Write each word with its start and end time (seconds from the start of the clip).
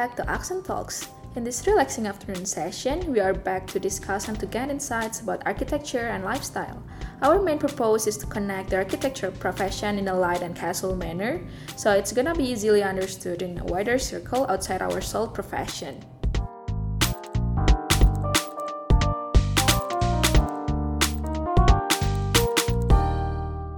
Back 0.00 0.16
to 0.16 0.24
Accent 0.30 0.64
Talks. 0.64 1.12
In 1.36 1.44
this 1.44 1.60
relaxing 1.66 2.06
afternoon 2.06 2.46
session, 2.46 3.12
we 3.12 3.20
are 3.20 3.34
back 3.36 3.66
to 3.68 3.78
discuss 3.78 4.32
and 4.32 4.40
to 4.40 4.46
gain 4.46 4.70
insights 4.70 5.20
about 5.20 5.44
architecture 5.44 6.08
and 6.08 6.24
lifestyle. 6.24 6.82
Our 7.20 7.36
main 7.42 7.58
purpose 7.58 8.06
is 8.06 8.16
to 8.24 8.26
connect 8.26 8.70
the 8.70 8.80
architecture 8.80 9.30
profession 9.30 9.98
in 9.98 10.08
a 10.08 10.16
light 10.16 10.40
and 10.40 10.56
casual 10.56 10.96
manner, 10.96 11.44
so 11.76 11.92
it's 11.92 12.16
gonna 12.16 12.32
be 12.32 12.48
easily 12.48 12.82
understood 12.82 13.42
in 13.42 13.60
a 13.60 13.64
wider 13.68 13.98
circle 13.98 14.48
outside 14.48 14.80
our 14.80 15.04
sole 15.04 15.28
profession. 15.28 16.00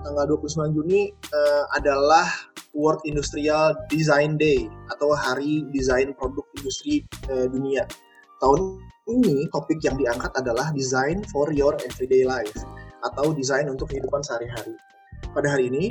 Tanggal 0.06 0.39
29 0.39 0.70
Juni 0.70 1.11
uh, 1.34 1.66
adalah 1.75 2.52
World 2.73 3.05
Industrial 3.05 3.77
Design 3.93 4.41
Day 4.41 4.69
atau 4.93 5.12
Hari 5.12 5.69
Desain 5.73 6.12
Produk 6.17 6.45
Industri 6.57 7.05
uh, 7.29 7.48
Dunia. 7.48 7.85
Tahun 8.41 8.61
ini 9.12 9.47
topik 9.53 9.79
yang 9.85 9.98
diangkat 9.98 10.33
adalah 10.39 10.75
Design 10.75 11.23
for 11.31 11.53
Your 11.53 11.77
Everyday 11.85 12.25
Life 12.27 12.55
atau 13.03 13.35
desain 13.35 13.67
untuk 13.67 13.91
kehidupan 13.91 14.23
sehari-hari. 14.23 14.75
Pada 15.35 15.48
hari 15.51 15.71
ini, 15.71 15.91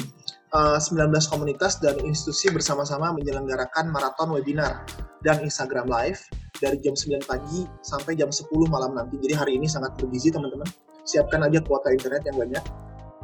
uh, 0.56 0.80
19 0.80 1.12
komunitas 1.28 1.80
dan 1.80 2.00
institusi 2.04 2.52
bersama-sama 2.52 3.12
menyelenggarakan 3.16 3.92
maraton 3.92 4.32
webinar 4.36 4.84
dan 5.24 5.42
Instagram 5.44 5.88
Live 5.88 6.28
dari 6.62 6.78
jam 6.80 6.94
9 6.94 7.26
pagi 7.26 7.66
sampai 7.82 8.14
jam 8.16 8.30
10 8.30 8.48
malam 8.70 8.94
nanti. 8.94 9.18
Jadi 9.18 9.34
hari 9.34 9.52
ini 9.58 9.66
sangat 9.66 9.98
bergizi 9.98 10.30
teman-teman. 10.30 10.68
Siapkan 11.02 11.42
aja 11.42 11.60
kuota 11.66 11.90
internet 11.90 12.22
yang 12.30 12.38
banyak. 12.38 12.64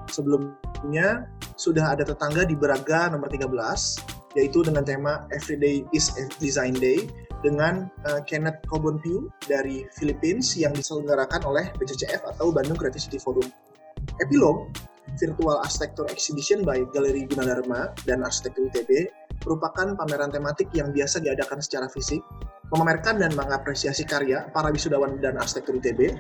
Sebelumnya 0.08 1.27
sudah 1.59 1.94
ada 1.97 2.03
tetangga 2.08 2.47
di 2.47 2.55
Braga 2.55 3.11
nomor 3.11 3.27
13 3.27 3.47
yaitu 4.38 4.61
dengan 4.61 4.86
tema 4.86 5.25
Everyday 5.33 5.81
is 5.97 6.14
Design 6.38 6.77
Day 6.77 7.09
dengan 7.41 7.89
uh, 8.05 8.22
Kenneth 8.25 8.61
Cobonpiu 8.69 9.30
dari 9.49 9.86
Philippines 9.97 10.53
yang 10.58 10.73
diselenggarakan 10.73 11.41
oleh 11.45 11.69
BCCF 11.77 12.25
atau 12.38 12.53
Bandung 12.53 12.77
Creativity 12.77 13.17
Forum. 13.17 13.45
Epilog 14.22 14.69
Virtual 15.17 15.58
Architecture 15.64 16.05
Exhibition 16.11 16.61
by 16.61 16.83
Galeri 16.94 17.25
Gunadarma 17.25 17.95
dan 18.05 18.21
Arsitektur 18.21 18.69
ITB 18.69 19.09
merupakan 19.47 19.95
pameran 19.95 20.30
tematik 20.30 20.67
yang 20.75 20.92
biasa 20.92 21.23
diadakan 21.23 21.64
secara 21.64 21.88
fisik, 21.88 22.19
memamerkan 22.73 23.19
dan 23.21 23.31
mengapresiasi 23.33 24.03
karya 24.03 24.47
para 24.51 24.71
wisudawan 24.71 25.19
dan 25.23 25.39
arsitektur 25.39 25.79
ITB. 25.79 26.15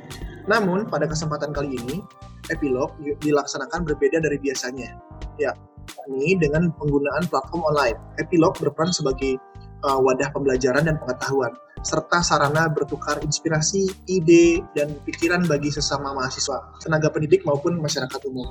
Namun, 0.47 0.87
pada 0.87 1.03
kesempatan 1.05 1.51
kali 1.51 1.75
ini, 1.75 1.99
epilog 2.47 2.95
dilaksanakan 3.19 3.83
berbeda 3.83 4.23
dari 4.23 4.39
biasanya. 4.39 4.95
Ya, 5.35 5.51
ini 6.07 6.39
dengan 6.39 6.71
penggunaan 6.79 7.27
platform 7.27 7.63
online. 7.67 7.99
Epilog 8.15 8.55
berperan 8.55 8.95
sebagai 8.95 9.35
uh, 9.83 9.99
wadah 9.99 10.31
pembelajaran 10.31 10.87
dan 10.87 10.95
pengetahuan, 11.03 11.51
serta 11.83 12.23
sarana 12.23 12.71
bertukar 12.71 13.19
inspirasi, 13.21 13.91
ide, 14.07 14.63
dan 14.73 14.95
pikiran 15.03 15.43
bagi 15.45 15.69
sesama 15.69 16.15
mahasiswa, 16.15 16.79
tenaga 16.79 17.11
pendidik 17.11 17.43
maupun 17.43 17.77
masyarakat 17.77 18.21
umum. 18.27 18.47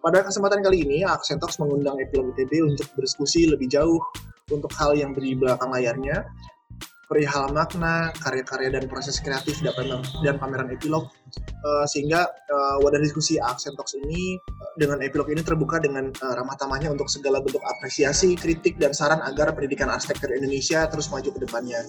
Pada 0.00 0.24
kesempatan 0.24 0.64
kali 0.64 0.88
ini, 0.88 1.04
Aksentox 1.04 1.60
mengundang 1.60 2.00
Epilog 2.00 2.32
ITB 2.32 2.64
untuk 2.64 2.88
berdiskusi 2.96 3.44
lebih 3.52 3.68
jauh 3.68 4.00
untuk 4.48 4.72
hal 4.80 4.96
yang 4.96 5.12
di 5.12 5.36
belakang 5.36 5.68
layarnya, 5.68 6.24
perihal 7.10 7.50
makna, 7.50 8.14
karya-karya 8.22 8.70
dan 8.70 8.86
proses 8.86 9.18
kreatif 9.18 9.58
dan 10.22 10.38
pameran 10.38 10.70
epilog 10.70 11.10
uh, 11.66 11.82
sehingga 11.90 12.30
uh, 12.30 12.78
wadah 12.86 13.02
diskusi 13.02 13.34
Aksen 13.42 13.74
Talks 13.74 13.98
ini 13.98 14.38
uh, 14.38 14.72
dengan 14.78 15.02
epilog 15.02 15.26
ini 15.26 15.42
terbuka 15.42 15.82
dengan 15.82 16.14
uh, 16.22 16.34
ramah 16.38 16.54
tamahnya 16.54 16.86
untuk 16.94 17.10
segala 17.10 17.42
bentuk 17.42 17.58
apresiasi, 17.66 18.38
kritik 18.38 18.78
dan 18.78 18.94
saran 18.94 19.18
agar 19.26 19.50
pendidikan 19.50 19.90
arsitektur 19.90 20.30
Indonesia 20.30 20.86
terus 20.86 21.10
maju 21.10 21.34
ke 21.34 21.40
depannya. 21.42 21.82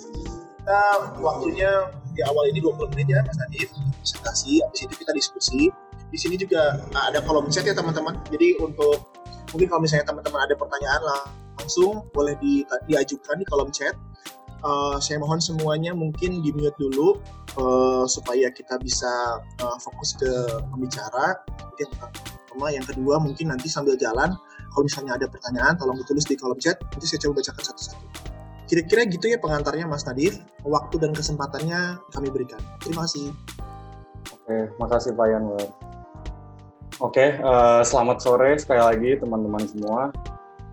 Kita 0.57 0.81
waktunya 1.21 1.69
di 2.17 2.25
awal 2.25 2.49
ini 2.49 2.57
20 2.57 2.89
menit 2.97 3.13
ya 3.13 3.21
Mas 3.21 3.37
Nadif 3.37 3.69
presentasi, 4.01 4.65
habis 4.65 4.89
itu 4.89 4.95
kita 5.05 5.13
diskusi. 5.13 5.69
Di 6.09 6.17
sini 6.17 6.33
juga 6.33 6.81
uh, 6.81 7.03
ada 7.13 7.21
kolom 7.21 7.45
chat 7.53 7.61
ya 7.61 7.77
teman-teman. 7.77 8.17
Jadi 8.33 8.57
untuk 8.57 9.05
mungkin 9.53 9.69
kalau 9.69 9.85
misalnya 9.85 10.09
teman-teman 10.09 10.49
ada 10.49 10.57
pertanyaan 10.57 11.01
langsung 11.61 12.09
boleh 12.09 12.33
di, 12.41 12.65
diajukan 12.89 13.37
di 13.37 13.45
kolom 13.45 13.69
chat 13.69 13.93
uh, 14.63 14.97
saya 14.97 15.21
mohon 15.21 15.37
semuanya 15.37 15.91
mungkin 15.93 16.41
di 16.41 16.49
mute 16.53 16.73
dulu 16.77 17.17
uh, 17.59 18.05
supaya 18.05 18.49
kita 18.53 18.77
bisa 18.81 19.41
uh, 19.61 19.77
fokus 19.81 20.17
ke 20.17 20.31
pembicara. 20.71 21.41
Yang 21.77 21.91
pertama. 21.97 22.67
Yang 22.67 22.91
kedua 22.91 23.15
mungkin 23.15 23.47
nanti 23.47 23.71
sambil 23.71 23.95
jalan 23.95 24.35
kalau 24.75 24.83
misalnya 24.83 25.15
ada 25.15 25.23
pertanyaan 25.31 25.79
tolong 25.79 25.95
ditulis 25.95 26.27
di 26.27 26.35
kolom 26.35 26.59
chat 26.59 26.75
nanti 26.91 27.07
saya 27.07 27.23
coba 27.23 27.39
bacakan 27.39 27.63
satu-satu. 27.63 28.05
Kira-kira 28.67 29.03
gitu 29.07 29.27
ya 29.27 29.39
pengantarnya 29.39 29.87
Mas 29.87 30.03
Nadif. 30.07 30.39
Waktu 30.63 30.95
dan 30.99 31.11
kesempatannya 31.11 31.99
kami 32.11 32.27
berikan. 32.31 32.59
Terima 32.83 33.03
kasih. 33.07 33.35
Oke, 34.31 34.71
makasih 34.79 35.11
Pak 35.15 35.27
Yanwar. 35.27 35.67
Oke, 37.01 37.39
uh, 37.39 37.81
selamat 37.81 38.17
sore 38.23 38.55
sekali 38.59 38.79
lagi 38.83 39.11
teman-teman 39.19 39.63
semua. 39.65 40.13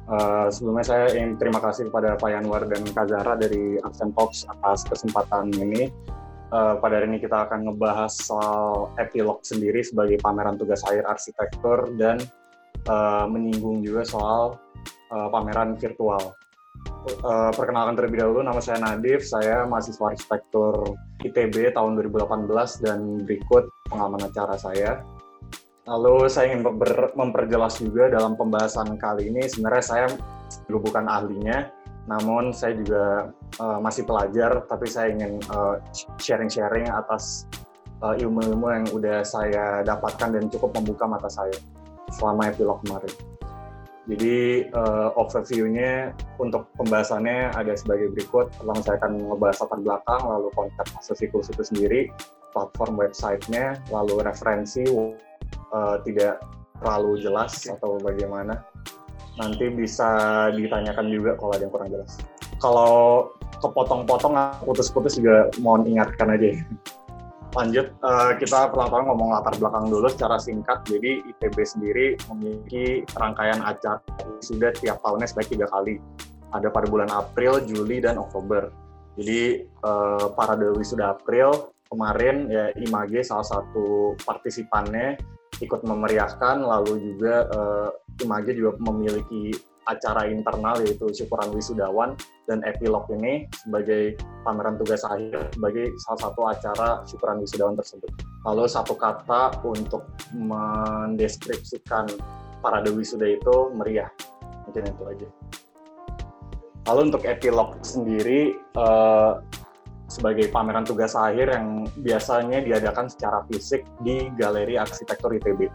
Uh, 0.08 0.48
sebelumnya 0.48 0.88
saya 0.88 1.04
ingin 1.12 1.36
terima 1.36 1.60
kasih 1.60 1.92
kepada 1.92 2.16
Pak 2.16 2.32
Yanwar 2.32 2.64
dan 2.64 2.80
Kak 2.80 3.12
Zahra 3.12 3.36
dari 3.36 3.76
Accent 3.84 4.16
Talks 4.16 4.48
atas 4.48 4.88
kesempatan 4.88 5.52
ini. 5.52 5.92
Uh, 6.48 6.80
pada 6.80 6.96
hari 6.96 7.12
ini 7.12 7.20
kita 7.20 7.44
akan 7.44 7.68
ngebahas 7.68 8.08
soal 8.08 8.88
epilog 8.96 9.44
sendiri 9.44 9.84
sebagai 9.84 10.16
pameran 10.24 10.56
tugas 10.56 10.80
akhir 10.88 11.04
arsitektur 11.04 11.92
dan 12.00 12.16
uh, 12.88 13.28
menyinggung 13.28 13.84
juga 13.84 14.08
soal 14.08 14.56
uh, 15.12 15.28
pameran 15.28 15.76
virtual. 15.76 16.32
Uh, 17.20 17.52
perkenalkan 17.52 18.00
terlebih 18.00 18.24
dahulu, 18.24 18.40
nama 18.40 18.64
saya 18.64 18.80
Nadif, 18.80 19.28
saya 19.28 19.68
mahasiswa 19.68 20.08
arsitektur 20.08 20.96
ITB 21.20 21.76
tahun 21.76 22.00
2018 22.00 22.48
dan 22.80 23.28
berikut 23.28 23.68
pengalaman 23.92 24.24
acara 24.24 24.56
saya. 24.56 25.04
Lalu 25.88 26.28
saya 26.28 26.52
ingin 26.52 26.68
memperjelas 27.16 27.80
juga 27.80 28.12
dalam 28.12 28.36
pembahasan 28.36 29.00
kali 29.00 29.32
ini 29.32 29.48
sebenarnya 29.48 29.84
saya 29.84 30.06
juga 30.68 30.78
bukan 30.84 31.08
ahlinya, 31.08 31.72
namun 32.04 32.52
saya 32.52 32.76
juga 32.76 33.32
uh, 33.56 33.80
masih 33.80 34.04
pelajar, 34.04 34.68
tapi 34.68 34.84
saya 34.84 35.16
ingin 35.16 35.40
sharing-sharing 36.20 36.92
uh, 36.92 37.00
atas 37.00 37.48
uh, 38.04 38.12
ilmu-ilmu 38.12 38.68
yang 38.68 38.86
udah 38.92 39.24
saya 39.24 39.80
dapatkan 39.80 40.36
dan 40.36 40.52
cukup 40.52 40.76
membuka 40.76 41.08
mata 41.08 41.32
saya 41.32 41.56
selama 42.12 42.52
epilog 42.52 42.84
kemarin. 42.84 43.14
Jadi 44.08 44.68
uh, 44.72 45.12
overview-nya 45.16 46.16
untuk 46.40 46.68
pembahasannya 46.80 47.52
ada 47.52 47.72
sebagai 47.76 48.12
berikut. 48.12 48.52
Pertama 48.56 48.80
saya 48.84 48.96
akan 49.00 49.12
membahas 49.24 49.60
latar 49.64 49.80
belakang, 49.80 50.22
lalu 50.24 50.48
konsep 50.52 51.16
siklus 51.16 51.48
itu 51.52 51.64
sendiri, 51.64 52.00
platform 52.56 52.96
website-nya, 52.96 53.80
lalu 53.92 54.24
referensi 54.24 54.84
uh, 55.72 55.96
tidak 56.02 56.40
terlalu 56.78 57.18
jelas 57.18 57.66
atau 57.66 57.98
bagaimana 57.98 58.62
nanti 59.38 59.70
bisa 59.70 60.08
ditanyakan 60.54 61.06
juga 61.10 61.38
kalau 61.38 61.52
ada 61.54 61.62
yang 61.66 61.72
kurang 61.72 61.90
jelas. 61.90 62.12
Kalau 62.58 63.30
kepotong-potong 63.62 64.34
putus-putus 64.66 65.18
juga 65.18 65.50
mohon 65.62 65.86
ingatkan 65.86 66.34
aja. 66.34 66.58
Lanjut 67.56 67.90
uh, 68.04 68.36
kita 68.36 68.68
pertama 68.70 69.08
ngomong 69.08 69.34
latar 69.34 69.54
belakang 69.56 69.88
dulu 69.88 70.06
secara 70.10 70.36
singkat. 70.36 70.84
Jadi 70.84 71.22
ITB 71.32 71.56
sendiri 71.64 72.06
memiliki 72.30 73.06
rangkaian 73.16 73.62
acara 73.62 74.02
sudah 74.42 74.74
tiap 74.78 75.00
tahunnya 75.02 75.26
sebaik 75.30 75.48
tiga 75.54 75.66
kali. 75.70 75.98
Ada 76.52 76.72
pada 76.72 76.86
bulan 76.88 77.10
April, 77.12 77.60
Juli, 77.64 78.00
dan 78.00 78.16
Oktober. 78.20 78.72
Jadi 79.18 79.66
uh, 79.82 80.30
para 80.34 80.54
dewi 80.54 80.84
sudah 80.86 81.16
April 81.18 81.72
kemarin 81.88 82.46
ya 82.52 82.70
IMAGE 82.76 83.24
salah 83.24 83.48
satu 83.48 84.14
partisipannya 84.22 85.16
ikut 85.58 85.82
memeriahkan 85.82 86.62
lalu 86.62 87.14
juga 87.14 87.46
uh, 87.50 87.90
juga 88.54 88.74
memiliki 88.82 89.54
acara 89.88 90.28
internal 90.28 90.84
yaitu 90.84 91.08
syukuran 91.16 91.48
wisudawan 91.56 92.12
dan 92.44 92.60
epilog 92.68 93.08
ini 93.08 93.48
sebagai 93.56 94.20
pameran 94.44 94.76
tugas 94.76 95.00
akhir 95.08 95.48
sebagai 95.56 95.96
salah 96.04 96.20
satu 96.28 96.40
acara 96.44 96.88
syukuran 97.08 97.40
wisudawan 97.40 97.74
tersebut. 97.74 98.12
Lalu 98.44 98.68
satu 98.68 98.94
kata 98.94 99.64
untuk 99.64 100.04
mendeskripsikan 100.36 102.04
para 102.60 102.84
dewi 102.84 103.00
wisuda 103.00 103.26
itu 103.32 103.56
meriah. 103.72 104.12
Mungkin 104.68 104.92
itu 104.92 105.02
aja. 105.08 105.28
Lalu 106.92 107.00
untuk 107.12 107.24
epilog 107.24 107.80
sendiri 107.80 108.56
uh, 108.76 109.40
sebagai 110.08 110.48
pameran 110.48 110.88
tugas 110.88 111.12
akhir 111.12 111.52
yang 111.52 111.84
biasanya 112.00 112.64
diadakan 112.64 113.12
secara 113.12 113.44
fisik 113.46 113.84
di 114.00 114.32
Galeri 114.40 114.80
Arsitektur 114.80 115.36
ITB. 115.36 115.68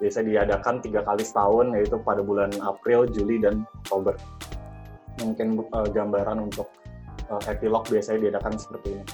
Biasa 0.00 0.24
diadakan 0.24 0.80
tiga 0.80 1.02
kali 1.04 1.26
setahun, 1.26 1.74
yaitu 1.76 1.98
pada 2.00 2.22
bulan 2.24 2.54
April, 2.62 3.04
Juli, 3.10 3.42
dan 3.42 3.66
Oktober. 3.84 4.14
Mungkin 5.20 5.60
uh, 5.74 5.90
gambaran 5.90 6.38
untuk 6.48 6.70
uh, 7.28 7.42
epilog 7.50 7.84
biasanya 7.90 8.30
diadakan 8.30 8.56
seperti 8.56 8.96
ini. 8.96 9.04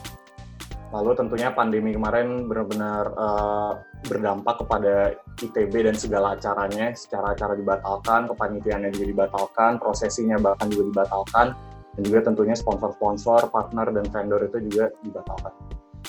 Lalu 0.91 1.11
tentunya 1.15 1.55
pandemi 1.55 1.95
kemarin 1.95 2.51
benar-benar 2.51 3.15
uh, 3.15 3.73
berdampak 4.11 4.59
kepada 4.63 5.15
ITB 5.39 5.87
dan 5.87 5.95
segala 5.95 6.35
acaranya. 6.35 6.91
Secara 6.93 7.33
acara 7.33 7.55
dibatalkan, 7.55 8.27
kepanitiaannya 8.27 8.91
juga 8.95 9.07
dibatalkan, 9.07 9.79
prosesinya 9.79 10.37
bahkan 10.43 10.67
juga 10.67 10.91
dibatalkan, 10.91 11.55
dan 12.01 12.09
juga 12.09 12.33
tentunya 12.33 12.57
sponsor-sponsor, 12.57 13.53
partner 13.53 13.93
dan 13.93 14.09
vendor 14.09 14.41
itu 14.49 14.73
juga 14.73 14.89
dibatalkan. 15.05 15.53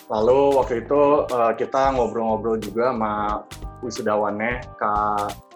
Lalu 0.08 0.40
waktu 0.56 0.88
itu 0.88 1.28
uh, 1.28 1.52
kita 1.60 1.92
ngobrol-ngobrol 2.00 2.56
juga 2.64 2.96
sama 2.96 3.44
wisudawannya 3.84 4.64
Kak 4.80 5.52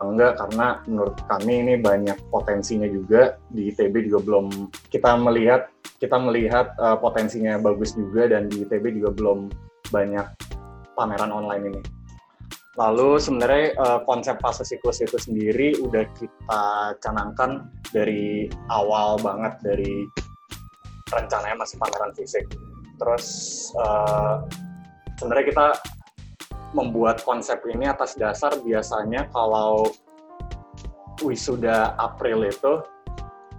enggak 0.00 0.36
karena 0.36 0.80
menurut 0.84 1.16
kami 1.28 1.64
ini 1.64 1.74
banyak 1.80 2.16
potensinya 2.28 2.88
juga 2.88 3.36
di 3.52 3.72
ITB 3.72 4.08
juga 4.08 4.20
belum 4.24 4.46
kita 4.92 5.16
melihat 5.20 5.68
kita 6.00 6.16
melihat 6.16 6.72
uh, 6.80 6.96
potensinya 6.96 7.56
bagus 7.60 7.96
juga 7.96 8.28
dan 8.28 8.48
di 8.48 8.64
ITB 8.64 9.00
juga 9.00 9.12
belum 9.16 9.38
banyak 9.92 10.24
pameran 10.96 11.32
online 11.32 11.64
ini. 11.72 11.82
Lalu 12.80 13.20
sebenarnya 13.20 13.76
uh, 13.76 14.00
konsep 14.08 14.40
fase 14.40 14.64
siklus 14.64 15.04
itu 15.04 15.20
sendiri 15.20 15.76
udah 15.84 16.00
kita 16.16 16.64
canangkan 17.04 17.68
dari 17.92 18.48
awal 18.72 19.20
banget 19.20 19.60
dari 19.60 20.08
rencananya 21.12 21.60
masih 21.60 21.76
pameran 21.76 22.16
fisik. 22.16 22.48
Terus 22.96 23.26
uh, 23.76 24.40
sebenarnya 25.20 25.46
kita 25.52 25.66
membuat 26.72 27.20
konsep 27.20 27.60
ini 27.68 27.84
atas 27.84 28.16
dasar 28.16 28.56
biasanya 28.64 29.28
kalau 29.28 29.92
wisuda 31.20 31.92
April 32.00 32.48
itu 32.48 32.80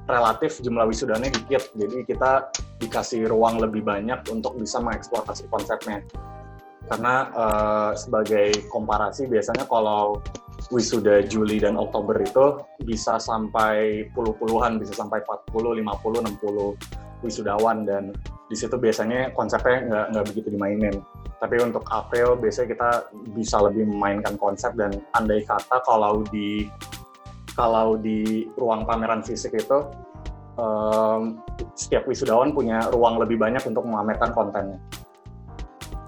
relatif 0.10 0.58
jumlah 0.66 0.90
wisudanya 0.90 1.30
dikit, 1.30 1.70
jadi 1.78 2.04
kita 2.10 2.50
dikasih 2.82 3.30
ruang 3.30 3.62
lebih 3.62 3.86
banyak 3.86 4.18
untuk 4.34 4.58
bisa 4.58 4.82
mengeksplorasi 4.82 5.46
konsepnya. 5.46 6.02
Karena 6.92 7.32
uh, 7.32 7.92
sebagai 7.96 8.68
komparasi 8.68 9.32
biasanya 9.32 9.64
kalau 9.72 10.20
wisuda 10.76 11.24
Juli 11.24 11.64
dan 11.64 11.80
Oktober 11.80 12.20
itu 12.20 12.60
bisa 12.84 13.16
sampai 13.16 14.06
puluh-puluhan, 14.12 14.76
bisa 14.76 14.92
sampai 15.00 15.24
40, 15.24 15.80
50, 15.80 16.44
60 16.44 17.24
wisudawan 17.24 17.88
dan 17.88 18.12
di 18.52 18.56
situ 18.60 18.76
biasanya 18.76 19.32
konsepnya 19.32 19.88
nggak 19.88 20.06
nggak 20.12 20.26
begitu 20.36 20.48
dimainin. 20.52 20.96
Tapi 21.40 21.56
untuk 21.64 21.88
April 21.90 22.36
biasanya 22.38 22.68
kita 22.76 22.90
bisa 23.34 23.58
lebih 23.64 23.88
memainkan 23.88 24.36
konsep 24.36 24.76
dan 24.76 25.00
andai 25.16 25.48
kata 25.48 25.80
kalau 25.88 26.28
di 26.28 26.68
kalau 27.56 27.96
di 27.96 28.52
ruang 28.60 28.84
pameran 28.84 29.24
fisik 29.24 29.56
itu 29.56 29.80
um, 30.60 31.40
setiap 31.74 32.04
wisudawan 32.06 32.52
punya 32.52 32.84
ruang 32.92 33.16
lebih 33.16 33.40
banyak 33.40 33.64
untuk 33.64 33.88
memamerkan 33.88 34.36
kontennya. 34.36 34.80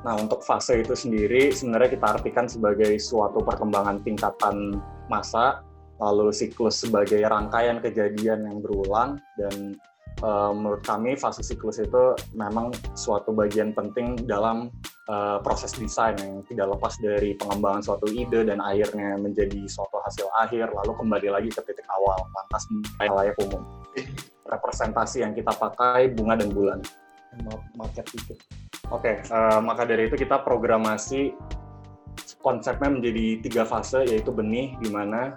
Nah 0.04 0.20
untuk 0.20 0.44
fase 0.44 0.84
itu 0.84 0.94
sendiri 0.94 1.56
sebenarnya 1.56 1.96
kita 1.96 2.08
artikan 2.20 2.46
sebagai 2.46 2.92
suatu 3.00 3.40
perkembangan 3.40 4.04
tingkatan 4.04 4.84
masa, 5.08 5.64
lalu 6.04 6.36
siklus 6.36 6.84
sebagai 6.84 7.24
rangkaian 7.24 7.80
kejadian 7.80 8.44
yang 8.44 8.60
berulang 8.60 9.16
dan 9.40 9.80
uh, 10.20 10.52
menurut 10.52 10.84
kami 10.84 11.16
fase 11.16 11.40
siklus 11.40 11.80
itu 11.80 12.20
memang 12.36 12.76
suatu 13.00 13.32
bagian 13.32 13.72
penting 13.72 14.20
dalam 14.28 14.68
uh, 15.08 15.40
proses 15.40 15.72
desain 15.80 16.20
yang 16.20 16.44
tidak 16.52 16.76
lepas 16.76 17.00
dari 17.00 17.40
pengembangan 17.40 17.80
suatu 17.80 18.12
ide 18.12 18.44
dan 18.44 18.60
akhirnya 18.60 19.16
menjadi 19.16 19.64
suatu 19.72 20.04
hasil 20.04 20.28
akhir 20.36 20.76
lalu 20.84 20.92
kembali 21.00 21.28
lagi 21.32 21.50
ke 21.50 21.64
titik 21.64 21.88
awal 21.88 22.20
lantas 22.36 22.64
layak 23.00 23.40
umum. 23.40 23.64
Representasi 24.44 25.24
yang 25.24 25.32
kita 25.32 25.56
pakai 25.56 26.12
bunga 26.12 26.36
dan 26.44 26.52
bulan. 26.52 26.80
Market 27.74 28.06
tiket 28.14 28.63
oke 28.94 29.02
okay, 29.02 29.16
uh, 29.34 29.58
maka 29.60 29.90
dari 29.90 30.08
itu 30.08 30.16
kita 30.16 30.46
programasi 30.46 31.34
konsepnya 32.46 32.94
menjadi 32.94 33.42
tiga 33.42 33.64
fase 33.66 34.06
yaitu 34.06 34.30
benih 34.30 34.78
di 34.78 34.94
mana 34.94 35.34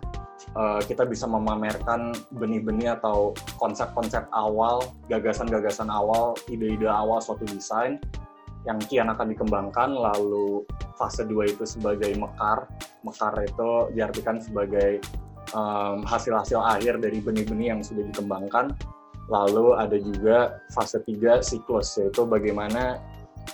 uh, 0.58 0.82
kita 0.84 1.08
bisa 1.08 1.24
memamerkan 1.24 2.12
benih-benih 2.36 2.98
atau 2.98 3.32
konsep-konsep 3.56 4.26
awal, 4.34 4.82
gagasan-gagasan 5.08 5.88
awal, 5.88 6.36
ide-ide 6.50 6.86
awal 6.90 7.22
suatu 7.22 7.46
desain 7.48 7.96
yang 8.66 8.82
kian 8.90 9.06
akan 9.06 9.30
dikembangkan, 9.30 9.94
lalu 9.94 10.66
fase 10.98 11.22
2 11.22 11.54
itu 11.54 11.62
sebagai 11.62 12.10
mekar. 12.18 12.66
Mekar 13.06 13.38
itu 13.46 13.94
diartikan 13.94 14.42
sebagai 14.42 14.98
hasil-hasil 16.10 16.58
um, 16.58 16.66
akhir 16.66 16.98
dari 16.98 17.22
benih-benih 17.22 17.70
yang 17.70 17.80
sudah 17.86 18.02
dikembangkan. 18.10 18.74
Lalu 19.30 19.78
ada 19.78 19.94
juga 19.94 20.58
fase 20.74 20.98
3 20.98 21.46
siklus, 21.46 21.94
yaitu 21.94 22.26
bagaimana 22.26 22.98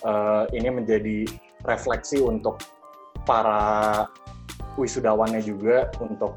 uh, 0.02 0.44
ini 0.56 0.68
menjadi 0.72 1.28
refleksi 1.68 2.18
untuk 2.18 2.58
para 3.22 4.04
wisudawannya 4.80 5.44
juga 5.44 5.92
untuk 6.00 6.34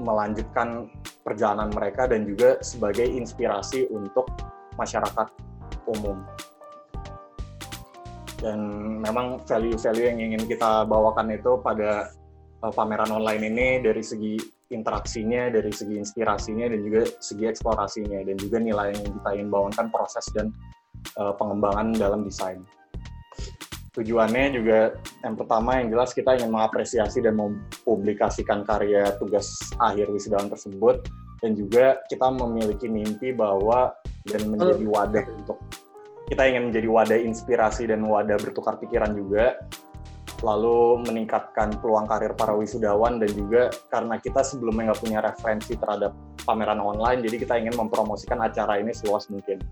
melanjutkan 0.00 0.90
perjalanan 1.22 1.70
mereka 1.70 2.10
dan 2.10 2.26
juga 2.26 2.58
sebagai 2.60 3.06
inspirasi 3.06 3.86
untuk 3.92 4.26
masyarakat 4.74 5.30
umum. 5.86 6.18
Dan 8.42 8.60
memang 9.00 9.40
value-value 9.46 10.06
yang 10.10 10.20
ingin 10.20 10.44
kita 10.44 10.84
bawakan 10.84 11.32
itu 11.32 11.56
pada 11.64 12.12
uh, 12.60 12.72
pameran 12.74 13.08
online 13.08 13.48
ini 13.48 13.68
dari 13.80 14.04
segi 14.04 14.36
interaksinya, 14.68 15.48
dari 15.48 15.70
segi 15.72 15.96
inspirasinya, 15.96 16.68
dan 16.68 16.80
juga 16.82 17.08
segi 17.22 17.44
eksplorasinya, 17.48 18.20
dan 18.26 18.36
juga 18.36 18.60
nilai 18.60 18.92
yang 18.92 19.16
kita 19.16 19.30
ingin 19.38 19.48
bawakan 19.48 19.86
proses 19.88 20.26
dan 20.36 20.52
uh, 21.16 21.32
pengembangan 21.36 21.94
dalam 21.96 22.26
desain 22.26 22.60
tujuannya 23.94 24.58
juga 24.58 24.98
yang 25.22 25.38
pertama 25.38 25.78
yang 25.78 25.94
jelas 25.94 26.10
kita 26.10 26.34
ingin 26.34 26.50
mengapresiasi 26.50 27.22
dan 27.22 27.38
mempublikasikan 27.38 28.66
karya 28.66 29.14
tugas 29.22 29.54
akhir 29.78 30.10
wisudawan 30.10 30.50
tersebut 30.50 31.06
dan 31.38 31.54
juga 31.54 32.02
kita 32.10 32.26
memiliki 32.34 32.90
mimpi 32.90 33.30
bahwa 33.30 33.94
dan 34.26 34.50
menjadi 34.50 34.84
wadah 34.90 35.24
untuk 35.38 35.62
kita 36.26 36.42
ingin 36.50 36.72
menjadi 36.72 36.88
wadah 36.90 37.18
inspirasi 37.22 37.86
dan 37.86 38.02
wadah 38.02 38.34
bertukar 38.42 38.82
pikiran 38.82 39.14
juga 39.14 39.62
lalu 40.42 41.00
meningkatkan 41.06 41.78
peluang 41.78 42.10
karir 42.10 42.34
para 42.34 42.52
wisudawan 42.52 43.22
dan 43.22 43.30
juga 43.30 43.70
karena 43.88 44.18
kita 44.18 44.42
sebelumnya 44.42 44.90
nggak 44.90 45.00
punya 45.00 45.18
referensi 45.22 45.78
terhadap 45.78 46.10
pameran 46.42 46.82
online 46.82 47.22
jadi 47.22 47.36
kita 47.46 47.54
ingin 47.62 47.78
mempromosikan 47.78 48.42
acara 48.42 48.82
ini 48.82 48.90
seluas 48.90 49.30
mungkin. 49.30 49.62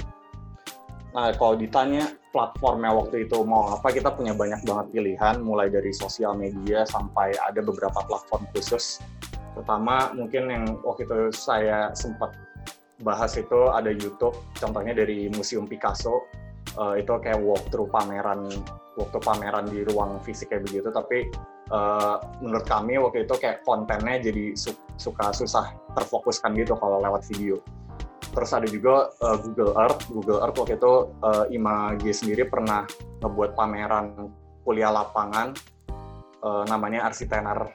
Nah, 1.13 1.29
kalau 1.37 1.61
ditanya 1.61 2.09
platformnya 2.33 2.89
waktu 2.97 3.29
itu 3.29 3.45
mau 3.45 3.77
apa, 3.77 3.93
kita 3.93 4.17
punya 4.17 4.33
banyak 4.33 4.65
banget 4.65 4.87
pilihan, 4.97 5.45
mulai 5.45 5.69
dari 5.69 5.93
sosial 5.93 6.33
media 6.33 6.89
sampai 6.89 7.37
ada 7.37 7.61
beberapa 7.61 8.01
platform 8.09 8.49
khusus. 8.57 9.05
Pertama, 9.53 10.17
mungkin 10.17 10.49
yang 10.49 10.65
waktu 10.81 11.05
itu 11.05 11.37
saya 11.37 11.93
sempat 11.93 12.33
bahas 13.05 13.37
itu 13.37 13.69
ada 13.69 13.93
YouTube, 13.93 14.33
contohnya 14.57 14.97
dari 14.97 15.29
Museum 15.29 15.69
Picasso, 15.69 16.25
uh, 16.81 16.97
itu 16.97 17.13
kayak 17.21 17.45
walkthrough 17.45 17.93
pameran, 17.93 18.49
waktu 18.97 19.19
pameran 19.21 19.69
di 19.69 19.85
ruang 19.93 20.17
fisik 20.25 20.49
kayak 20.49 20.65
begitu, 20.65 20.89
tapi 20.89 21.29
uh, 21.69 22.17
menurut 22.41 22.65
kami 22.65 22.97
waktu 22.97 23.29
itu 23.29 23.35
kayak 23.37 23.61
kontennya 23.69 24.33
jadi 24.33 24.57
su 24.57 24.73
suka 24.97 25.33
susah 25.35 25.73
terfokuskan 25.93 26.57
gitu 26.57 26.73
kalau 26.79 27.03
lewat 27.03 27.27
video 27.29 27.59
terus 28.33 28.51
ada 28.57 28.67
juga 28.67 29.13
uh, 29.21 29.39
Google 29.39 29.77
Earth. 29.77 30.09
Google 30.09 30.41
Earth 30.41 30.57
waktu 30.57 30.81
itu 30.81 30.93
uh, 31.21 31.45
Ima 31.53 31.95
G 32.01 32.11
sendiri 32.11 32.49
pernah 32.49 32.89
ngebuat 33.21 33.55
pameran 33.55 34.33
kuliah 34.65 34.91
lapangan 34.91 35.53
uh, 36.43 36.65
namanya 36.67 37.07
Arsitenar 37.07 37.69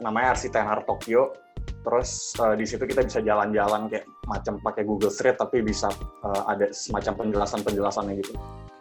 namanya 0.00 0.34
Arsitenar 0.34 0.82
Tokyo. 0.88 1.36
Terus 1.80 2.36
uh, 2.40 2.56
di 2.56 2.64
situ 2.68 2.84
kita 2.84 3.04
bisa 3.04 3.20
jalan-jalan 3.20 3.88
kayak 3.88 4.04
macam 4.28 4.60
pakai 4.60 4.84
Google 4.84 5.12
Street 5.12 5.36
tapi 5.36 5.60
bisa 5.60 5.92
uh, 6.24 6.42
ada 6.48 6.72
semacam 6.72 7.24
penjelasan-penjelasannya 7.24 8.14
gitu. 8.20 8.32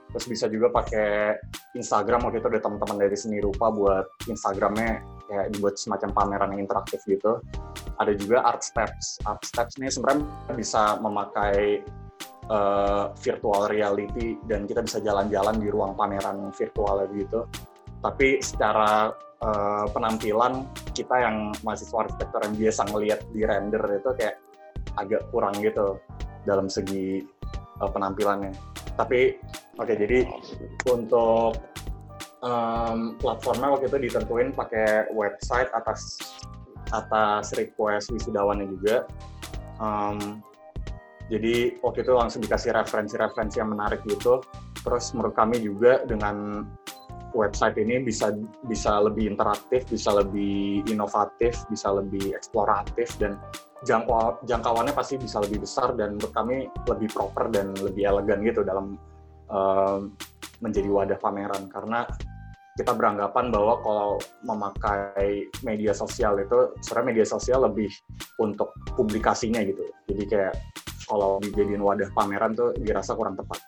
Terus 0.09 0.25
bisa 0.25 0.45
juga 0.49 0.73
pakai 0.73 1.37
Instagram 1.77 2.25
waktu 2.25 2.41
itu 2.41 2.49
ada 2.49 2.61
teman-teman 2.65 2.97
dari 2.97 3.13
seni 3.13 3.37
rupa 3.37 3.69
buat 3.69 4.09
Instagramnya 4.25 5.05
kayak 5.29 5.45
dibuat 5.53 5.77
semacam 5.77 6.09
pameran 6.17 6.49
yang 6.57 6.65
interaktif 6.65 6.97
gitu 7.05 7.37
ada 7.99 8.11
juga 8.15 8.43
art 8.47 8.63
steps. 8.63 9.19
Art 9.27 9.43
steps 9.43 9.75
ini 9.77 9.91
sebenarnya 9.91 10.25
bisa 10.55 10.97
memakai 11.03 11.83
uh, 12.47 13.11
virtual 13.19 13.67
reality 13.67 14.39
dan 14.47 14.65
kita 14.65 14.83
bisa 14.83 15.03
jalan-jalan 15.03 15.59
di 15.59 15.67
ruang 15.67 15.93
pameran 15.99 16.49
virtual 16.55 17.03
gitu. 17.11 17.45
Tapi 17.99 18.39
secara 18.39 19.11
uh, 19.43 19.85
penampilan 19.91 20.63
kita 20.95 21.15
yang 21.19 21.51
mahasiswa 21.67 22.07
arsitektur 22.07 22.39
yang 22.47 22.55
biasa 22.55 22.81
ngelihat 22.87 23.19
di 23.35 23.41
render 23.43 23.83
itu 23.91 24.09
kayak 24.15 24.35
agak 24.95 25.21
kurang 25.31 25.55
gitu 25.59 25.99
dalam 26.47 26.71
segi 26.71 27.23
uh, 27.83 27.89
penampilannya. 27.91 28.55
Tapi 28.95 29.35
oke 29.79 29.87
okay, 29.87 29.95
jadi 29.99 30.19
untuk 30.87 31.59
um, 32.43 33.19
platformnya 33.19 33.75
waktu 33.75 33.87
itu 33.91 33.97
ditentuin 34.11 34.51
pakai 34.55 35.11
website 35.15 35.71
atas 35.75 36.19
atas 36.91 37.53
request 37.55 38.11
wisudawannya 38.13 38.67
juga. 38.69 39.05
Um, 39.79 40.43
jadi 41.29 41.77
waktu 41.85 42.01
itu 42.01 42.13
langsung 42.17 42.41
dikasih 42.41 42.73
referensi-referensi 42.73 43.61
yang 43.61 43.71
menarik 43.71 44.01
gitu. 44.09 44.41
Terus 44.81 45.13
menurut 45.13 45.37
kami 45.37 45.61
juga 45.61 46.01
dengan 46.09 46.65
website 47.37 47.77
ini 47.77 48.01
bisa 48.01 48.33
bisa 48.65 48.97
lebih 48.97 49.37
interaktif, 49.37 49.85
bisa 49.85 50.09
lebih 50.17 50.81
inovatif, 50.89 51.61
bisa 51.69 51.93
lebih 51.93 52.33
eksploratif 52.33 53.13
dan 53.21 53.37
jangkau 53.85 54.43
jangkauannya 54.43 54.91
pasti 54.91 55.15
bisa 55.15 55.39
lebih 55.39 55.63
besar 55.63 55.95
dan 55.95 56.19
menurut 56.19 56.33
kami 56.35 56.67
lebih 56.89 57.07
proper 57.13 57.47
dan 57.53 57.71
lebih 57.79 58.09
elegan 58.09 58.43
gitu 58.43 58.65
dalam 58.65 58.99
uh, 59.47 60.03
menjadi 60.59 60.89
wadah 60.91 61.19
pameran 61.21 61.71
karena 61.71 62.03
kita 62.79 62.95
beranggapan 62.95 63.51
bahwa 63.51 63.83
kalau 63.83 64.11
memakai 64.47 65.51
media 65.67 65.91
sosial 65.91 66.39
itu 66.39 66.71
sebenarnya 66.79 67.07
media 67.11 67.25
sosial 67.27 67.67
lebih 67.67 67.91
untuk 68.39 68.71
publikasinya 68.95 69.59
gitu. 69.67 69.83
Jadi 70.07 70.23
kayak 70.31 70.55
kalau 71.03 71.43
dijadiin 71.43 71.83
wadah 71.83 72.07
pameran 72.15 72.55
tuh 72.55 72.71
dirasa 72.79 73.19
kurang 73.19 73.35
tepat. 73.35 73.59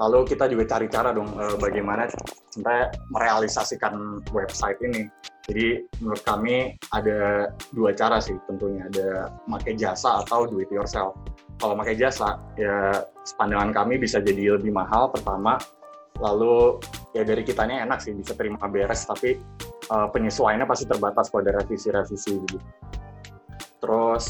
Lalu 0.00 0.24
kita 0.24 0.48
juga 0.48 0.64
cari 0.64 0.88
cara 0.88 1.12
dong 1.12 1.28
eh, 1.36 1.56
bagaimana 1.60 2.08
sebenarnya 2.56 2.88
merealisasikan 3.12 4.24
website 4.32 4.80
ini. 4.80 5.12
Jadi 5.44 5.84
menurut 6.00 6.22
kami 6.24 6.72
ada 6.96 7.52
dua 7.76 7.92
cara 7.92 8.16
sih 8.16 8.32
tentunya. 8.48 8.88
Ada 8.88 9.28
pakai 9.44 9.76
jasa 9.76 10.24
atau 10.24 10.48
do 10.48 10.64
it 10.64 10.72
yourself. 10.72 11.12
Kalau 11.60 11.76
pakai 11.76 12.00
jasa 12.00 12.40
ya 12.56 13.04
sepandangan 13.28 13.76
kami 13.76 14.00
bisa 14.00 14.24
jadi 14.24 14.56
lebih 14.56 14.72
mahal. 14.72 15.12
Pertama 15.12 15.60
lalu 16.20 16.82
ya 17.16 17.22
dari 17.24 17.46
kitanya 17.46 17.84
enak 17.86 18.02
sih 18.04 18.12
bisa 18.12 18.36
terima 18.36 18.60
beres 18.68 19.08
tapi 19.08 19.40
uh, 19.88 20.08
penyesuaiannya 20.12 20.68
pasti 20.68 20.84
terbatas 20.88 21.32
pada 21.32 21.52
revisi-revisi 21.52 22.32
gitu. 22.48 22.58
Terus 23.82 24.26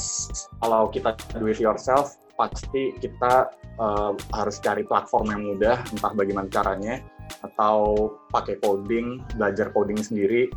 kalau 0.62 0.88
kita 0.88 1.12
do 1.36 1.50
it 1.50 1.60
yourself 1.60 2.16
pasti 2.38 2.96
kita 2.96 3.52
uh, 3.76 4.16
harus 4.32 4.56
cari 4.64 4.82
platform 4.88 5.30
yang 5.30 5.42
mudah 5.54 5.76
entah 5.92 6.12
bagaimana 6.16 6.48
caranya 6.48 7.04
atau 7.44 8.10
pakai 8.32 8.58
coding, 8.64 9.20
belajar 9.36 9.70
coding 9.72 10.00
sendiri 10.00 10.48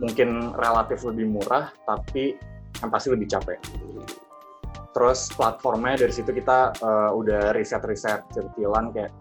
mungkin 0.00 0.56
relatif 0.56 1.04
lebih 1.04 1.28
murah 1.28 1.68
tapi 1.84 2.38
yang 2.80 2.88
pasti 2.88 3.12
lebih 3.12 3.28
capek. 3.28 3.58
Terus 4.90 5.30
platformnya 5.34 6.06
dari 6.06 6.10
situ 6.10 6.34
kita 6.34 6.74
uh, 6.82 7.10
udah 7.14 7.54
riset-riset 7.54 8.26
kecilan 8.34 8.90
kayak 8.90 9.12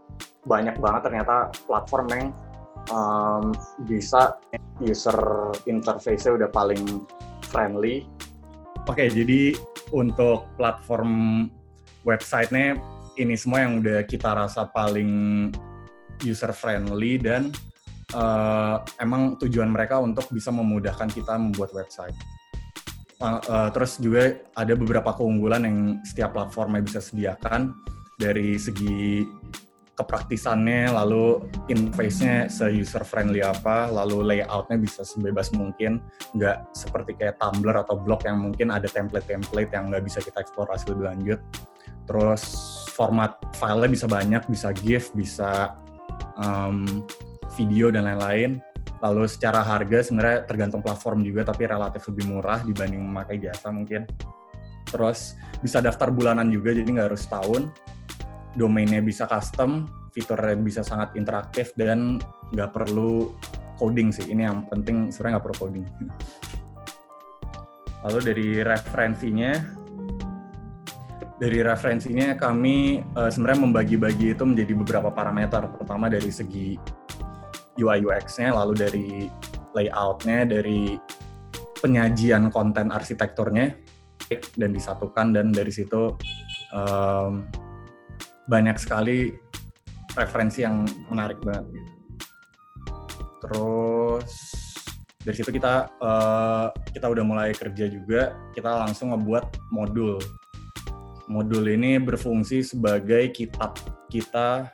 banyak 0.49 0.81
banget 0.81 1.01
ternyata 1.05 1.53
platform 1.69 2.07
yang 2.09 2.25
um, 2.89 3.53
bisa 3.85 4.41
user 4.81 5.53
interface-nya 5.69 6.41
udah 6.41 6.49
paling 6.49 7.05
friendly. 7.53 8.09
Oke, 8.89 9.05
jadi 9.05 9.53
untuk 9.93 10.49
platform 10.57 11.45
website-nya 12.01 12.81
ini 13.21 13.37
semua 13.37 13.67
yang 13.67 13.83
udah 13.83 14.01
kita 14.09 14.33
rasa 14.33 14.65
paling 14.71 15.11
user 16.25 16.49
friendly 16.55 17.21
dan 17.21 17.53
uh, 18.15 18.81
emang 18.97 19.37
tujuan 19.37 19.69
mereka 19.69 20.01
untuk 20.01 20.25
bisa 20.33 20.49
memudahkan 20.49 21.11
kita 21.11 21.37
membuat 21.37 21.75
website. 21.75 22.15
Uh, 23.19 23.37
uh, 23.51 23.69
terus 23.75 23.99
juga 23.99 24.39
ada 24.55 24.73
beberapa 24.79 25.11
keunggulan 25.11 25.67
yang 25.67 25.79
setiap 26.07 26.39
platformnya 26.39 26.79
bisa 26.79 27.03
sediakan 27.03 27.75
dari 28.15 28.55
segi 28.55 29.27
kepraktisannya, 29.99 30.95
lalu 30.95 31.43
interface-nya 31.67 32.47
se-user 32.47 33.03
friendly 33.03 33.43
apa, 33.43 33.91
lalu 33.91 34.23
layout-nya 34.23 34.79
bisa 34.79 35.03
sebebas 35.03 35.51
mungkin, 35.51 35.99
nggak 36.39 36.71
seperti 36.71 37.19
kayak 37.19 37.35
Tumblr 37.35 37.75
atau 37.75 37.99
blog 37.99 38.23
yang 38.23 38.39
mungkin 38.39 38.71
ada 38.71 38.87
template-template 38.87 39.75
yang 39.75 39.91
nggak 39.91 40.07
bisa 40.07 40.23
kita 40.23 40.39
eksplorasi 40.39 40.95
lebih 40.95 41.05
lanjut. 41.11 41.39
Terus 42.07 42.43
format 42.95 43.35
filenya 43.59 43.91
bisa 43.91 44.07
banyak, 44.07 44.43
bisa 44.47 44.71
GIF, 44.71 45.11
bisa 45.11 45.75
um, 46.39 47.05
video 47.59 47.91
dan 47.91 48.07
lain-lain. 48.07 48.63
Lalu 48.99 49.27
secara 49.27 49.63
harga 49.63 50.03
sebenarnya 50.07 50.47
tergantung 50.47 50.79
platform 50.79 51.23
juga, 51.27 51.47
tapi 51.47 51.67
relatif 51.67 52.07
lebih 52.11 52.31
murah 52.31 52.63
dibanding 52.63 53.03
memakai 53.03 53.39
jasa 53.39 53.71
mungkin. 53.71 54.07
Terus 54.89 55.37
bisa 55.61 55.83
daftar 55.83 56.09
bulanan 56.09 56.49
juga, 56.49 56.73
jadi 56.73 56.87
nggak 56.87 57.07
harus 57.13 57.27
tahun 57.29 57.69
domainnya 58.57 59.01
bisa 59.03 59.29
custom, 59.29 59.85
fiturnya 60.13 60.57
bisa 60.57 60.81
sangat 60.81 61.13
interaktif 61.13 61.73
dan 61.77 62.17
nggak 62.53 62.73
perlu 62.73 63.33
coding 63.77 64.09
sih. 64.09 64.25
Ini 64.29 64.49
yang 64.49 64.65
penting 64.67 65.13
sebenarnya 65.13 65.37
nggak 65.37 65.45
perlu 65.45 65.59
coding. 65.67 65.85
Lalu 68.07 68.19
dari 68.23 68.47
referensinya, 68.63 69.53
dari 71.35 71.59
referensinya 71.59 72.27
kami 72.39 73.03
uh, 73.15 73.27
sebenarnya 73.27 73.61
membagi-bagi 73.67 74.31
itu 74.33 74.43
menjadi 74.47 74.73
beberapa 74.75 75.09
parameter. 75.11 75.67
Pertama 75.75 76.07
dari 76.07 76.31
segi 76.31 76.79
UI 77.79 78.03
UX-nya, 78.03 78.55
lalu 78.55 78.73
dari 78.75 79.07
layout-nya, 79.75 80.47
dari 80.47 80.99
penyajian 81.79 82.51
konten 82.51 82.91
arsitekturnya 82.91 83.71
dan 84.59 84.69
disatukan 84.75 85.31
dan 85.31 85.55
dari 85.55 85.71
situ 85.71 86.11
um, 86.75 87.47
banyak 88.49 88.81
sekali 88.81 89.29
referensi 90.17 90.65
yang 90.65 90.89
menarik 91.13 91.37
banget. 91.45 91.69
Terus 93.45 94.33
dari 95.21 95.35
situ 95.37 95.53
kita 95.53 95.93
uh, 96.01 96.73
kita 96.89 97.05
udah 97.05 97.23
mulai 97.23 97.49
kerja 97.53 97.85
juga, 97.85 98.33
kita 98.57 98.73
langsung 98.83 99.13
ngebuat 99.13 99.69
modul. 99.69 100.17
Modul 101.29 101.69
ini 101.69 102.01
berfungsi 102.01 102.65
sebagai 102.65 103.29
kitab 103.29 103.77
kita 104.09 104.73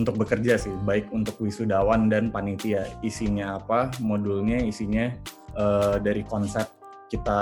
untuk 0.00 0.16
bekerja 0.16 0.56
sih, 0.56 0.72
baik 0.88 1.12
untuk 1.12 1.36
wisudawan 1.44 2.08
dan 2.08 2.32
panitia. 2.32 2.88
Isinya 3.04 3.60
apa? 3.60 3.92
Modulnya 4.00 4.64
isinya 4.64 5.12
uh, 5.60 6.00
dari 6.00 6.24
konsep 6.24 6.64
kita 7.12 7.40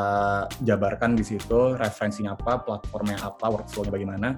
jabarkan 0.66 1.14
di 1.14 1.22
situ, 1.22 1.78
referensinya 1.78 2.34
apa, 2.34 2.66
platformnya 2.66 3.18
apa, 3.22 3.46
workflow-nya 3.46 3.94
bagaimana 3.94 4.28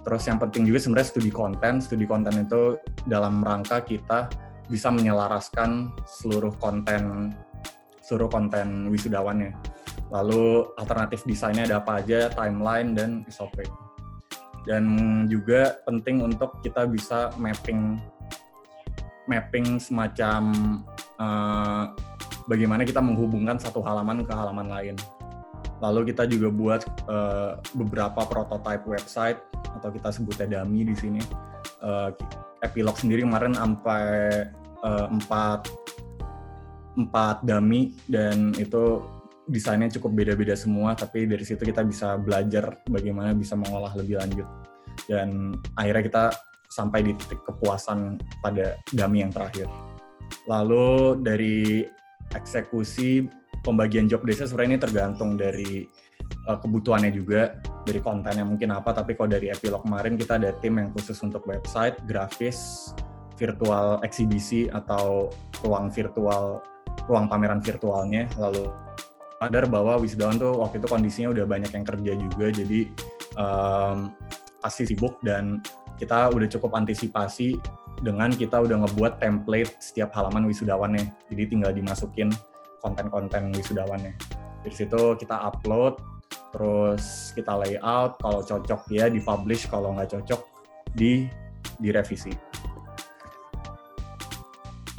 Terus 0.00 0.22
yang 0.24 0.40
penting 0.40 0.64
juga 0.64 0.78
sebenarnya 0.80 1.08
studi 1.12 1.30
konten. 1.32 1.80
Studi 1.84 2.04
konten 2.08 2.34
itu 2.40 2.80
dalam 3.04 3.44
rangka 3.44 3.84
kita 3.84 4.32
bisa 4.70 4.88
menyelaraskan 4.88 5.92
seluruh 6.06 6.54
konten 6.56 7.34
seluruh 8.00 8.26
konten 8.26 8.90
wisudawannya. 8.90 9.54
Lalu 10.10 10.66
alternatif 10.74 11.22
desainnya 11.22 11.70
ada 11.70 11.78
apa 11.78 12.02
aja, 12.02 12.26
timeline 12.34 12.98
dan 12.98 13.22
SOP. 13.30 13.62
Dan 14.66 14.84
juga 15.30 15.78
penting 15.86 16.26
untuk 16.26 16.58
kita 16.60 16.90
bisa 16.90 17.30
mapping 17.38 18.02
mapping 19.30 19.78
semacam 19.78 20.42
uh, 21.22 21.94
bagaimana 22.50 22.82
kita 22.82 22.98
menghubungkan 22.98 23.62
satu 23.62 23.78
halaman 23.78 24.26
ke 24.26 24.32
halaman 24.34 24.66
lain. 24.66 24.96
Lalu 25.80 26.12
kita 26.12 26.28
juga 26.28 26.48
buat 26.52 26.82
uh, 27.08 27.56
beberapa 27.72 28.20
prototype 28.28 28.84
website 28.84 29.40
atau 29.80 29.88
kita 29.88 30.12
sebutnya 30.12 30.60
dummy 30.60 30.84
di 30.84 30.96
sini. 30.96 31.22
Uh, 31.80 32.12
epilog 32.60 32.92
sendiri 32.96 33.24
kemarin 33.24 33.56
sampai 33.56 34.44
uh, 34.84 35.08
empat 35.08 35.72
empat 37.00 37.40
dummy 37.48 37.96
dan 38.04 38.52
itu 38.60 39.00
desainnya 39.48 39.88
cukup 39.96 40.12
beda-beda 40.12 40.52
semua 40.52 40.92
tapi 40.92 41.24
dari 41.24 41.40
situ 41.40 41.64
kita 41.64 41.80
bisa 41.80 42.20
belajar 42.20 42.76
bagaimana 42.84 43.32
bisa 43.32 43.56
mengolah 43.56 43.96
lebih 43.96 44.20
lanjut 44.20 44.44
dan 45.08 45.56
akhirnya 45.80 46.04
kita 46.04 46.24
sampai 46.70 47.02
di 47.02 47.12
titik 47.18 47.42
kepuasan 47.48 48.20
pada 48.44 48.78
dummy 48.94 49.26
yang 49.26 49.34
terakhir. 49.34 49.66
Lalu 50.46 51.18
dari 51.18 51.82
eksekusi 52.30 53.26
pembagian 53.60 54.08
job 54.08 54.24
desa 54.24 54.48
sebenarnya 54.48 54.70
ini 54.76 54.80
tergantung 54.80 55.30
dari 55.36 55.84
uh, 56.48 56.58
kebutuhannya 56.58 57.12
juga 57.12 57.60
dari 57.84 58.00
kontennya 58.00 58.44
mungkin 58.44 58.72
apa. 58.72 58.92
Tapi 58.96 59.16
kalau 59.16 59.30
dari 59.30 59.52
epilog 59.52 59.84
kemarin 59.84 60.16
kita 60.16 60.40
ada 60.40 60.50
tim 60.58 60.80
yang 60.80 60.90
khusus 60.92 61.16
untuk 61.24 61.44
website 61.48 61.96
grafis 62.08 62.92
virtual 63.36 64.04
eksibisi 64.04 64.68
atau 64.68 65.32
ruang 65.64 65.88
virtual 65.88 66.60
ruang 67.08 67.26
pameran 67.28 67.60
virtualnya. 67.60 68.28
Lalu 68.36 68.68
sadar 69.40 69.64
bahwa 69.72 69.96
Wisdawan 69.96 70.36
tuh 70.36 70.60
waktu 70.60 70.84
itu 70.84 70.88
kondisinya 70.88 71.28
udah 71.32 71.44
banyak 71.48 71.72
yang 71.72 71.86
kerja 71.86 72.12
juga. 72.16 72.46
Jadi 72.52 72.80
um, 73.40 74.12
pasti 74.60 74.84
sibuk 74.84 75.16
dan 75.24 75.64
kita 75.96 76.32
udah 76.32 76.48
cukup 76.48 76.76
antisipasi 76.76 77.56
dengan 78.00 78.32
kita 78.32 78.56
udah 78.56 78.88
ngebuat 78.88 79.20
template 79.20 79.76
setiap 79.80 80.16
halaman 80.16 80.48
wisudawannya 80.48 81.12
jadi 81.28 81.42
tinggal 81.44 81.72
dimasukin 81.76 82.32
konten-konten 82.80 83.52
wisudawannya. 83.54 84.16
Dari 84.64 84.74
situ 84.74 85.16
kita 85.16 85.36
upload 85.36 86.00
terus 86.50 87.30
kita 87.38 87.54
layout 87.54 88.18
kalau 88.18 88.42
cocok 88.42 88.90
ya 88.90 89.06
dipublish 89.06 89.70
kalau 89.70 89.94
nggak 89.94 90.18
cocok 90.18 90.40
di 90.92 91.30
direvisi. 91.78 92.34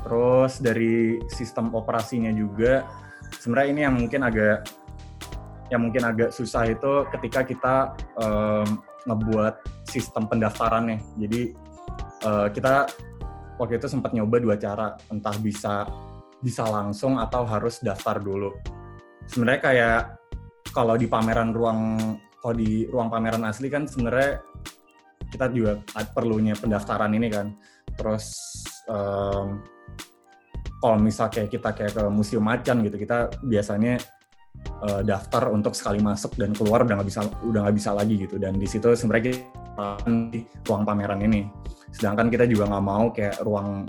Terus 0.02 0.58
dari 0.58 1.22
sistem 1.30 1.76
operasinya 1.76 2.34
juga 2.34 2.88
sebenarnya 3.38 3.70
ini 3.70 3.82
yang 3.86 3.96
mungkin 3.98 4.22
agak 4.26 4.58
yang 5.72 5.82
mungkin 5.88 6.04
agak 6.04 6.36
susah 6.36 6.68
itu 6.68 7.08
ketika 7.16 7.48
kita 7.48 7.76
um, 8.20 8.84
ngebuat 9.08 9.88
sistem 9.88 10.28
pendaftarannya 10.28 11.00
jadi 11.16 11.42
uh, 12.28 12.48
kita 12.52 12.92
waktu 13.56 13.80
itu 13.80 13.88
sempat 13.88 14.12
nyoba 14.12 14.38
dua 14.44 14.56
cara 14.60 15.00
entah 15.10 15.34
bisa 15.40 15.88
bisa 16.42 16.66
langsung 16.66 17.22
atau 17.22 17.46
harus 17.46 17.80
daftar 17.80 18.18
dulu. 18.18 18.52
Sebenarnya 19.30 19.62
kayak 19.62 20.02
kalau 20.74 20.98
di 20.98 21.06
pameran 21.06 21.54
ruang 21.54 21.98
kalau 22.42 22.58
di 22.58 22.90
ruang 22.90 23.14
pameran 23.14 23.46
asli 23.46 23.70
kan 23.70 23.86
sebenarnya 23.86 24.42
kita 25.30 25.48
juga 25.54 25.80
perlunya 26.12 26.58
pendaftaran 26.58 27.14
ini 27.14 27.30
kan. 27.30 27.54
Terus 27.96 28.26
um, 28.90 29.62
kalau 30.82 30.98
misal 30.98 31.30
kayak 31.30 31.54
kita 31.54 31.70
kayak 31.78 31.94
ke 31.94 32.04
museum 32.10 32.42
macan 32.42 32.82
gitu 32.82 32.98
kita 32.98 33.30
biasanya 33.46 34.02
uh, 34.82 35.06
daftar 35.06 35.54
untuk 35.54 35.78
sekali 35.78 36.02
masuk 36.02 36.34
dan 36.42 36.58
keluar 36.58 36.82
udah 36.82 36.98
nggak 36.98 37.10
bisa 37.14 37.22
udah 37.46 37.70
nggak 37.70 37.78
bisa 37.78 37.92
lagi 37.94 38.16
gitu. 38.18 38.36
Dan 38.42 38.58
di 38.58 38.66
situ 38.66 38.90
sebenarnya 38.98 39.38
di 40.34 40.42
ruang 40.68 40.84
pameran 40.84 41.22
ini. 41.22 41.46
Sedangkan 41.94 42.34
kita 42.34 42.50
juga 42.50 42.68
nggak 42.68 42.86
mau 42.86 43.14
kayak 43.14 43.40
ruang 43.46 43.86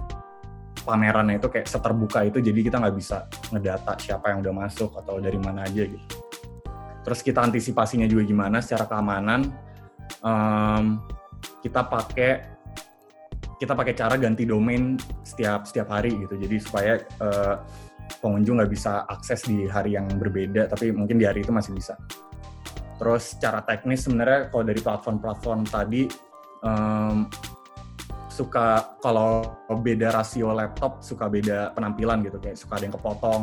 pamerannya 0.83 1.39
itu 1.39 1.49
kayak 1.49 1.67
seterbuka 1.71 2.27
itu 2.27 2.43
jadi 2.43 2.61
kita 2.63 2.77
nggak 2.83 2.97
bisa 2.99 3.27
ngedata 3.55 3.95
siapa 3.99 4.35
yang 4.35 4.43
udah 4.43 4.55
masuk 4.67 4.91
atau 4.99 5.23
dari 5.23 5.39
mana 5.39 5.67
aja 5.67 5.87
gitu. 5.87 6.07
Terus 7.03 7.21
kita 7.23 7.43
antisipasinya 7.43 8.07
juga 8.07 8.23
gimana 8.23 8.63
secara 8.63 8.87
keamanan 8.87 9.51
um, 10.23 11.03
kita 11.63 11.83
pakai 11.87 12.31
kita 13.59 13.79
pakai 13.79 13.95
cara 13.95 14.19
ganti 14.19 14.43
domain 14.43 14.99
setiap 15.23 15.67
setiap 15.67 15.91
hari 15.91 16.15
gitu. 16.19 16.35
Jadi 16.35 16.57
supaya 16.59 16.99
uh, 17.23 17.63
pengunjung 18.19 18.59
nggak 18.59 18.71
bisa 18.71 19.07
akses 19.07 19.47
di 19.47 19.67
hari 19.67 19.95
yang 19.95 20.07
berbeda 20.19 20.67
tapi 20.71 20.91
mungkin 20.91 21.19
di 21.19 21.27
hari 21.27 21.43
itu 21.47 21.55
masih 21.55 21.75
bisa. 21.75 21.95
Terus 22.99 23.35
secara 23.35 23.67
teknis 23.67 24.07
sebenarnya 24.07 24.51
kalau 24.51 24.63
dari 24.63 24.79
platform-platform 24.79 25.61
tadi 25.67 26.07
um, 26.63 27.27
suka 28.33 28.97
kalau 29.05 29.45
beda 29.69 30.09
rasio 30.09 30.57
laptop 30.57 31.05
suka 31.05 31.29
beda 31.29 31.77
penampilan 31.77 32.25
gitu 32.25 32.41
kayak 32.41 32.57
suka 32.57 32.81
ada 32.81 32.89
yang 32.89 32.97
kepotong. 32.97 33.43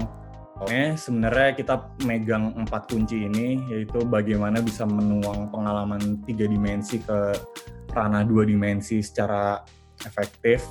Oke, 0.59 0.97
sebenarnya 0.99 1.55
kita 1.55 1.75
megang 2.03 2.51
empat 2.51 2.91
kunci 2.91 3.29
ini 3.29 3.63
yaitu 3.71 4.03
bagaimana 4.03 4.59
bisa 4.59 4.83
menuang 4.83 5.53
pengalaman 5.53 6.19
tiga 6.27 6.49
dimensi 6.49 6.99
ke 6.99 7.31
ranah 7.95 8.27
dua 8.27 8.43
dimensi 8.43 8.99
secara 8.99 9.63
efektif, 10.03 10.65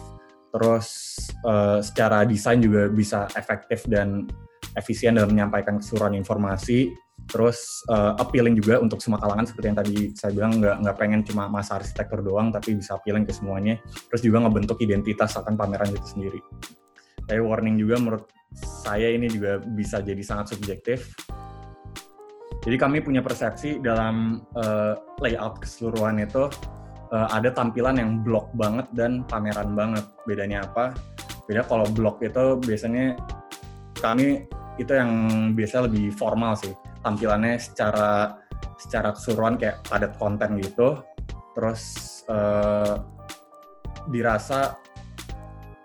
terus 0.52 1.16
uh, 1.40 1.80
secara 1.80 2.28
desain 2.28 2.60
juga 2.60 2.92
bisa 2.92 3.32
efektif 3.32 3.88
dan 3.88 4.28
efisien 4.76 5.16
dalam 5.16 5.32
menyampaikan 5.32 5.80
keseluruhan 5.80 6.20
informasi, 6.20 6.92
terus 7.28 7.84
uh, 7.92 8.16
appealing 8.16 8.56
juga 8.56 8.80
untuk 8.80 9.04
semua 9.04 9.20
kalangan 9.20 9.44
seperti 9.44 9.66
yang 9.68 9.78
tadi 9.78 9.96
saya 10.16 10.32
bilang 10.32 10.52
nggak 10.56 10.76
nggak 10.80 10.96
pengen 10.96 11.20
cuma 11.28 11.44
masa 11.46 11.76
arsitektur 11.76 12.24
doang 12.24 12.48
tapi 12.48 12.74
bisa 12.80 12.96
appealing 12.96 13.28
ke 13.28 13.32
semuanya. 13.36 13.76
Terus 14.08 14.24
juga 14.24 14.48
ngebentuk 14.48 14.80
identitas 14.80 15.36
akan 15.36 15.54
pameran 15.54 15.92
itu 15.92 16.08
sendiri. 16.08 16.40
Saya 17.28 17.44
warning 17.44 17.76
juga 17.76 18.00
menurut 18.00 18.24
saya 18.56 19.12
ini 19.12 19.28
juga 19.28 19.60
bisa 19.60 20.00
jadi 20.00 20.24
sangat 20.24 20.56
subjektif. 20.56 21.12
Jadi 22.64 22.76
kami 22.80 23.04
punya 23.04 23.20
persepsi 23.20 23.78
dalam 23.78 24.40
uh, 24.56 24.96
layout 25.20 25.60
keseluruhan 25.60 26.24
itu 26.24 26.48
uh, 27.12 27.28
ada 27.28 27.52
tampilan 27.52 28.00
yang 28.00 28.10
blok 28.24 28.48
banget 28.56 28.88
dan 28.96 29.22
pameran 29.28 29.76
banget. 29.76 30.04
Bedanya 30.24 30.64
apa? 30.64 30.96
Beda 31.44 31.64
kalau 31.68 31.84
blok 31.92 32.24
itu 32.24 32.56
biasanya 32.64 33.20
kami 34.00 34.48
itu 34.78 34.92
yang 34.94 35.10
biasa 35.58 35.90
lebih 35.90 36.14
formal 36.14 36.54
sih 36.54 36.72
tampilannya 37.02 37.60
secara 37.60 38.38
secara 38.78 39.14
keseluruhan 39.14 39.58
kayak 39.58 39.82
padat 39.86 40.14
konten 40.18 40.58
gitu. 40.62 41.02
Terus 41.54 41.82
uh, 42.30 43.02
dirasa 44.08 44.78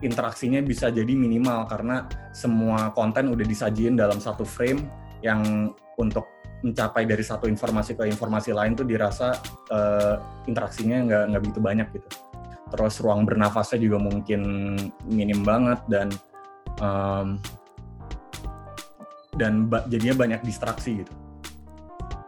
interaksinya 0.03 0.59
bisa 0.61 0.91
jadi 0.91 1.15
minimal 1.15 1.65
karena 1.65 2.05
semua 2.35 2.91
konten 2.91 3.31
udah 3.31 3.45
disajiin 3.47 3.95
dalam 3.95 4.19
satu 4.19 4.43
frame 4.43 4.83
yang 5.23 5.71
untuk 5.95 6.27
mencapai 6.63 7.03
dari 7.03 7.23
satu 7.23 7.47
informasi 7.47 7.95
ke 7.99 8.07
informasi 8.07 8.55
lain 8.55 8.73
tuh 8.73 8.87
dirasa 8.87 9.35
uh, 9.71 10.15
interaksinya 10.47 11.03
nggak 11.03 11.23
nggak 11.33 11.41
begitu 11.43 11.59
banyak 11.59 11.87
gitu. 11.95 12.09
Terus 12.73 12.93
ruang 13.03 13.27
bernafasnya 13.27 13.79
juga 13.83 14.01
mungkin 14.01 14.41
minim 15.05 15.45
banget 15.45 15.79
dan 15.91 16.07
um, 16.81 17.37
dan 19.37 19.67
ba 19.67 19.85
jadinya 19.89 20.25
banyak 20.25 20.41
distraksi 20.45 21.01
gitu. 21.01 21.13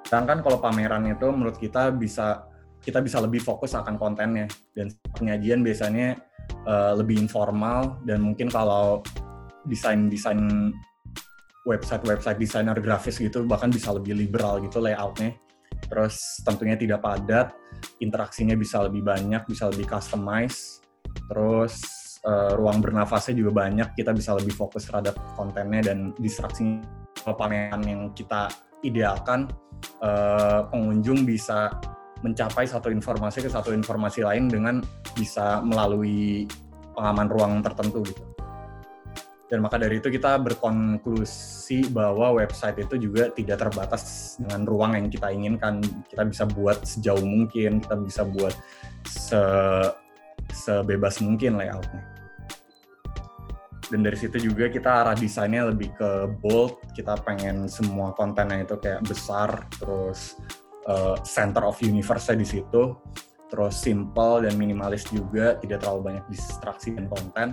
Sedangkan 0.05 0.45
kalau 0.45 0.61
pameran 0.61 1.09
itu 1.09 1.27
menurut 1.33 1.57
kita 1.57 1.89
bisa 1.93 2.45
kita 2.85 3.01
bisa 3.01 3.17
lebih 3.17 3.41
fokus 3.41 3.73
akan 3.73 3.97
kontennya. 3.97 4.45
Dan 4.77 4.93
penyajian 5.17 5.65
biasanya 5.65 6.21
uh, 6.69 6.93
lebih 6.93 7.17
informal 7.17 7.97
dan 8.05 8.21
mungkin 8.21 8.47
kalau 8.49 9.01
desain-desain 9.65 10.69
website-website 11.65 12.37
desainer 12.37 12.77
grafis 12.77 13.17
gitu 13.17 13.41
bahkan 13.49 13.73
bisa 13.73 13.89
lebih 13.89 14.13
liberal 14.13 14.61
gitu 14.61 14.77
layoutnya. 14.77 15.33
Terus 15.89 16.41
tentunya 16.45 16.77
tidak 16.77 17.01
padat 17.01 17.53
interaksinya 17.97 18.53
bisa 18.53 18.85
lebih 18.85 19.01
banyak 19.01 19.41
bisa 19.49 19.73
lebih 19.73 19.89
customize. 19.89 20.85
Terus 21.25 22.04
uh, 22.25 22.51
ruang 22.57 22.81
bernafasnya 22.81 23.37
juga 23.37 23.65
banyak, 23.65 23.93
kita 23.93 24.11
bisa 24.11 24.33
lebih 24.35 24.51
fokus 24.57 24.89
terhadap 24.89 25.15
kontennya 25.37 25.93
dan 25.93 26.11
distraksi 26.17 26.81
pameran 27.23 27.81
yang 27.85 28.01
kita 28.11 28.49
idealkan, 28.81 29.49
uh, 30.01 30.67
pengunjung 30.69 31.23
bisa 31.23 31.71
mencapai 32.25 32.65
satu 32.65 32.89
informasi 32.89 33.45
ke 33.45 33.49
satu 33.49 33.69
informasi 33.71 34.25
lain 34.25 34.49
dengan 34.49 34.81
bisa 35.13 35.61
melalui 35.61 36.49
pengaman 36.97 37.27
ruang 37.29 37.53
tertentu 37.61 38.01
gitu. 38.05 38.23
Dan 39.45 39.61
maka 39.61 39.77
dari 39.77 40.01
itu 40.01 40.09
kita 40.09 40.41
berkonklusi 40.41 41.93
bahwa 41.93 42.33
website 42.41 42.81
itu 42.81 42.97
juga 42.97 43.29
tidak 43.29 43.61
terbatas 43.61 44.35
dengan 44.41 44.65
ruang 44.65 44.97
yang 44.97 45.05
kita 45.05 45.29
inginkan. 45.29 45.85
Kita 46.09 46.25
bisa 46.25 46.49
buat 46.49 46.81
sejauh 46.81 47.21
mungkin, 47.21 47.77
kita 47.77 47.93
bisa 48.01 48.25
buat 48.25 48.57
se 49.05 49.37
sebebas 50.49 51.21
mungkin 51.21 51.57
layoutnya 51.61 52.14
dan 53.89 54.01
dari 54.01 54.17
situ 54.17 54.49
juga 54.49 54.65
kita 54.69 55.05
arah 55.05 55.15
desainnya 55.17 55.69
lebih 55.69 55.93
ke 55.93 56.09
bold. 56.41 56.81
Kita 56.97 57.21
pengen 57.21 57.69
semua 57.69 58.17
kontennya 58.17 58.65
itu 58.65 58.75
kayak 58.81 59.05
besar 59.05 59.69
terus 59.77 60.39
uh, 60.89 61.17
center 61.21 61.61
of 61.65 61.77
universe-nya 61.81 62.37
di 62.41 62.47
situ. 62.47 62.97
Terus 63.45 63.77
simple 63.77 64.49
dan 64.49 64.57
minimalis 64.57 65.05
juga 65.13 65.55
tidak 65.61 65.85
terlalu 65.85 66.13
banyak 66.13 66.25
distraksi 66.33 66.97
dan 66.97 67.05
konten. 67.05 67.47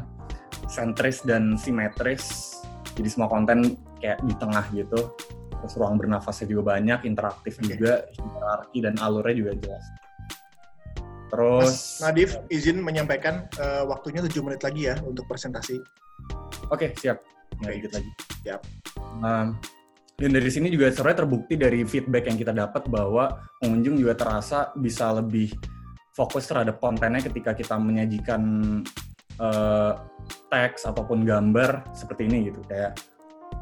Sentris 0.73 1.21
dan 1.23 1.61
simetris. 1.61 2.57
Jadi 2.97 3.09
semua 3.09 3.29
konten 3.29 3.77
kayak 4.01 4.25
di 4.25 4.35
tengah 4.41 4.65
gitu. 4.73 5.13
Terus 5.63 5.73
ruang 5.79 6.01
bernafasnya 6.01 6.49
juga 6.49 6.75
banyak 6.75 7.07
interaktif 7.07 7.61
juga 7.61 8.09
hierarki 8.09 8.83
dan 8.83 8.97
alurnya 8.99 9.37
juga 9.37 9.53
jelas. 9.61 9.85
Terus 11.33 11.65
Mas 11.65 11.81
Nadif 12.05 12.31
izin 12.53 12.85
menyampaikan 12.85 13.49
uh, 13.57 13.89
waktunya 13.89 14.21
7 14.21 14.37
menit 14.45 14.61
lagi 14.61 14.93
ya 14.93 15.01
untuk 15.01 15.25
presentasi. 15.25 15.81
Oke, 16.73 16.89
okay, 16.89 16.91
siap. 16.97 17.21
Nggak 17.61 17.73
dikit 17.77 17.93
lagi. 18.01 18.11
Siap. 18.49 18.61
Um, 19.21 19.61
dan 20.17 20.31
dari 20.33 20.49
sini 20.49 20.73
juga 20.73 20.89
sebenarnya 20.89 21.19
terbukti 21.21 21.55
dari 21.61 21.85
feedback 21.85 22.33
yang 22.33 22.39
kita 22.41 22.53
dapat 22.57 22.89
bahwa 22.89 23.45
pengunjung 23.61 24.01
juga 24.01 24.17
terasa 24.17 24.73
bisa 24.81 25.13
lebih 25.13 25.53
fokus 26.17 26.49
terhadap 26.49 26.81
kontennya 26.81 27.21
ketika 27.29 27.53
kita 27.53 27.77
menyajikan 27.77 28.41
uh, 29.37 29.93
teks 30.49 30.89
ataupun 30.89 31.29
gambar 31.29 31.93
seperti 31.93 32.29
ini 32.29 32.53
gitu 32.53 32.61
kayak 32.69 32.97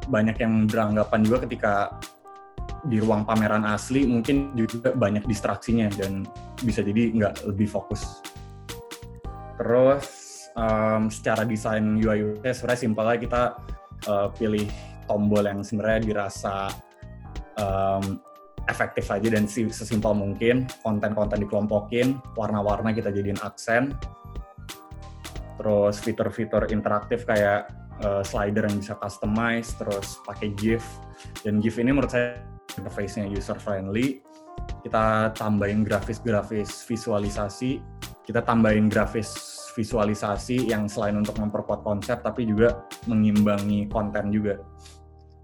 banyak 0.07 0.37
yang 0.39 0.67
beranggapan 0.69 1.19
juga 1.23 1.37
ketika 1.47 1.73
di 2.87 3.01
ruang 3.01 3.27
pameran 3.27 3.67
asli 3.67 4.07
mungkin 4.07 4.55
juga 4.55 4.93
banyak 4.93 5.25
distraksinya 5.27 5.91
dan 5.97 6.23
bisa 6.61 6.79
jadi 6.79 7.11
nggak 7.11 7.47
lebih 7.49 7.67
fokus. 7.67 8.21
Terus 9.57 10.20
um, 10.55 11.11
secara 11.11 11.43
desain 11.47 11.83
UI 11.97 12.35
UX 12.35 12.61
sebenarnya 12.61 12.81
simpelnya 12.81 13.17
kita 13.17 13.41
uh, 14.07 14.27
pilih 14.35 14.67
tombol 15.05 15.43
yang 15.43 15.61
sebenarnya 15.61 16.01
dirasa 16.01 16.71
um, 17.59 18.19
efektif 18.69 19.09
aja 19.09 19.27
dan 19.27 19.45
sesimpel 19.49 20.13
mungkin. 20.15 20.69
Konten-konten 20.85 21.41
dikelompokin 21.43 22.19
warna-warna 22.37 22.93
kita 22.95 23.09
jadiin 23.09 23.39
aksen. 23.41 23.91
Terus 25.59 26.01
fitur-fitur 26.01 26.69
interaktif 26.73 27.27
kayak 27.27 27.69
uh, 28.01 28.23
slider 28.25 28.65
yang 28.65 28.81
bisa 28.81 28.97
customize 28.97 29.75
terus 29.77 30.21
pakai 30.25 30.53
GIF. 30.57 30.83
Dan 31.43 31.59
GIF 31.59 31.77
ini 31.81 31.93
menurut 31.93 32.13
saya 32.13 32.41
interface-nya 32.79 33.27
user 33.27 33.59
friendly 33.59 34.23
kita 34.81 35.29
tambahin 35.37 35.85
grafis-grafis 35.85 36.85
visualisasi. 36.89 37.81
Kita 38.21 38.41
tambahin 38.45 38.89
grafis 38.89 39.50
visualisasi 39.75 40.69
yang 40.71 40.87
selain 40.87 41.17
untuk 41.19 41.37
memperkuat 41.39 41.81
konsep 41.85 42.19
tapi 42.21 42.47
juga 42.47 42.85
mengimbangi 43.07 43.87
konten 43.87 44.31
juga. 44.31 44.59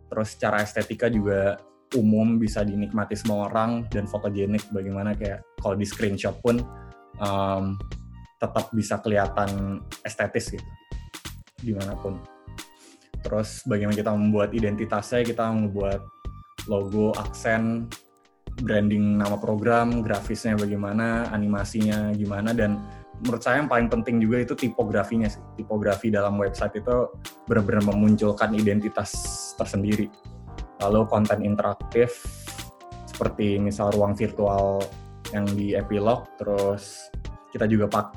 Terus 0.07 0.27
secara 0.35 0.63
estetika 0.63 1.11
juga 1.11 1.59
umum 1.95 2.35
bisa 2.35 2.67
dinikmati 2.67 3.15
semua 3.15 3.47
orang 3.47 3.87
dan 3.87 4.07
fotogenik 4.07 4.67
bagaimana 4.75 5.15
kayak 5.15 5.39
kalau 5.63 5.79
di 5.79 5.87
screenshot 5.87 6.35
pun 6.43 6.59
um, 7.23 7.79
tetap 8.37 8.67
bisa 8.75 8.99
kelihatan 8.99 9.79
estetis 10.03 10.51
gitu 10.51 10.67
di 11.63 11.71
mana 11.73 11.95
pun 11.95 12.19
terus 13.23 13.63
bagaimana 13.65 13.95
kita 13.95 14.11
membuat 14.13 14.51
identitasnya 14.51 15.23
kita 15.25 15.47
membuat 15.47 16.03
logo, 16.67 17.15
aksen, 17.15 17.87
branding 18.61 19.17
nama 19.17 19.39
program, 19.39 20.03
grafisnya 20.03 20.53
bagaimana, 20.59 21.31
animasinya 21.31 22.11
gimana, 22.13 22.51
dan 22.51 22.77
menurut 23.23 23.41
saya 23.41 23.63
yang 23.63 23.69
paling 23.69 23.89
penting 23.89 24.21
juga 24.21 24.43
itu 24.45 24.53
tipografinya 24.53 25.29
sih. 25.29 25.41
Tipografi 25.57 26.13
dalam 26.13 26.37
website 26.37 26.81
itu 26.81 27.09
benar-benar 27.49 27.83
memunculkan 27.89 28.53
identitas 28.53 29.11
tersendiri. 29.57 30.09
Lalu 30.83 31.09
konten 31.09 31.41
interaktif 31.41 32.21
seperti 33.09 33.57
misal 33.57 33.89
ruang 33.97 34.13
virtual 34.13 34.85
yang 35.33 35.49
di 35.57 35.73
Epilog, 35.73 36.29
terus 36.37 37.09
kita 37.49 37.65
juga 37.65 37.89
pak 37.89 38.07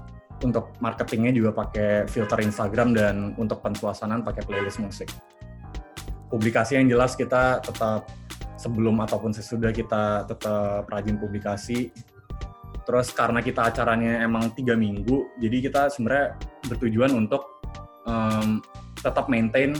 untuk 0.44 0.72
marketingnya 0.80 1.32
juga 1.36 1.50
pakai 1.52 2.08
filter 2.08 2.44
Instagram 2.44 2.96
dan 2.96 3.14
untuk 3.36 3.60
pensuasanan 3.64 4.24
pakai 4.24 4.44
playlist 4.44 4.80
musik. 4.80 5.08
Publikasi 6.28 6.78
yang 6.78 6.88
jelas 6.88 7.16
kita 7.16 7.60
tetap 7.64 8.08
sebelum 8.60 9.00
ataupun 9.00 9.32
sesudah 9.32 9.72
kita 9.72 10.28
tetap 10.28 10.84
rajin 10.92 11.16
publikasi. 11.16 11.90
Terus 12.90 13.14
karena 13.14 13.38
kita 13.38 13.70
acaranya 13.70 14.18
emang 14.26 14.50
tiga 14.50 14.74
minggu, 14.74 15.38
jadi 15.38 15.62
kita 15.62 15.94
sebenarnya 15.94 16.34
bertujuan 16.66 17.14
untuk 17.14 17.62
um, 18.02 18.58
tetap 18.98 19.30
maintain 19.30 19.78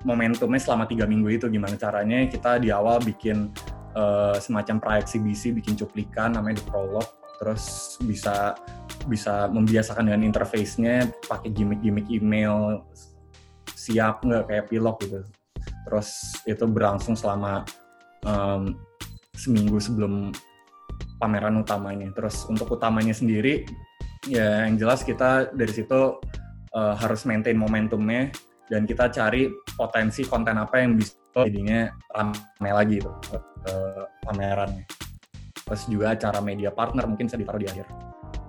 momentumnya 0.00 0.56
selama 0.56 0.88
tiga 0.88 1.04
minggu 1.04 1.28
itu. 1.28 1.44
Gimana 1.52 1.76
caranya 1.76 2.24
kita 2.24 2.56
di 2.56 2.72
awal 2.72 3.04
bikin 3.04 3.52
uh, 3.92 4.32
semacam 4.40 4.80
pra-eksibisi, 4.80 5.52
bikin 5.60 5.76
cuplikan 5.76 6.40
namanya 6.40 6.56
di 6.56 6.64
prolog, 6.64 7.04
terus 7.36 8.00
bisa 8.00 8.56
bisa 9.12 9.52
membiasakan 9.52 10.08
dengan 10.08 10.24
interface-nya 10.24 11.12
pakai 11.28 11.52
gimmick-gimmick 11.52 12.08
email 12.08 12.80
siap 13.76 14.24
nggak 14.24 14.48
kayak 14.48 14.64
pilok 14.72 15.04
gitu. 15.04 15.20
Terus 15.84 16.08
itu 16.48 16.64
berlangsung 16.64 17.12
selama 17.12 17.60
um, 18.24 18.72
seminggu 19.36 19.76
sebelum 19.76 20.32
pameran 21.16 21.56
utamanya. 21.60 22.08
Terus 22.12 22.44
untuk 22.48 22.76
utamanya 22.76 23.12
sendiri 23.12 23.66
ya 24.26 24.66
yang 24.66 24.76
jelas 24.80 25.06
kita 25.06 25.54
dari 25.54 25.72
situ 25.72 26.18
uh, 26.74 26.94
harus 26.98 27.22
maintain 27.24 27.54
momentumnya 27.54 28.32
dan 28.66 28.82
kita 28.82 29.10
cari 29.10 29.46
potensi 29.78 30.26
konten 30.26 30.58
apa 30.58 30.82
yang 30.82 30.98
bisa 30.98 31.14
jadinya 31.46 31.92
ramai 32.10 32.72
lagi 32.72 32.96
itu 32.98 33.12
uh, 33.70 34.02
pamerannya. 34.26 34.84
Terus 35.66 35.82
juga 35.90 36.14
acara 36.14 36.38
media 36.38 36.70
partner 36.70 37.10
mungkin 37.10 37.26
bisa 37.26 37.38
ditaruh 37.38 37.60
di 37.62 37.68
akhir. 37.68 37.86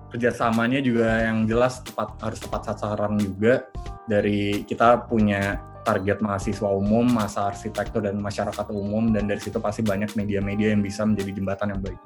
Kerjasamanya 0.08 0.80
juga 0.80 1.28
yang 1.28 1.44
jelas 1.44 1.84
tepat 1.84 2.16
harus 2.24 2.40
tepat 2.40 2.72
sasaran 2.72 3.20
juga 3.20 3.68
dari 4.08 4.64
kita 4.64 5.04
punya 5.04 5.60
target 5.84 6.20
mahasiswa 6.24 6.68
umum, 6.68 7.04
masa 7.04 7.52
arsitektur 7.52 8.04
dan 8.04 8.16
masyarakat 8.20 8.66
umum 8.72 9.12
dan 9.12 9.28
dari 9.28 9.40
situ 9.40 9.56
pasti 9.60 9.80
banyak 9.84 10.12
media-media 10.16 10.72
yang 10.72 10.80
bisa 10.80 11.04
menjadi 11.04 11.32
jembatan 11.36 11.76
yang 11.76 11.80
baik. 11.80 12.00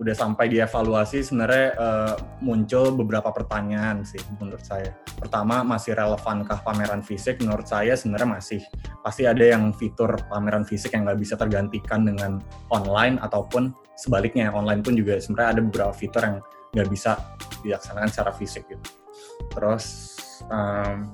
Udah 0.00 0.16
sampai 0.16 0.48
dievaluasi 0.48 1.20
sebenarnya 1.20 1.76
uh, 1.76 2.14
muncul 2.40 2.96
beberapa 2.96 3.28
pertanyaan 3.36 4.00
sih 4.00 4.20
menurut 4.40 4.64
saya. 4.64 4.96
Pertama 5.20 5.60
masih 5.60 5.92
relevankah 5.92 6.64
pameran 6.64 7.04
fisik? 7.04 7.36
Menurut 7.44 7.68
saya 7.68 7.92
sebenarnya 7.92 8.40
masih. 8.40 8.64
Pasti 9.04 9.28
ada 9.28 9.44
yang 9.44 9.76
fitur 9.76 10.16
pameran 10.32 10.64
fisik 10.64 10.96
yang 10.96 11.04
nggak 11.04 11.20
bisa 11.20 11.36
tergantikan 11.36 12.08
dengan 12.08 12.40
online 12.72 13.20
ataupun 13.20 13.76
sebaliknya 13.92 14.48
online 14.48 14.80
pun 14.80 14.96
juga 14.96 15.20
sebenarnya 15.20 15.60
ada 15.60 15.62
beberapa 15.68 15.92
fitur 15.92 16.22
yang 16.24 16.36
nggak 16.72 16.88
bisa 16.88 17.20
dilaksanakan 17.60 18.08
secara 18.08 18.32
fisik 18.32 18.64
gitu. 18.72 18.88
Terus 19.52 19.84
um, 20.48 21.12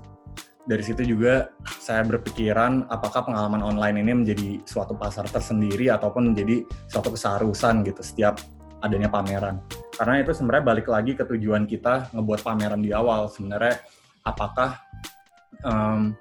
dari 0.67 0.83
situ 0.83 1.03
juga 1.07 1.55
saya 1.79 2.03
berpikiran 2.03 2.91
apakah 2.91 3.23
pengalaman 3.23 3.63
online 3.63 4.03
ini 4.03 4.13
menjadi 4.15 4.51
suatu 4.67 4.99
pasar 4.99 5.27
tersendiri 5.31 5.91
ataupun 5.95 6.35
menjadi 6.35 6.67
suatu 6.91 7.15
keseharusan 7.15 7.87
gitu 7.87 8.03
setiap 8.03 8.43
adanya 8.87 9.11
pameran. 9.11 9.61
Karena 9.97 10.21
itu 10.23 10.33
sebenarnya 10.37 10.65
balik 10.65 10.87
lagi 10.89 11.13
ke 11.17 11.25
tujuan 11.25 11.65
kita 11.65 12.13
ngebuat 12.15 12.41
pameran 12.45 12.81
di 12.81 12.93
awal. 12.93 13.29
Sebenarnya 13.33 13.81
apakah 14.23 14.81
um, 15.65 16.15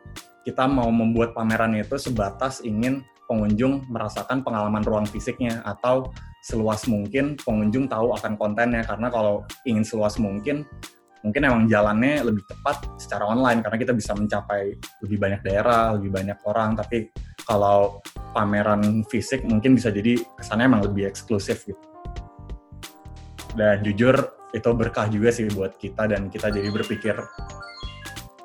kita 0.46 0.70
mau 0.70 0.88
membuat 0.94 1.34
pameran 1.34 1.74
itu 1.78 1.98
sebatas 1.98 2.62
ingin 2.62 3.02
pengunjung 3.26 3.90
merasakan 3.90 4.46
pengalaman 4.46 4.86
ruang 4.86 5.08
fisiknya 5.10 5.66
atau 5.66 6.14
seluas 6.46 6.86
mungkin 6.86 7.34
pengunjung 7.42 7.90
tahu 7.90 8.14
akan 8.14 8.38
kontennya 8.38 8.86
karena 8.86 9.10
kalau 9.10 9.42
ingin 9.66 9.82
seluas 9.82 10.22
mungkin 10.22 10.62
mungkin 11.26 11.42
emang 11.42 11.66
jalannya 11.66 12.22
lebih 12.22 12.46
tepat 12.46 12.86
secara 13.02 13.26
online 13.26 13.66
karena 13.66 13.82
kita 13.82 13.98
bisa 13.98 14.14
mencapai 14.14 14.78
lebih 15.02 15.18
banyak 15.18 15.42
daerah, 15.42 15.98
lebih 15.98 16.14
banyak 16.14 16.38
orang 16.46 16.78
tapi 16.78 17.10
kalau 17.50 17.98
pameran 18.38 19.02
fisik 19.10 19.42
mungkin 19.42 19.74
bisa 19.74 19.90
jadi 19.90 20.22
kesannya 20.38 20.70
emang 20.70 20.86
lebih 20.86 21.10
eksklusif 21.10 21.66
gitu. 21.66 21.95
Dan 23.56 23.82
jujur 23.82 24.16
itu 24.56 24.70
berkah 24.72 25.08
juga 25.12 25.32
sih 25.32 25.48
buat 25.52 25.76
kita 25.76 26.08
dan 26.12 26.32
kita 26.32 26.48
jadi 26.48 26.70
berpikir 26.72 27.16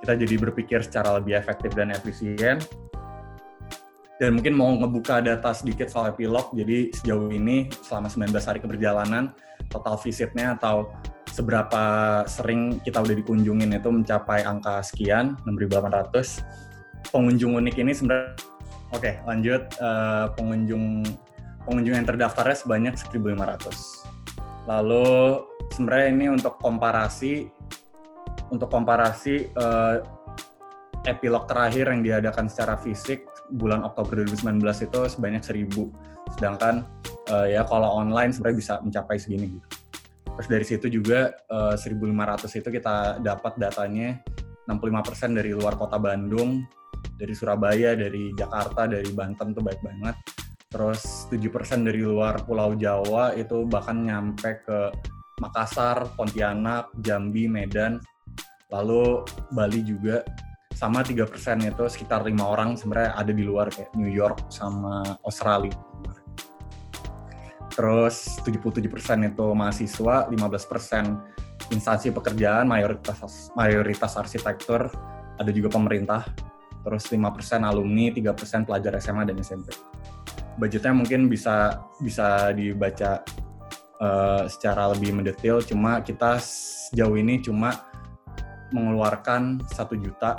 kita 0.01 0.17
jadi 0.17 0.35
berpikir 0.43 0.81
secara 0.83 1.21
lebih 1.21 1.39
efektif 1.39 1.77
dan 1.77 1.93
efisien 1.93 2.59
dan 4.21 4.37
mungkin 4.37 4.53
mau 4.53 4.69
ngebuka 4.77 5.25
data 5.25 5.49
sedikit 5.57 5.89
soal 5.89 6.13
epilog. 6.13 6.53
Jadi 6.53 6.93
sejauh 6.93 7.33
ini 7.33 7.73
selama 7.81 8.13
19 8.13 8.37
hari 8.37 8.59
keberjalanan 8.61 9.33
total 9.73 9.97
visitnya 9.97 10.61
atau 10.61 10.93
seberapa 11.33 11.83
sering 12.29 12.85
kita 12.85 13.01
udah 13.01 13.17
dikunjungin 13.17 13.73
itu 13.73 13.89
mencapai 13.89 14.45
angka 14.45 14.85
sekian 14.85 15.41
6.800. 15.49 16.45
Pengunjung 17.09 17.57
unik 17.65 17.77
ini 17.81 17.93
sebenarnya 17.97 18.37
oke 18.93 19.01
okay, 19.01 19.15
lanjut 19.25 19.63
uh, 19.81 20.29
pengunjung 20.37 21.01
pengunjung 21.65 21.95
yang 21.97 22.05
terdaftarnya 22.05 22.57
sebanyak 22.61 22.95
1.500. 23.01 24.20
Lalu 24.71 25.43
sebenarnya 25.75 26.09
ini 26.15 26.27
untuk 26.31 26.55
komparasi 26.63 27.51
untuk 28.55 28.71
komparasi 28.71 29.51
uh, 29.59 29.99
epilog 31.07 31.51
terakhir 31.51 31.91
yang 31.91 32.03
diadakan 32.07 32.47
secara 32.47 32.79
fisik 32.79 33.27
bulan 33.51 33.83
Oktober 33.83 34.23
2019 34.23 34.63
itu 34.63 35.01
sebanyak 35.11 35.43
1000 35.43 36.39
sedangkan 36.39 36.87
uh, 37.35 37.47
ya 37.51 37.67
kalau 37.67 37.99
online 37.99 38.31
sebenarnya 38.31 38.59
bisa 38.59 38.75
mencapai 38.83 39.19
segini 39.19 39.59
gitu. 39.59 39.69
Terus 40.39 40.49
dari 40.49 40.65
situ 40.65 40.87
juga 40.89 41.37
uh, 41.53 41.77
eh, 41.77 41.91
1500 41.91 42.49
itu 42.63 42.69
kita 42.73 43.21
dapat 43.21 43.61
datanya 43.61 44.17
65% 44.65 45.37
dari 45.37 45.53
luar 45.53 45.77
kota 45.77 45.99
Bandung 46.01 46.65
dari 47.19 47.35
Surabaya 47.37 47.93
dari 47.93 48.33
Jakarta 48.33 48.89
dari 48.89 49.11
Banten 49.13 49.53
tuh 49.53 49.61
baik 49.61 49.83
banget 49.85 50.17
terus 50.71 51.27
7% 51.27 51.83
dari 51.83 51.99
luar 51.99 52.47
Pulau 52.47 52.79
Jawa 52.79 53.35
itu 53.35 53.67
bahkan 53.67 54.07
nyampe 54.07 54.63
ke 54.63 54.95
Makassar, 55.43 56.15
Pontianak, 56.15 56.95
Jambi, 57.03 57.51
Medan, 57.51 57.99
lalu 58.71 59.27
Bali 59.51 59.83
juga 59.83 60.23
sama 60.71 61.03
tiga 61.03 61.27
persen 61.27 61.59
itu 61.67 61.91
sekitar 61.91 62.23
lima 62.23 62.47
orang 62.47 62.79
sebenarnya 62.79 63.19
ada 63.19 63.33
di 63.35 63.43
luar 63.43 63.67
kayak 63.69 63.91
New 63.99 64.09
York 64.09 64.47
sama 64.47 65.03
Australia. 65.27 65.75
Terus 67.75 68.39
77% 68.47 68.87
itu 69.27 69.47
mahasiswa, 69.51 70.31
15% 70.31 71.75
instansi 71.75 72.15
pekerjaan, 72.15 72.71
mayoritas 72.71 73.51
mayoritas 73.59 74.15
arsitektur, 74.15 74.87
ada 75.35 75.51
juga 75.51 75.73
pemerintah, 75.73 76.31
terus 76.87 77.11
5% 77.11 77.67
alumni, 77.67 78.13
3% 78.15 78.69
pelajar 78.69 78.93
SMA 79.03 79.27
dan 79.27 79.37
SMP. 79.43 79.90
Budgetnya 80.61 80.93
mungkin 80.93 81.33
bisa 81.33 81.81
bisa 82.05 82.53
dibaca 82.53 83.25
uh, 83.97 84.45
secara 84.45 84.93
lebih 84.93 85.17
mendetail, 85.17 85.65
cuma 85.65 86.05
kita 86.05 86.37
sejauh 86.37 87.17
ini 87.17 87.41
cuma 87.41 87.89
mengeluarkan 88.71 89.65
satu 89.73 89.97
juta 89.97 90.37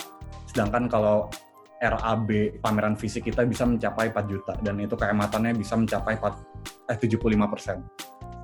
Sedangkan 0.51 0.91
kalau 0.91 1.31
RAB 1.79 2.59
pameran 2.59 2.99
fisik 2.99 3.31
kita 3.31 3.47
bisa 3.47 3.63
mencapai 3.63 4.11
4 4.11 4.27
juta 4.27 4.53
dan 4.59 4.75
itu 4.83 4.93
kehematannya 4.99 5.55
bisa 5.55 5.79
mencapai 5.79 6.19
4, 6.19 6.91
eh, 6.91 6.97
75 6.99 7.47
persen. 7.47 7.87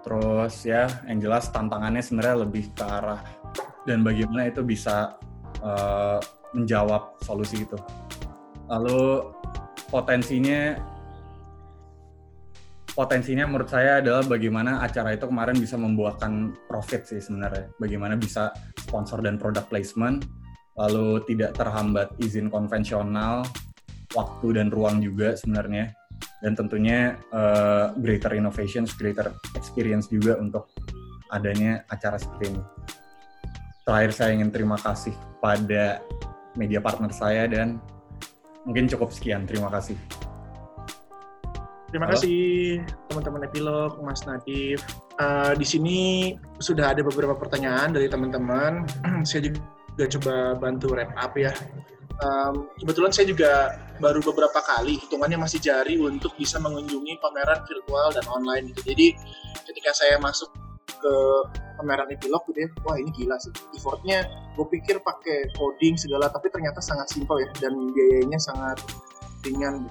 Terus 0.02 0.64
ya 0.64 0.88
yang 1.06 1.20
jelas 1.20 1.52
tantangannya 1.52 2.00
sebenarnya 2.00 2.48
lebih 2.48 2.72
ke 2.72 2.82
arah 2.88 3.20
dan 3.84 4.08
bagaimana 4.08 4.48
itu 4.48 4.64
bisa 4.64 5.20
uh, 5.60 6.18
menjawab 6.56 7.20
solusi 7.20 7.68
itu. 7.68 7.76
Lalu 8.72 9.28
potensinya 9.92 10.80
potensinya 12.98 13.46
menurut 13.46 13.70
saya 13.70 14.02
adalah 14.02 14.26
bagaimana 14.26 14.82
acara 14.82 15.14
itu 15.14 15.30
kemarin 15.30 15.54
bisa 15.62 15.78
membuahkan 15.78 16.58
profit 16.66 17.06
sih 17.06 17.22
sebenarnya. 17.22 17.70
Bagaimana 17.78 18.18
bisa 18.18 18.50
sponsor 18.82 19.22
dan 19.22 19.38
product 19.38 19.70
placement 19.70 20.26
lalu 20.78 21.22
tidak 21.30 21.54
terhambat 21.58 22.10
izin 22.22 22.50
konvensional, 22.50 23.46
waktu 24.14 24.62
dan 24.62 24.74
ruang 24.74 25.02
juga 25.02 25.34
sebenarnya, 25.34 25.94
dan 26.42 26.54
tentunya 26.54 27.18
uh, 27.34 27.94
greater 27.98 28.34
innovations, 28.38 28.94
greater 28.94 29.34
experience 29.58 30.06
juga 30.10 30.38
untuk 30.38 30.70
adanya 31.34 31.82
acara 31.90 32.22
seperti 32.22 32.54
ini. 32.54 32.64
Terakhir 33.86 34.12
saya 34.14 34.32
ingin 34.38 34.54
terima 34.54 34.78
kasih 34.78 35.18
pada 35.42 36.02
media 36.54 36.78
partner 36.78 37.10
saya 37.10 37.50
dan 37.50 37.82
mungkin 38.70 38.86
cukup 38.86 39.10
sekian. 39.10 39.50
Terima 39.50 39.74
kasih. 39.74 39.98
Terima 41.88 42.04
Halo. 42.04 42.20
kasih 42.20 42.84
teman-teman 43.08 43.48
Epilog, 43.48 43.92
Mas 44.04 44.28
Nadif. 44.28 44.84
Eh, 45.18 45.54
di 45.56 45.66
sini 45.66 46.00
sudah 46.60 46.92
ada 46.92 47.00
beberapa 47.00 47.32
pertanyaan 47.32 47.96
dari 47.96 48.12
teman-teman. 48.12 48.84
saya 49.28 49.48
juga 49.48 50.04
coba 50.20 50.60
bantu 50.60 50.92
wrap 50.92 51.16
up 51.16 51.32
ya. 51.40 51.56
Em, 52.18 52.66
kebetulan 52.82 53.14
saya 53.14 53.30
juga 53.30 53.78
baru 54.02 54.20
beberapa 54.26 54.58
kali, 54.58 54.98
hitungannya 55.06 55.38
masih 55.38 55.62
jari 55.62 56.02
untuk 56.02 56.34
bisa 56.34 56.58
mengunjungi 56.58 57.22
pameran 57.22 57.62
virtual 57.64 58.10
dan 58.10 58.26
online 58.28 58.74
gitu. 58.74 58.94
Jadi 58.94 59.14
ketika 59.70 59.94
saya 59.94 60.18
masuk 60.18 60.50
ke 60.98 61.16
pameran 61.78 62.10
Epilog 62.10 62.42
gitu 62.50 62.66
ya, 62.66 62.70
wah 62.84 62.98
ini 62.98 63.14
gila 63.14 63.38
sih. 63.38 63.54
Effortnya 63.78 64.26
gue 64.58 64.66
pikir 64.66 64.98
pakai 65.06 65.54
coding 65.56 65.94
segala, 65.94 66.28
tapi 66.28 66.50
ternyata 66.50 66.82
sangat 66.82 67.06
simpel 67.14 67.38
ya 67.38 67.48
dan 67.62 67.74
biayanya 67.94 68.42
sangat 68.42 68.82
ringan. 69.46 69.86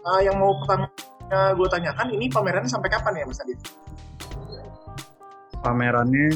Eh, 0.00 0.20
yang 0.24 0.40
mau 0.40 0.56
pertama 0.64 0.88
gue 1.30 1.68
tanyakan 1.70 2.10
ini 2.10 2.26
pamerannya 2.26 2.70
sampai 2.70 2.90
kapan 2.90 3.22
ya 3.22 3.24
Mas 3.26 3.40
Adit? 3.42 3.58
Pamerannya 5.60 6.28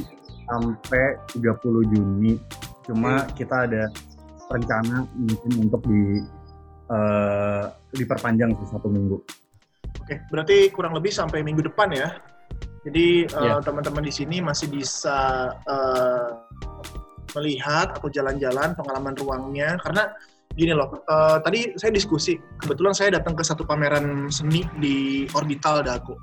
sampai 0.46 1.04
30 1.32 1.92
Juni. 1.92 2.36
Cuma 2.84 3.24
kita 3.32 3.64
ada 3.64 3.88
rencana 4.52 5.08
mungkin 5.16 5.52
untuk 5.64 5.82
di 5.88 6.20
eh, 6.92 7.64
diperpanjang 7.96 8.52
sih 8.60 8.68
satu 8.68 8.92
minggu. 8.92 9.16
Oke, 10.04 10.20
berarti 10.28 10.68
kurang 10.68 10.92
lebih 10.92 11.08
sampai 11.08 11.40
minggu 11.40 11.64
depan 11.64 11.88
ya. 11.96 12.20
Jadi 12.84 13.24
eh, 13.24 13.40
Iya. 13.40 13.64
teman-teman 13.64 14.04
di 14.04 14.12
sini 14.12 14.44
masih 14.44 14.68
bisa 14.68 15.48
eh, 15.64 16.28
melihat 17.34 17.96
atau 17.96 18.12
jalan-jalan 18.12 18.76
pengalaman 18.76 19.16
ruangnya 19.16 19.80
karena 19.80 20.12
gini 20.52 20.72
loh. 20.76 21.02
eh, 21.04 21.38
tadi 21.42 21.74
saya 21.74 21.90
diskusi, 21.90 22.36
kebetulan 22.60 22.92
saya 22.92 23.16
datang 23.18 23.34
ke 23.34 23.42
satu 23.42 23.64
pameran 23.64 24.28
seni 24.28 24.62
di 24.78 25.26
Orbital 25.32 25.82
Dago. 25.82 26.14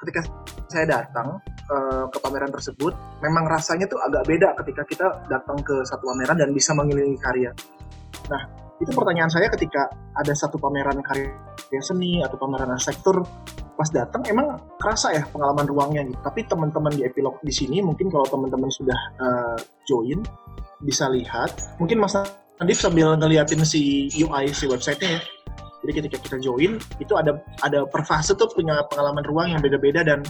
Ketika 0.00 0.20
saya 0.68 0.86
datang 0.86 1.40
eh, 1.48 2.04
ke 2.08 2.18
pameran 2.20 2.52
tersebut, 2.52 2.92
memang 3.24 3.48
rasanya 3.48 3.88
tuh 3.90 4.00
agak 4.00 4.24
beda 4.28 4.48
ketika 4.64 4.82
kita 4.86 5.06
datang 5.26 5.58
ke 5.60 5.82
satu 5.84 6.08
pameran 6.08 6.38
dan 6.38 6.50
bisa 6.54 6.72
mengelilingi 6.72 7.18
karya. 7.20 7.50
Nah, 8.30 8.42
itu 8.80 8.90
pertanyaan 8.96 9.28
saya 9.28 9.52
ketika 9.52 9.92
ada 10.16 10.32
satu 10.32 10.56
pameran 10.56 10.96
karya 11.04 11.82
seni 11.84 12.24
atau 12.24 12.40
pameran 12.40 12.74
arsitektur 12.74 13.22
pas 13.76 13.88
datang 13.88 14.20
emang 14.28 14.60
kerasa 14.76 15.12
ya 15.16 15.24
pengalaman 15.28 15.64
ruangnya 15.68 16.02
gitu. 16.04 16.20
Tapi 16.20 16.44
teman-teman 16.44 16.92
di 16.92 17.04
epilog 17.04 17.40
di 17.40 17.52
sini 17.52 17.80
mungkin 17.80 18.08
kalau 18.12 18.24
teman-teman 18.28 18.68
sudah 18.72 19.00
eh, 19.20 19.58
join 19.84 20.20
bisa 20.80 21.12
lihat. 21.12 21.76
Mungkin 21.76 22.00
Mas 22.00 22.16
Nadif 22.60 22.78
sambil 22.80 23.16
ngeliatin 23.16 23.64
si 23.64 24.12
UI 24.20 24.52
si 24.52 24.68
websitenya 24.68 25.18
ya. 25.18 25.20
Jadi 25.80 25.92
ketika 25.96 26.16
kita 26.20 26.36
join 26.44 26.76
itu 27.00 27.12
ada 27.16 27.40
ada 27.64 27.88
per 27.88 28.04
fase 28.04 28.36
tuh 28.36 28.52
punya 28.52 28.84
pengalaman 28.92 29.24
ruang 29.24 29.48
yang 29.56 29.64
beda-beda 29.64 30.04
dan 30.04 30.20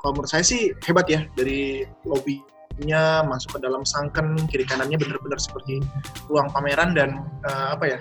kalau 0.00 0.16
menurut 0.16 0.32
saya 0.32 0.40
sih 0.40 0.72
hebat 0.80 1.04
ya 1.12 1.28
dari 1.36 1.84
lobbynya 2.08 3.20
masuk 3.28 3.60
ke 3.60 3.68
dalam 3.68 3.84
sangken 3.84 4.48
kiri 4.48 4.64
kanannya 4.64 4.96
bener-bener 4.96 5.36
seperti 5.36 5.84
ruang 6.32 6.48
pameran 6.56 6.96
dan 6.96 7.20
eh, 7.44 7.68
apa 7.76 7.84
ya 7.84 7.98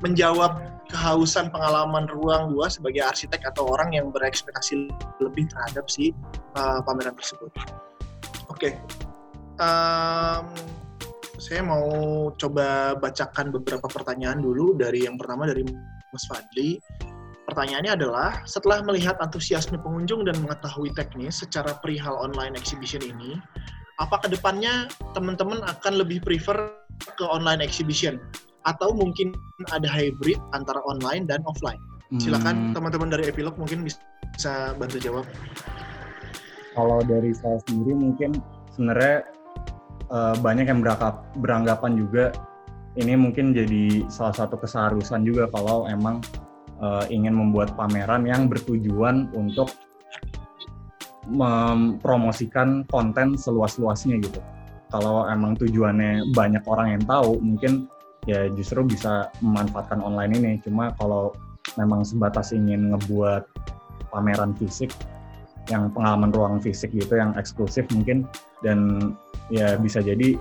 menjawab 0.00 0.56
kehausan 0.88 1.52
pengalaman 1.52 2.08
ruang 2.08 2.56
gua 2.56 2.72
sebagai 2.72 3.04
arsitek 3.04 3.52
atau 3.52 3.68
orang 3.68 3.92
yang 3.92 4.08
berekspektasi 4.08 4.88
lebih 5.20 5.44
terhadap 5.50 5.90
si 5.90 6.14
uh, 6.54 6.78
pameran 6.86 7.10
tersebut. 7.18 7.50
Oke, 8.46 8.78
Em, 9.56 10.44
saya 11.36 11.60
mau 11.60 11.86
coba 12.36 12.96
bacakan 12.96 13.52
beberapa 13.52 13.86
pertanyaan 13.88 14.40
dulu 14.40 14.76
dari 14.76 15.04
yang 15.04 15.20
pertama 15.20 15.44
dari 15.44 15.64
Mas 16.12 16.24
Fadli. 16.28 16.80
Pertanyaannya 17.46 17.94
adalah, 17.94 18.42
setelah 18.42 18.82
melihat 18.82 19.14
antusiasme 19.22 19.78
pengunjung 19.78 20.26
dan 20.26 20.34
mengetahui 20.42 20.90
teknis 20.98 21.38
secara 21.46 21.78
perihal 21.78 22.18
online 22.18 22.58
exhibition 22.58 22.98
ini, 23.06 23.38
apa 24.02 24.18
ke 24.18 24.34
depannya 24.34 24.90
teman-teman 25.14 25.62
akan 25.62 26.02
lebih 26.02 26.18
prefer 26.26 26.74
ke 27.14 27.24
online 27.24 27.62
exhibition? 27.62 28.18
Atau 28.66 28.98
mungkin 28.98 29.30
ada 29.70 29.86
hybrid 29.86 30.42
antara 30.58 30.82
online 30.90 31.30
dan 31.30 31.38
offline? 31.46 31.78
Silakan 32.18 32.70
Hmm, 32.70 32.74
teman-teman 32.74 33.14
dari 33.14 33.30
Epilog 33.30 33.54
mungkin 33.58 33.86
bisa 33.86 34.74
bantu 34.74 34.98
jawab. 34.98 35.26
kalau 36.76 37.00
dari 37.08 37.32
saya 37.32 37.56
sendiri 37.64 37.96
mungkin 37.96 38.36
sebenarnya 38.76 39.24
eh, 40.10 40.34
banyak 40.38 40.66
yang 40.68 40.80
beranggapan 41.38 41.92
juga 41.98 42.24
ini 42.96 43.12
mungkin 43.12 43.52
jadi 43.52 44.08
salah 44.08 44.32
satu 44.32 44.56
keseharusan 44.56 45.22
juga 45.24 45.46
kalau 45.52 45.84
emang 45.86 46.24
eh, 46.80 47.04
ingin 47.12 47.36
membuat 47.36 47.76
pameran 47.76 48.24
yang 48.24 48.48
bertujuan 48.48 49.28
untuk 49.36 49.72
mempromosikan 51.26 52.86
konten 52.86 53.34
seluas-luasnya 53.34 54.22
gitu. 54.22 54.40
Kalau 54.94 55.26
emang 55.26 55.58
tujuannya 55.58 56.30
banyak 56.30 56.62
orang 56.70 56.94
yang 56.94 57.02
tahu, 57.02 57.42
mungkin 57.42 57.90
ya 58.30 58.46
justru 58.54 58.86
bisa 58.86 59.34
memanfaatkan 59.42 59.98
online 59.98 60.32
ini. 60.38 60.52
Cuma 60.62 60.94
kalau 60.94 61.34
memang 61.74 62.06
sebatas 62.06 62.54
ingin 62.54 62.94
ngebuat 62.94 63.42
pameran 64.14 64.54
fisik, 64.54 64.94
yang 65.66 65.90
pengalaman 65.90 66.30
ruang 66.30 66.62
fisik 66.62 66.94
gitu, 66.94 67.18
yang 67.18 67.34
eksklusif 67.34 67.90
mungkin, 67.90 68.30
dan 68.66 69.14
ya 69.46 69.78
bisa 69.78 70.02
jadi 70.02 70.34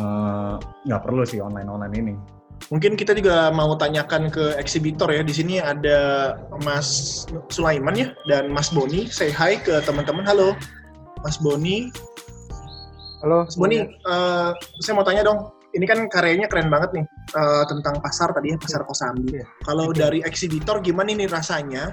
eh, 0.00 0.54
nggak 0.88 1.02
perlu 1.04 1.28
sih 1.28 1.44
online-online 1.44 1.94
ini. 2.00 2.14
Mungkin 2.68 2.92
kita 2.94 3.16
juga 3.16 3.48
mau 3.50 3.72
tanyakan 3.74 4.28
ke 4.28 4.56
eksibitor 4.60 5.08
ya. 5.08 5.24
Di 5.24 5.32
sini 5.32 5.58
ada 5.58 6.32
Mas 6.60 7.24
Sulaiman 7.48 7.96
ya 7.96 8.08
dan 8.28 8.52
Mas 8.52 8.68
Boni. 8.72 9.08
Say 9.08 9.32
hi 9.32 9.60
ke 9.60 9.80
teman-teman. 9.84 10.22
Halo, 10.28 10.52
Mas 11.24 11.40
Boni. 11.40 11.88
Halo, 13.20 13.44
Mas 13.44 13.56
Boni, 13.56 13.84
eh, 13.84 14.50
saya 14.80 14.94
mau 14.96 15.04
tanya 15.04 15.24
dong. 15.24 15.52
Ini 15.70 15.86
kan 15.86 16.10
karyanya 16.10 16.50
keren 16.50 16.66
banget 16.66 16.90
nih 16.98 17.04
eh, 17.36 17.64
tentang 17.68 18.00
pasar 18.00 18.32
tadi 18.32 18.52
ya, 18.52 18.56
pasar 18.60 18.82
Kosambi. 18.84 19.40
Iya. 19.40 19.46
Kalau 19.64 19.92
dari 19.92 20.20
eksibitor 20.24 20.80
gimana 20.80 21.12
nih 21.12 21.28
rasanya? 21.28 21.90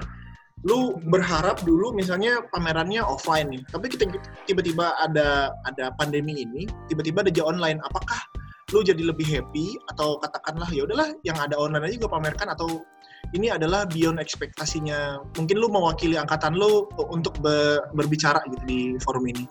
Lu 0.66 0.98
berharap 1.06 1.62
dulu 1.62 1.94
misalnya 1.94 2.42
pamerannya 2.50 3.06
offline 3.06 3.54
nih, 3.54 3.62
tapi 3.70 3.94
kita 3.94 4.10
tiba-tiba 4.50 4.98
ada 4.98 5.54
ada 5.70 5.94
pandemi 6.02 6.42
ini, 6.42 6.66
tiba-tiba 6.90 7.22
ada 7.22 7.32
online. 7.46 7.78
Apakah 7.86 8.18
lu 8.74 8.84
jadi 8.84 9.00
lebih 9.00 9.24
happy 9.24 9.80
atau 9.96 10.20
katakanlah 10.20 10.68
ya 10.74 10.84
udahlah 10.84 11.16
yang 11.24 11.40
ada 11.40 11.56
online 11.56 11.88
aja 11.88 11.96
gue 12.04 12.12
pamerkan 12.12 12.52
atau 12.52 12.84
ini 13.32 13.48
adalah 13.48 13.88
beyond 13.88 14.20
ekspektasinya. 14.20 15.24
Mungkin 15.40 15.56
lu 15.56 15.72
mewakili 15.72 16.20
angkatan 16.20 16.58
lu 16.58 16.90
untuk 17.08 17.38
be- 17.40 17.80
berbicara 17.96 18.44
gitu 18.52 18.64
di 18.68 18.80
forum 19.00 19.24
ini. 19.30 19.48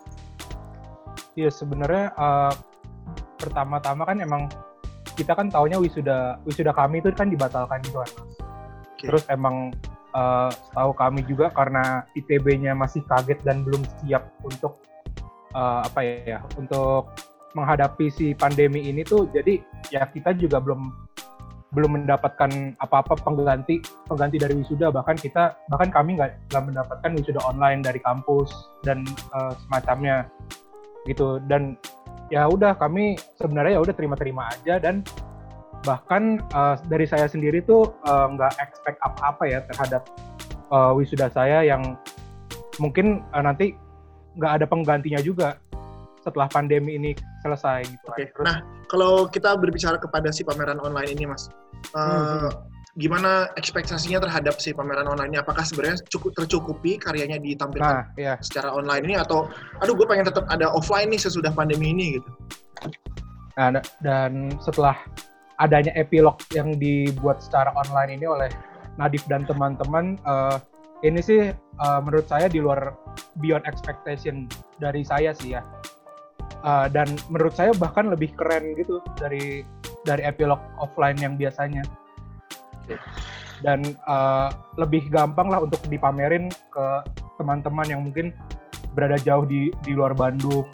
Iya 1.37 1.49
sebenarnya 1.49 2.13
eh, 2.13 2.53
pertama-tama 3.41 4.05
kan 4.05 4.21
emang 4.21 4.43
kita 5.17 5.33
kan 5.33 5.49
taunya 5.49 5.81
wisuda 5.81 6.37
wisuda 6.45 6.77
kami 6.77 7.01
itu 7.01 7.09
kan 7.17 7.33
dibatalkan 7.33 7.81
gitu 7.89 8.05
kan. 8.05 8.11
Oke. 8.97 9.05
Terus 9.09 9.25
emang 9.33 9.73
eh, 10.17 10.51
tahu 10.73 10.91
kami 10.97 11.21
juga 11.29 11.53
karena 11.53 12.09
ITB-nya 12.17 12.73
masih 12.73 13.05
kaget 13.05 13.45
dan 13.45 13.61
belum 13.63 13.85
siap 14.01 14.33
untuk 14.41 14.81
eh, 15.53 15.81
apa 15.85 16.01
ya 16.01 16.41
untuk 16.57 17.13
menghadapi 17.53 18.13
si 18.13 18.33
pandemi 18.37 18.89
ini 18.89 19.05
tuh 19.05 19.29
jadi 19.33 19.61
ya 19.89 20.05
kita 20.09 20.37
juga 20.37 20.61
belum 20.61 21.07
belum 21.75 22.01
mendapatkan 22.01 22.79
apa-apa 22.81 23.21
pengganti 23.21 23.83
pengganti 24.07 24.41
dari 24.41 24.55
wisuda. 24.57 24.89
Bahkan 24.89 25.17
kita 25.19 25.59
bahkan 25.69 25.91
kami 25.91 26.17
nggak 26.17 26.53
nggak 26.53 26.65
mendapatkan 26.73 27.11
wisuda 27.19 27.41
online 27.43 27.83
dari 27.83 27.99
kampus 28.01 28.49
dan 28.87 29.03
eh, 29.37 29.53
semacamnya 29.67 30.31
gitu. 31.05 31.43
Dan 31.45 31.75
ya 32.31 32.47
udah 32.47 32.75
kami 32.79 33.19
sebenarnya 33.37 33.79
ya 33.79 33.83
udah 33.83 33.95
terima-terima 33.95 34.51
aja 34.51 34.79
dan 34.79 35.03
bahkan 35.87 36.43
eh, 36.43 36.75
dari 36.91 37.07
saya 37.07 37.31
sendiri 37.31 37.63
tuh 37.63 37.95
eh, 38.03 38.27
nggak 38.35 38.59
expect 38.59 38.99
apa-apa 39.07 39.47
ya 39.47 39.63
terhadap 39.71 40.03
eh, 40.75 40.93
wisuda 40.99 41.31
saya 41.31 41.63
yang 41.63 41.95
mungkin 42.83 43.23
eh, 43.31 43.43
nanti 43.47 43.67
nggak 44.37 44.53
ada 44.61 44.67
penggantinya 44.69 45.23
juga 45.23 45.57
setelah 46.21 46.51
pandemi 46.51 46.99
ini 46.99 47.15
selesai 47.47 47.87
gitu 47.87 48.05
kan. 48.11 48.19
Oke. 48.19 48.25
Terus, 48.35 48.45
Nah, 48.45 48.57
kalau 48.91 49.31
kita 49.31 49.55
berbicara 49.55 49.95
kepada 49.97 50.35
si 50.35 50.43
pameran 50.43 50.83
online 50.83 51.15
ini, 51.15 51.25
Mas, 51.25 51.47
eh, 51.95 52.03
Hmm, 52.03 52.51
gimana 52.99 53.47
ekspektasinya 53.55 54.19
terhadap 54.27 54.59
si 54.59 54.75
pameran 54.75 55.07
online 55.07 55.31
ini? 55.31 55.39
Apakah 55.39 55.63
sebenarnya 55.63 56.03
cukup 56.11 56.35
tercukupi 56.35 56.99
karyanya 56.99 57.39
ditampilkan 57.39 57.95
nah 57.95 58.05
ya 58.19 58.35
secara 58.43 58.75
online 58.75 59.07
ini 59.07 59.15
atau, 59.15 59.47
aduh, 59.79 59.95
gue 59.95 60.03
pengen 60.09 60.27
tetap 60.27 60.51
ada 60.51 60.67
offline 60.75 61.15
nih 61.15 61.21
sesudah 61.23 61.55
pandemi 61.55 61.95
ini 61.95 62.19
gitu? 62.19 62.31
Nah, 63.57 63.79
da- 63.79 63.87
dan 64.03 64.51
setelah 64.59 64.99
adanya 65.57 65.93
epilog 65.97 66.37
yang 66.53 66.77
dibuat 66.77 67.41
secara 67.41 67.73
online 67.77 68.21
ini 68.21 68.27
oleh 68.29 68.51
Nadif 68.97 69.25
dan 69.29 69.45
teman-teman, 69.45 70.17
eh, 70.25 70.57
ini 71.05 71.21
sih 71.21 71.53
eh, 71.53 72.01
menurut 72.01 72.25
saya 72.29 72.49
di 72.49 72.61
luar 72.61 72.97
beyond 73.41 73.65
expectation 73.69 74.49
dari 74.81 75.05
saya 75.05 75.37
sih 75.37 75.57
ya. 75.57 75.63
Eh, 76.65 76.87
dan 76.93 77.09
menurut 77.29 77.53
saya 77.53 77.77
bahkan 77.77 78.09
lebih 78.09 78.33
keren 78.37 78.73
gitu 78.77 79.05
dari 79.21 79.65
dari 80.05 80.23
epilog 80.25 80.61
offline 80.81 81.19
yang 81.21 81.37
biasanya. 81.37 81.85
dan 83.65 83.81
uh, 84.05 84.53
lebih 84.77 85.09
gampang 85.09 85.49
lah 85.49 85.65
untuk 85.65 85.81
dipamerin 85.89 86.53
ke 86.53 86.87
teman-teman 87.41 87.89
yang 87.89 88.05
mungkin 88.05 88.31
berada 88.93 89.17
jauh 89.17 89.49
di 89.49 89.73
di 89.81 89.97
luar 89.97 90.13
Bandung 90.13 90.69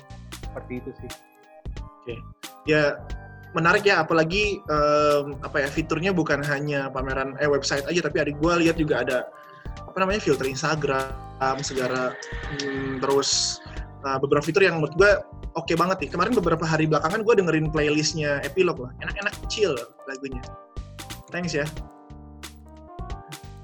seperti 0.51 0.83
itu 0.83 0.91
sih. 1.01 1.11
Oke, 1.79 2.15
ya 2.67 2.99
menarik 3.53 3.85
ya 3.85 4.01
apalagi 4.01 4.65
um, 4.69 5.37
apa 5.45 5.65
ya 5.65 5.69
fiturnya 5.69 6.11
bukan 6.13 6.41
hanya 6.45 6.89
pameran 6.89 7.37
eh 7.37 7.49
website 7.49 7.85
aja 7.85 8.09
tapi 8.09 8.25
adik 8.25 8.37
gue 8.41 8.53
lihat 8.65 8.81
juga 8.81 9.05
ada 9.05 9.29
apa 9.81 9.97
namanya 10.01 10.25
filter 10.25 10.49
Instagram 10.49 11.09
segala 11.61 12.17
hmm, 12.61 13.03
terus 13.03 13.61
uh, 14.07 14.19
beberapa 14.23 14.45
fitur 14.45 14.65
yang 14.65 14.81
menurut 14.81 14.95
gue 14.97 15.11
oke 15.53 15.69
okay 15.69 15.77
banget 15.77 16.07
nih. 16.07 16.11
Kemarin 16.15 16.33
beberapa 16.33 16.65
hari 16.65 16.89
belakangan 16.89 17.21
gue 17.27 17.35
dengerin 17.45 17.67
playlistnya 17.69 18.41
Epilog 18.47 18.79
lah 18.79 18.93
enak-enak 19.05 19.35
chill 19.53 19.75
lagunya. 20.09 20.43
Thanks 21.29 21.53
ya. 21.53 21.67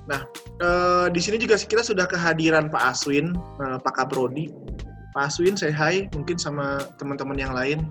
Nah 0.08 0.24
uh, 0.60 1.06
di 1.12 1.20
sini 1.20 1.40
juga 1.40 1.56
kita 1.56 1.84
sudah 1.84 2.04
kehadiran 2.08 2.68
Pak 2.68 2.82
Aswin 2.96 3.36
uh, 3.62 3.78
Pak 3.80 3.94
Kaprodi. 4.04 4.50
Pak 5.16 5.32
Aswin 5.32 5.56
saya 5.56 5.72
hai 5.72 6.10
mungkin 6.12 6.36
sama 6.36 6.82
teman-teman 7.00 7.38
yang 7.38 7.52
lain 7.56 7.88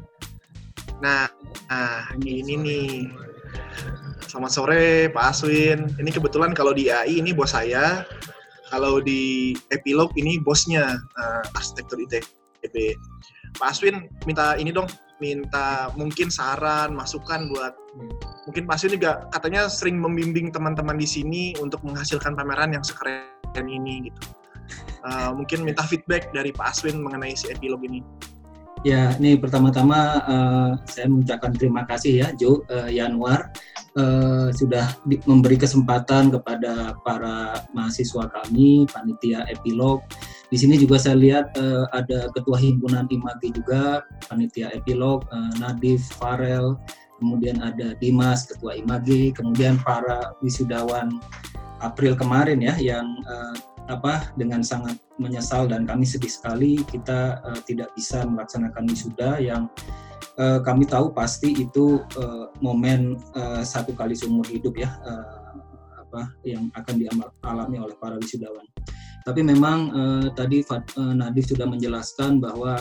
Nah, 1.01 1.29
nah 1.69 2.09
ini 2.25 2.53
nih. 2.57 2.89
Selamat 4.27 4.51
sore 4.51 5.07
Pak 5.13 5.25
Aswin. 5.31 5.87
Ini 5.95 6.09
kebetulan 6.11 6.51
kalau 6.51 6.75
di 6.75 6.91
AI 6.91 7.23
ini 7.23 7.31
bos 7.31 7.55
saya, 7.55 8.03
kalau 8.67 8.99
di 8.99 9.55
Epilog 9.71 10.11
ini 10.19 10.41
bosnya 10.41 10.99
uh, 11.15 11.43
arsitektur 11.55 12.01
ITB. 12.03 12.75
Pak 13.55 13.71
Aswin 13.71 14.11
minta 14.27 14.59
ini 14.59 14.75
dong, 14.75 14.91
minta 15.23 15.89
mungkin 15.95 16.27
saran, 16.27 16.91
masukan 16.91 17.47
buat 17.47 17.73
mungkin 18.43 18.67
Pak 18.67 18.75
Aswin 18.75 18.99
juga 18.99 19.23
katanya 19.31 19.71
sering 19.71 19.95
membimbing 19.95 20.51
teman-teman 20.51 20.99
di 20.99 21.07
sini 21.07 21.55
untuk 21.63 21.79
menghasilkan 21.87 22.35
pameran 22.35 22.75
yang 22.75 22.83
sekeren 22.83 23.23
ini 23.55 24.11
gitu. 24.11 24.21
Uh, 25.07 25.31
mungkin 25.31 25.63
minta 25.63 25.87
feedback 25.87 26.35
dari 26.35 26.51
Pak 26.51 26.75
Aswin 26.75 26.99
mengenai 26.99 27.31
si 27.31 27.47
Epilog 27.47 27.79
ini. 27.87 28.03
Ya, 28.87 29.11
ini 29.19 29.35
pertama-tama 29.35 29.99
uh, 30.23 30.71
saya 30.87 31.11
mengucapkan 31.11 31.51
terima 31.51 31.83
kasih 31.83 32.23
ya 32.23 32.27
Jo 32.39 32.63
uh, 32.71 32.87
Yanwar 32.87 33.51
uh, 33.99 34.47
sudah 34.55 34.95
di, 35.03 35.19
memberi 35.27 35.59
kesempatan 35.59 36.31
kepada 36.31 36.95
para 37.03 37.67
mahasiswa 37.75 38.31
kami 38.31 38.87
panitia 38.87 39.43
epilog. 39.51 39.99
Di 40.47 40.55
sini 40.55 40.79
juga 40.79 40.95
saya 41.03 41.19
lihat 41.19 41.51
uh, 41.59 41.83
ada 41.91 42.31
ketua 42.31 42.55
himpunan 42.63 43.11
Imagi 43.11 43.51
juga 43.51 44.07
panitia 44.31 44.71
epilog 44.71 45.27
uh, 45.35 45.51
Nadif 45.59 46.07
Farel, 46.15 46.79
kemudian 47.19 47.59
ada 47.59 47.91
Dimas 47.99 48.47
ketua 48.47 48.79
Imagi, 48.79 49.35
kemudian 49.35 49.83
para 49.83 50.31
wisudawan 50.39 51.11
April 51.83 52.15
kemarin 52.15 52.63
ya 52.63 52.79
yang 52.79 53.03
uh, 53.27 53.51
apa 53.87 54.31
dengan 54.35 54.61
sangat 54.61 54.99
menyesal 55.15 55.67
dan 55.67 55.87
kami 55.87 56.03
sedih 56.03 56.29
sekali 56.31 56.83
kita 56.87 57.39
uh, 57.43 57.59
tidak 57.63 57.91
bisa 57.95 58.27
melaksanakan 58.27 58.83
wisuda 58.87 59.39
yang 59.39 59.71
uh, 60.39 60.59
kami 60.61 60.83
tahu 60.83 61.11
pasti 61.11 61.55
itu 61.55 62.03
uh, 62.19 62.51
momen 62.59 63.15
uh, 63.35 63.63
satu 63.63 63.95
kali 63.95 64.13
seumur 64.13 64.45
hidup 64.47 64.75
ya 64.75 64.91
uh, 65.07 65.55
apa 66.07 66.31
yang 66.47 66.71
akan 66.75 66.95
dialami 67.03 67.77
oleh 67.83 67.95
para 67.99 68.15
wisudawan. 68.15 68.63
Tapi 69.27 69.43
memang 69.43 69.91
uh, 69.91 70.27
tadi 70.31 70.63
uh, 70.63 71.13
Nadif 71.15 71.51
sudah 71.51 71.67
menjelaskan 71.67 72.39
bahwa 72.39 72.79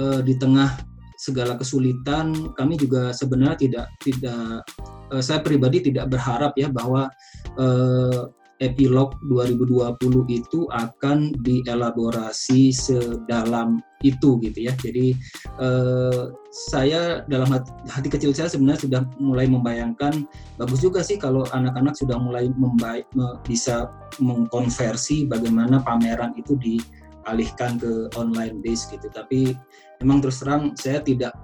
uh, 0.00 0.20
di 0.24 0.32
tengah 0.40 0.72
segala 1.20 1.56
kesulitan 1.60 2.52
kami 2.56 2.80
juga 2.80 3.12
sebenarnya 3.12 3.56
tidak 3.68 3.86
tidak 4.00 4.64
uh, 5.12 5.22
saya 5.22 5.44
pribadi 5.44 5.92
tidak 5.92 6.08
berharap 6.08 6.56
ya 6.56 6.72
bahwa 6.72 7.12
uh, 7.60 8.32
epilog 8.62 9.18
2020 9.26 9.98
itu 10.30 10.66
akan 10.70 11.34
dielaborasi 11.42 12.70
sedalam 12.70 13.82
itu 14.06 14.38
gitu 14.44 14.58
ya. 14.70 14.72
Jadi 14.78 15.16
eh, 15.58 16.22
saya 16.52 17.24
dalam 17.26 17.50
hati, 17.50 17.70
hati 17.90 18.08
kecil 18.12 18.30
saya 18.36 18.52
sebenarnya 18.52 18.86
sudah 18.86 19.00
mulai 19.18 19.48
membayangkan 19.50 20.28
bagus 20.60 20.84
juga 20.84 21.02
sih 21.02 21.18
kalau 21.18 21.42
anak-anak 21.50 21.96
sudah 21.98 22.20
mulai 22.20 22.46
membaik, 22.54 23.08
bisa 23.42 23.90
mengkonversi 24.22 25.26
bagaimana 25.26 25.82
pameran 25.82 26.36
itu 26.38 26.54
dialihkan 26.60 27.80
ke 27.80 28.12
online 28.14 28.62
base 28.62 28.86
gitu. 28.92 29.10
Tapi 29.10 29.56
memang 30.04 30.22
terus 30.22 30.44
terang 30.44 30.76
saya 30.78 31.02
tidak 31.02 31.34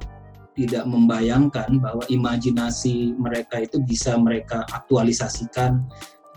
tidak 0.58 0.84
membayangkan 0.84 1.80
bahwa 1.80 2.04
imajinasi 2.12 3.16
mereka 3.16 3.64
itu 3.64 3.80
bisa 3.80 4.18
mereka 4.18 4.66
aktualisasikan 4.74 5.86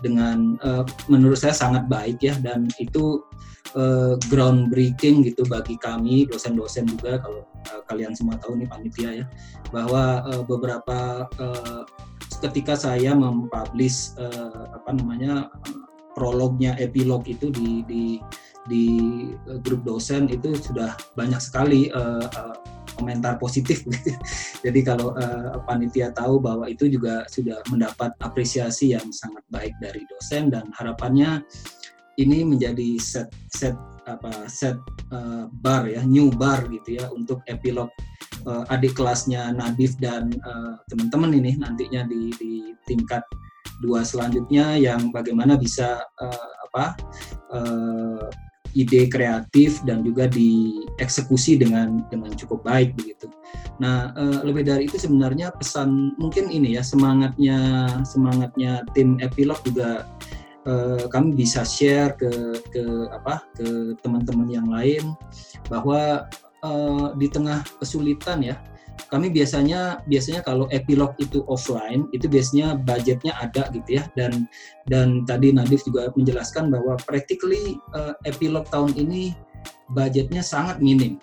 dengan 0.04 0.60
uh, 0.60 0.84
menurut 1.08 1.40
saya 1.40 1.56
sangat 1.56 1.88
baik 1.88 2.20
ya 2.20 2.36
dan 2.44 2.68
itu 2.76 3.24
uh, 3.72 4.20
groundbreaking 4.28 5.24
gitu 5.24 5.48
bagi 5.48 5.80
kami 5.80 6.28
dosen-dosen 6.28 6.84
juga 6.84 7.24
kalau 7.24 7.48
uh, 7.72 7.80
kalian 7.88 8.12
semua 8.12 8.36
tahu 8.36 8.60
nih 8.60 8.68
panitia 8.68 9.24
ya 9.24 9.26
bahwa 9.72 10.20
uh, 10.28 10.42
beberapa 10.44 11.24
uh, 11.40 11.82
ketika 12.44 12.76
saya 12.76 13.16
mempublish 13.16 14.12
uh, 14.20 14.76
apa 14.76 14.92
namanya 14.92 15.48
prolognya 16.12 16.76
epilog 16.76 17.24
itu 17.24 17.48
di 17.48 17.80
di 17.88 18.04
di 18.64 18.86
grup 19.60 19.84
dosen 19.84 20.24
itu 20.32 20.56
sudah 20.56 20.96
banyak 21.16 21.36
sekali 21.36 21.92
uh, 21.92 22.24
uh, 22.24 22.56
komentar 22.96 23.36
positif. 23.38 23.82
Jadi 24.64 24.80
kalau 24.82 25.14
uh, 25.14 25.60
panitia 25.66 26.10
tahu 26.14 26.38
bahwa 26.40 26.66
itu 26.70 26.88
juga 26.90 27.26
sudah 27.28 27.60
mendapat 27.70 28.14
apresiasi 28.22 28.94
yang 28.94 29.06
sangat 29.10 29.42
baik 29.50 29.74
dari 29.82 30.02
dosen 30.08 30.50
dan 30.50 30.70
harapannya 30.74 31.42
ini 32.18 32.46
menjadi 32.46 32.98
set 33.02 33.28
set 33.50 33.74
apa 34.04 34.46
set 34.46 34.76
uh, 35.10 35.48
bar 35.64 35.88
ya 35.88 36.04
new 36.04 36.30
bar 36.30 36.62
gitu 36.70 37.00
ya 37.00 37.08
untuk 37.10 37.40
epilog 37.50 37.88
uh, 38.46 38.62
adik 38.70 38.94
kelasnya 38.94 39.50
Nadif 39.50 39.96
dan 39.98 40.30
uh, 40.44 40.78
teman-teman 40.92 41.32
ini 41.34 41.56
nantinya 41.58 42.04
di, 42.06 42.30
di 42.36 42.52
tingkat 42.84 43.24
dua 43.82 44.06
selanjutnya 44.06 44.78
yang 44.78 45.10
bagaimana 45.10 45.58
bisa 45.58 46.04
uh, 46.20 46.50
apa 46.70 46.84
uh, 47.50 48.28
ide 48.74 49.06
kreatif 49.08 49.80
dan 49.86 50.02
juga 50.02 50.26
dieksekusi 50.28 51.58
dengan 51.58 52.02
dengan 52.10 52.34
cukup 52.34 52.66
baik 52.66 52.94
begitu. 52.98 53.30
Nah, 53.78 54.14
uh, 54.14 54.42
lebih 54.42 54.66
dari 54.66 54.86
itu 54.86 54.98
sebenarnya 54.98 55.54
pesan 55.54 56.14
mungkin 56.18 56.50
ini 56.50 56.78
ya 56.78 56.82
semangatnya 56.82 57.88
semangatnya 58.06 58.82
tim 58.94 59.18
Epilog 59.22 59.58
juga 59.66 60.06
uh, 60.66 61.06
kami 61.10 61.34
bisa 61.34 61.62
share 61.62 62.14
ke 62.18 62.30
ke 62.74 62.84
apa 63.14 63.42
ke 63.54 63.98
teman-teman 64.02 64.48
yang 64.50 64.68
lain 64.68 65.14
bahwa 65.70 66.26
uh, 66.66 67.14
di 67.16 67.30
tengah 67.30 67.62
kesulitan 67.78 68.42
ya 68.42 68.58
kami 69.10 69.30
biasanya 69.30 70.02
biasanya 70.10 70.42
kalau 70.42 70.66
epilog 70.74 71.14
itu 71.22 71.46
offline 71.46 72.06
itu 72.10 72.26
biasanya 72.26 72.78
budgetnya 72.78 73.32
ada 73.38 73.70
gitu 73.70 74.00
ya. 74.00 74.04
Dan 74.18 74.46
dan 74.90 75.22
tadi 75.28 75.54
Nadif 75.54 75.86
juga 75.86 76.10
menjelaskan 76.14 76.70
bahwa 76.70 76.98
practically 77.06 77.78
uh, 77.94 78.14
epilog 78.26 78.66
tahun 78.70 78.94
ini 78.98 79.34
budgetnya 79.92 80.42
sangat 80.42 80.82
minim. 80.82 81.18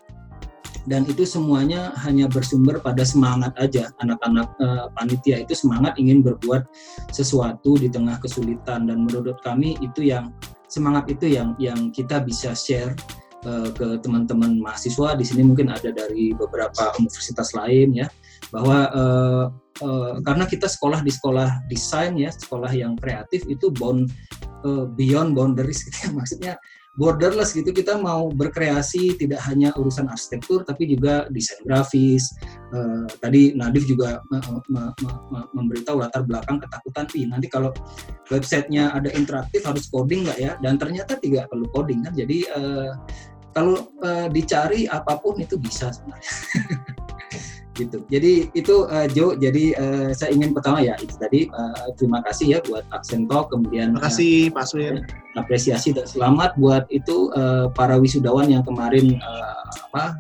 Dan 0.90 1.06
itu 1.06 1.30
semuanya 1.30 1.94
hanya 2.02 2.26
bersumber 2.26 2.82
pada 2.82 3.06
semangat 3.06 3.54
aja. 3.62 3.94
Anak-anak 4.02 4.50
uh, 4.58 4.90
panitia 4.98 5.46
itu 5.46 5.54
semangat 5.54 5.94
ingin 6.02 6.26
berbuat 6.26 6.66
sesuatu 7.14 7.78
di 7.78 7.86
tengah 7.86 8.18
kesulitan. 8.18 8.90
Dan 8.90 9.06
menurut 9.06 9.38
kami 9.46 9.78
itu 9.78 10.10
yang 10.10 10.34
semangat 10.66 11.12
itu 11.12 11.38
yang 11.38 11.54
yang 11.62 11.94
kita 11.94 12.24
bisa 12.24 12.58
share 12.58 12.98
uh, 13.46 13.70
ke 13.74 14.02
teman-teman 14.02 14.60
mahasiswa. 14.62 15.18
Di 15.18 15.26
sini 15.26 15.46
mungkin 15.46 15.70
ada 15.70 15.90
dari 15.94 16.34
beberapa 16.36 16.94
universitas 16.98 17.54
lain 17.56 17.94
ya 17.96 18.08
bahwa 18.50 18.78
uh, 18.92 19.46
uh, 19.86 20.14
karena 20.26 20.46
kita 20.50 20.68
sekolah 20.68 21.06
di 21.06 21.12
sekolah 21.14 21.66
desain 21.72 22.18
ya 22.20 22.34
sekolah 22.34 22.70
yang 22.74 22.98
kreatif 23.00 23.46
itu 23.48 23.72
bond 23.72 24.12
uh, 24.66 24.86
beyond 24.98 25.34
boundaries 25.38 25.86
gitu 25.88 25.98
ya. 26.08 26.10
Maksudnya 26.20 26.54
borderless 27.00 27.56
gitu. 27.56 27.72
Kita 27.72 27.96
mau 27.96 28.28
berkreasi 28.28 29.16
tidak 29.16 29.40
hanya 29.48 29.72
urusan 29.80 30.12
arsitektur 30.12 30.68
tapi 30.68 30.92
juga 30.92 31.28
desain 31.32 31.64
grafis. 31.64 32.36
Uh, 32.72 33.08
tadi 33.24 33.56
Nadif 33.56 33.88
juga 33.88 34.20
me 34.28 34.40
me 34.68 34.84
me 35.00 35.40
memberitahu 35.56 36.04
latar 36.04 36.28
belakang 36.28 36.60
ketakutan. 36.60 37.06
Ih 37.16 37.28
nanti 37.32 37.48
kalau 37.48 37.72
websitenya 38.28 38.92
ada 38.92 39.08
interaktif 39.16 39.64
harus 39.64 39.88
coding 39.88 40.28
nggak 40.28 40.40
ya? 40.40 40.52
Dan 40.60 40.76
ternyata 40.76 41.16
tidak 41.20 41.48
perlu 41.48 41.68
coding 41.72 42.04
kan. 42.04 42.14
Jadi 42.16 42.44
uh, 42.52 42.92
kalau 43.52 43.92
uh, 44.04 44.28
dicari 44.32 44.88
apa 44.88 45.20
pun 45.20 45.40
itu 45.40 45.60
bisa 45.60 45.92
sebenarnya. 45.92 46.32
Gitu. 47.72 48.04
Jadi 48.12 48.52
itu 48.52 48.84
uh, 48.84 49.08
Jo 49.10 49.32
jadi 49.34 49.72
uh, 49.80 50.10
saya 50.12 50.36
ingin 50.36 50.52
pertama 50.52 50.84
ya 50.84 50.94
itu 51.00 51.16
tadi 51.16 51.48
uh, 51.56 51.88
terima 51.96 52.20
kasih 52.20 52.46
ya 52.54 52.60
buat 52.68 52.84
Aksen 52.92 53.32
Talk 53.32 53.48
kemudian 53.48 53.96
terima 53.96 54.12
kasih 54.12 54.52
uh, 54.52 54.60
Pak 54.60 54.66
Swin 54.68 54.96
apresiasi 55.40 55.96
dan 55.96 56.04
selamat 56.04 56.60
buat 56.60 56.84
itu 56.92 57.32
uh, 57.32 57.72
para 57.72 57.96
wisudawan 57.96 58.52
yang 58.52 58.62
kemarin 58.68 59.16
uh, 59.24 59.64
apa 59.88 60.20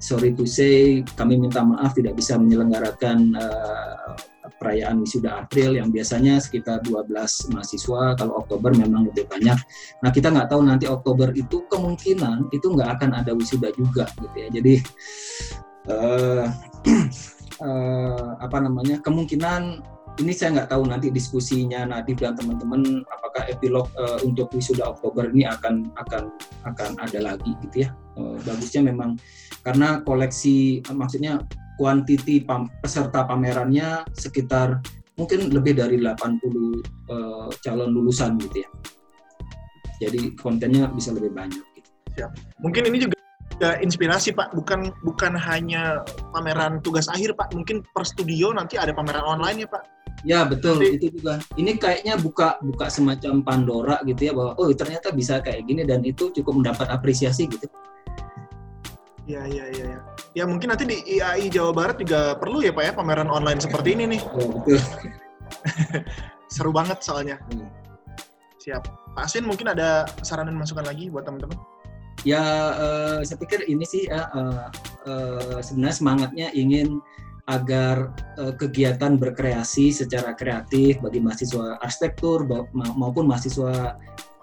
sorry 0.00 0.32
to 0.32 0.48
say 0.48 1.04
kami 1.20 1.36
minta 1.36 1.60
maaf 1.60 1.92
tidak 1.92 2.16
bisa 2.16 2.40
menyelenggarakan 2.40 3.36
uh, 3.36 4.16
perayaan 4.60 5.00
wisuda 5.00 5.40
April 5.40 5.80
yang 5.80 5.88
biasanya 5.88 6.36
sekitar 6.36 6.84
12 6.84 7.08
mahasiswa, 7.56 8.12
kalau 8.20 8.44
Oktober 8.44 8.76
memang 8.76 9.08
lebih 9.08 9.24
banyak. 9.24 9.56
Nah 10.04 10.10
kita 10.12 10.28
nggak 10.28 10.52
tahu 10.52 10.60
nanti 10.68 10.84
Oktober 10.84 11.32
itu 11.32 11.64
kemungkinan 11.72 12.52
itu 12.52 12.66
nggak 12.68 13.00
akan 13.00 13.10
ada 13.16 13.32
wisuda 13.32 13.72
juga 13.72 14.04
gitu 14.20 14.36
ya. 14.36 14.48
Jadi 14.52 14.74
uh, 15.88 16.44
uh, 17.64 18.28
apa 18.44 18.56
namanya 18.60 19.00
kemungkinan 19.00 19.80
ini 20.20 20.36
saya 20.36 20.60
nggak 20.60 20.76
tahu 20.76 20.84
nanti 20.84 21.08
diskusinya 21.08 21.88
Nadif 21.88 22.20
dan 22.20 22.36
teman-teman 22.36 23.00
apakah 23.08 23.48
epilog 23.48 23.88
uh, 23.96 24.20
untuk 24.20 24.52
wisuda 24.52 24.92
Oktober 24.92 25.32
ini 25.32 25.48
akan 25.48 25.88
akan 25.96 26.28
akan 26.68 26.90
ada 27.00 27.32
lagi 27.32 27.56
gitu 27.64 27.88
ya. 27.88 27.96
Uh, 28.20 28.36
bagusnya 28.44 28.84
memang 28.84 29.16
karena 29.64 30.04
koleksi 30.04 30.84
maksudnya 30.92 31.40
kuantiti 31.80 32.44
pam, 32.44 32.68
peserta 32.84 33.24
pamerannya 33.24 34.04
sekitar 34.12 34.84
mungkin 35.16 35.48
lebih 35.48 35.80
dari 35.80 35.96
80 35.96 36.12
uh, 37.08 37.48
calon 37.64 37.88
lulusan 37.96 38.36
gitu 38.36 38.60
ya. 38.60 38.68
Jadi 40.04 40.36
kontennya 40.36 40.92
bisa 40.92 41.16
lebih 41.16 41.32
banyak. 41.32 41.64
Gitu. 41.72 41.88
Siap. 42.20 42.30
Mungkin 42.60 42.84
ini 42.92 43.08
juga 43.08 43.16
inspirasi 43.80 44.32
Pak, 44.32 44.56
bukan 44.56 44.92
bukan 45.04 45.36
hanya 45.36 46.04
pameran 46.32 46.80
tugas 46.84 47.08
akhir 47.08 47.36
Pak, 47.36 47.52
mungkin 47.56 47.84
per 47.96 48.04
studio 48.04 48.52
nanti 48.52 48.76
ada 48.76 48.92
pameran 48.92 49.24
online 49.24 49.64
ya 49.64 49.68
Pak. 49.68 49.84
Ya 50.20 50.40
betul 50.44 50.80
Jadi, 50.80 51.00
itu 51.00 51.06
juga. 51.16 51.40
Ini 51.56 51.80
kayaknya 51.80 52.20
buka 52.20 52.60
buka 52.60 52.92
semacam 52.92 53.40
Pandora 53.40 53.96
gitu 54.04 54.20
ya 54.28 54.32
bahwa 54.36 54.52
oh 54.60 54.68
ternyata 54.76 55.12
bisa 55.12 55.40
kayak 55.40 55.64
gini 55.64 55.84
dan 55.88 56.04
itu 56.04 56.28
cukup 56.32 56.60
mendapat 56.60 56.88
apresiasi 56.92 57.48
gitu. 57.48 57.68
Ya 59.30 59.46
ya 59.46 59.64
ya 59.70 59.84
ya. 59.94 60.00
Ya 60.34 60.44
mungkin 60.46 60.74
nanti 60.74 60.86
di 60.90 60.98
IAI 61.06 61.46
Jawa 61.54 61.70
Barat 61.70 62.02
juga 62.02 62.34
perlu 62.34 62.62
ya 62.66 62.74
Pak 62.74 62.82
ya 62.82 62.92
pameran 62.94 63.30
online 63.30 63.62
seperti 63.62 63.94
ini 63.94 64.18
nih. 64.18 64.20
Oh, 64.34 64.58
betul. 64.58 64.82
Seru 66.54 66.74
banget 66.74 66.98
soalnya. 66.98 67.38
Hmm. 67.50 67.70
Siap. 68.58 68.82
Pak 69.14 69.26
Aswin 69.26 69.46
mungkin 69.46 69.70
ada 69.70 70.06
saran 70.26 70.50
dan 70.50 70.58
masukan 70.58 70.82
lagi 70.82 71.06
buat 71.10 71.26
teman-teman? 71.26 71.54
Ya 72.26 72.42
uh, 72.76 73.18
saya 73.22 73.38
pikir 73.38 73.64
ini 73.70 73.86
sih 73.86 74.10
uh, 74.10 74.68
uh, 75.06 75.58
sebenarnya 75.62 75.96
semangatnya 75.96 76.48
ingin 76.52 77.00
agar 77.48 78.12
uh, 78.36 78.52
kegiatan 78.54 79.16
berkreasi 79.16 79.90
secara 79.90 80.36
kreatif 80.36 81.00
bagi 81.00 81.18
mahasiswa 81.18 81.80
arsitektur 81.80 82.44
maupun 82.74 83.24
mahasiswa 83.26 83.96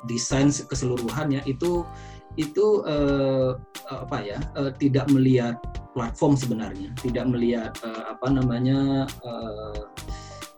desain 0.10 0.50
keseluruhannya 0.50 1.46
itu 1.46 1.86
itu 2.38 2.86
uh, 2.86 3.58
apa 3.90 4.18
ya 4.22 4.40
uh, 4.56 4.70
tidak 4.78 5.10
melihat 5.10 5.58
platform 5.92 6.38
sebenarnya. 6.38 6.94
Tidak 7.02 7.26
melihat 7.26 7.74
uh, 7.82 8.14
apa 8.14 8.30
namanya 8.30 9.10
uh, 9.26 9.90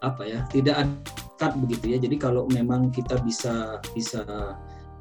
apa 0.04 0.24
ya 0.28 0.40
tidak 0.52 0.84
ada 1.40 1.48
begitu 1.56 1.96
ya. 1.96 1.98
Jadi 2.04 2.20
kalau 2.20 2.46
memang 2.52 2.92
kita 2.92 3.18
bisa 3.24 3.80
bisa 3.96 4.24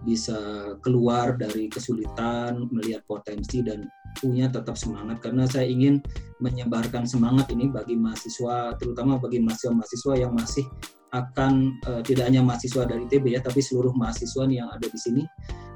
bisa 0.07 0.39
keluar 0.87 1.35
dari 1.35 1.67
kesulitan 1.67 2.71
melihat 2.71 3.03
potensi 3.11 3.67
dan 3.67 3.91
punya 4.23 4.47
tetap 4.47 4.79
semangat. 4.79 5.19
Karena 5.19 5.51
saya 5.51 5.67
ingin 5.67 5.99
menyebarkan 6.39 7.03
semangat 7.03 7.51
ini 7.51 7.67
bagi 7.67 7.99
mahasiswa 7.99 8.79
terutama 8.79 9.19
bagi 9.19 9.43
mahasiswa-mahasiswa 9.43 10.15
yang 10.15 10.33
masih 10.39 10.63
akan 11.11 11.81
uh, 11.89 12.05
tidak 12.05 12.29
hanya 12.29 12.45
mahasiswa 12.45 12.85
dari 12.85 13.09
TB 13.09 13.33
ya 13.33 13.41
tapi 13.41 13.65
seluruh 13.65 13.97
mahasiswa 13.97 14.45
yang 14.45 14.69
ada 14.69 14.87
di 14.87 14.99
sini 15.01 15.25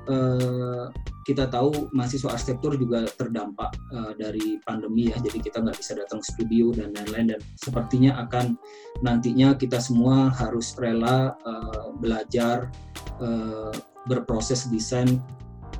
uh, 0.08 0.90
kita 1.22 1.46
tahu 1.46 1.90
mahasiswa 1.94 2.34
arsitektur 2.34 2.74
juga 2.74 3.06
terdampak 3.14 3.70
uh, 3.94 4.12
dari 4.18 4.58
pandemi 4.66 5.10
ya. 5.10 5.16
Jadi 5.22 5.38
kita 5.38 5.62
nggak 5.62 5.78
bisa 5.78 5.94
datang 5.94 6.18
studio 6.22 6.74
dan 6.74 6.90
lain-lain. 6.94 7.36
Dan 7.36 7.40
sepertinya 7.58 8.18
akan 8.26 8.58
nantinya 9.06 9.54
kita 9.54 9.78
semua 9.78 10.34
harus 10.34 10.74
rela 10.78 11.38
uh, 11.46 11.94
belajar 12.02 12.70
uh, 13.22 13.70
berproses 14.10 14.66
desain 14.66 15.22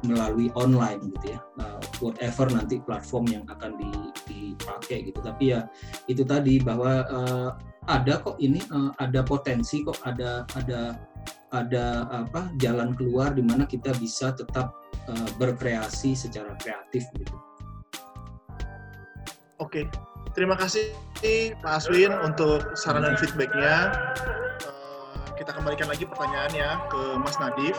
melalui 0.07 0.51
online 0.55 1.03
gitu 1.19 1.35
ya. 1.35 1.41
Uh, 1.59 1.83
whatever 2.03 2.47
nanti 2.51 2.79
platform 2.83 3.27
yang 3.31 3.45
akan 3.51 3.75
dipakai 4.27 5.11
gitu. 5.11 5.19
Tapi 5.23 5.55
ya 5.59 5.67
itu 6.07 6.23
tadi 6.23 6.63
bahwa 6.63 7.07
uh, 7.11 7.51
ada 7.91 8.23
kok 8.23 8.39
ini 8.39 8.63
uh, 8.71 8.95
ada 9.03 9.27
potensi 9.27 9.83
kok 9.83 9.99
ada 10.07 10.47
ada 10.55 10.95
ada 11.53 12.09
apa 12.09 12.49
jalan 12.57 12.97
keluar 12.97 13.37
di 13.37 13.45
mana 13.45 13.69
kita 13.69 13.93
bisa 14.01 14.33
tetap 14.33 14.73
uh, 15.07 15.29
berkreasi 15.37 16.17
secara 16.17 16.57
kreatif 16.57 17.05
gitu. 17.21 17.37
Oke, 19.61 19.87
terima 20.33 20.59
kasih 20.59 20.91
Pak 21.63 21.73
Aswin 21.79 22.11
untuk 22.25 22.65
saran 22.75 23.05
dan 23.05 23.15
feedbacknya. 23.21 23.93
Uh, 24.65 25.23
kita 25.37 25.53
kembalikan 25.53 25.87
lagi 25.93 26.09
pertanyaannya 26.09 26.69
ke 26.89 27.03
Mas 27.21 27.37
Nadif. 27.37 27.77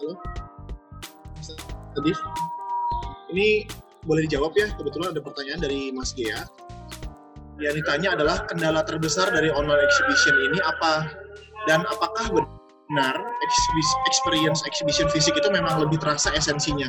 Halo, 0.00 0.16
Mas 1.36 1.48
Nadif. 1.94 2.18
Ini 3.28 3.68
boleh 4.08 4.24
dijawab 4.24 4.56
ya, 4.56 4.72
kebetulan 4.72 5.12
ada 5.12 5.20
pertanyaan 5.20 5.60
dari 5.60 5.92
Mas 5.92 6.16
Gea 6.16 6.48
yang 7.58 7.74
ditanya 7.74 8.14
adalah 8.14 8.46
kendala 8.46 8.86
terbesar 8.86 9.34
dari 9.34 9.50
online 9.50 9.82
exhibition 9.82 10.34
ini 10.50 10.58
apa 10.62 11.10
dan 11.66 11.82
apakah 11.90 12.30
benar 12.30 13.18
experience 14.06 14.62
exhibition 14.64 15.10
fisik 15.10 15.34
itu 15.34 15.50
memang 15.50 15.82
lebih 15.82 15.98
terasa 15.98 16.30
esensinya 16.38 16.86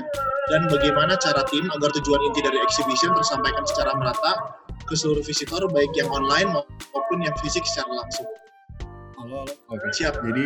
dan 0.53 0.69
bagaimana 0.69 1.17
cara 1.17 1.41
tim 1.49 1.65
agar 1.73 1.89
tujuan 1.97 2.21
inti 2.31 2.45
dari 2.45 2.61
exhibition 2.61 3.17
tersampaikan 3.17 3.65
secara 3.65 3.97
merata 3.97 4.61
ke 4.85 4.93
seluruh 4.93 5.25
visitor 5.25 5.65
baik 5.73 5.89
yang 5.97 6.07
online 6.13 6.53
maupun 6.53 7.17
yang 7.21 7.35
fisik 7.37 7.61
secara 7.67 8.01
langsung. 8.01 8.25
Halo, 9.21 9.45
halo. 9.45 9.53
Oke. 9.69 9.85
Siap. 9.93 10.17
Jadi 10.25 10.45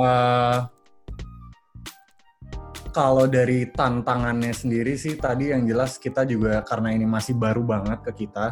uh, 0.00 0.58
kalau 2.94 3.28
dari 3.28 3.68
tantangannya 3.68 4.56
sendiri 4.56 4.96
sih 4.96 5.20
tadi 5.20 5.52
yang 5.52 5.68
jelas 5.68 6.00
kita 6.00 6.24
juga 6.24 6.64
karena 6.64 6.96
ini 6.96 7.04
masih 7.04 7.36
baru 7.36 7.60
banget 7.60 8.00
ke 8.00 8.24
kita 8.24 8.48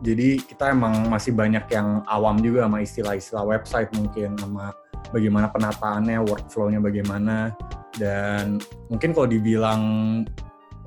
jadi 0.00 0.40
kita 0.40 0.72
emang 0.72 1.12
masih 1.12 1.36
banyak 1.36 1.68
yang 1.68 2.00
awam 2.08 2.40
juga 2.40 2.64
sama 2.64 2.80
istilah-istilah 2.80 3.44
website 3.44 3.92
mungkin 3.92 4.32
sama 4.40 4.72
bagaimana 5.12 5.52
penataannya, 5.52 6.24
workflow-nya 6.24 6.80
bagaimana. 6.80 7.52
Dan 7.92 8.56
mungkin 8.88 9.12
kalau 9.12 9.28
dibilang 9.28 9.82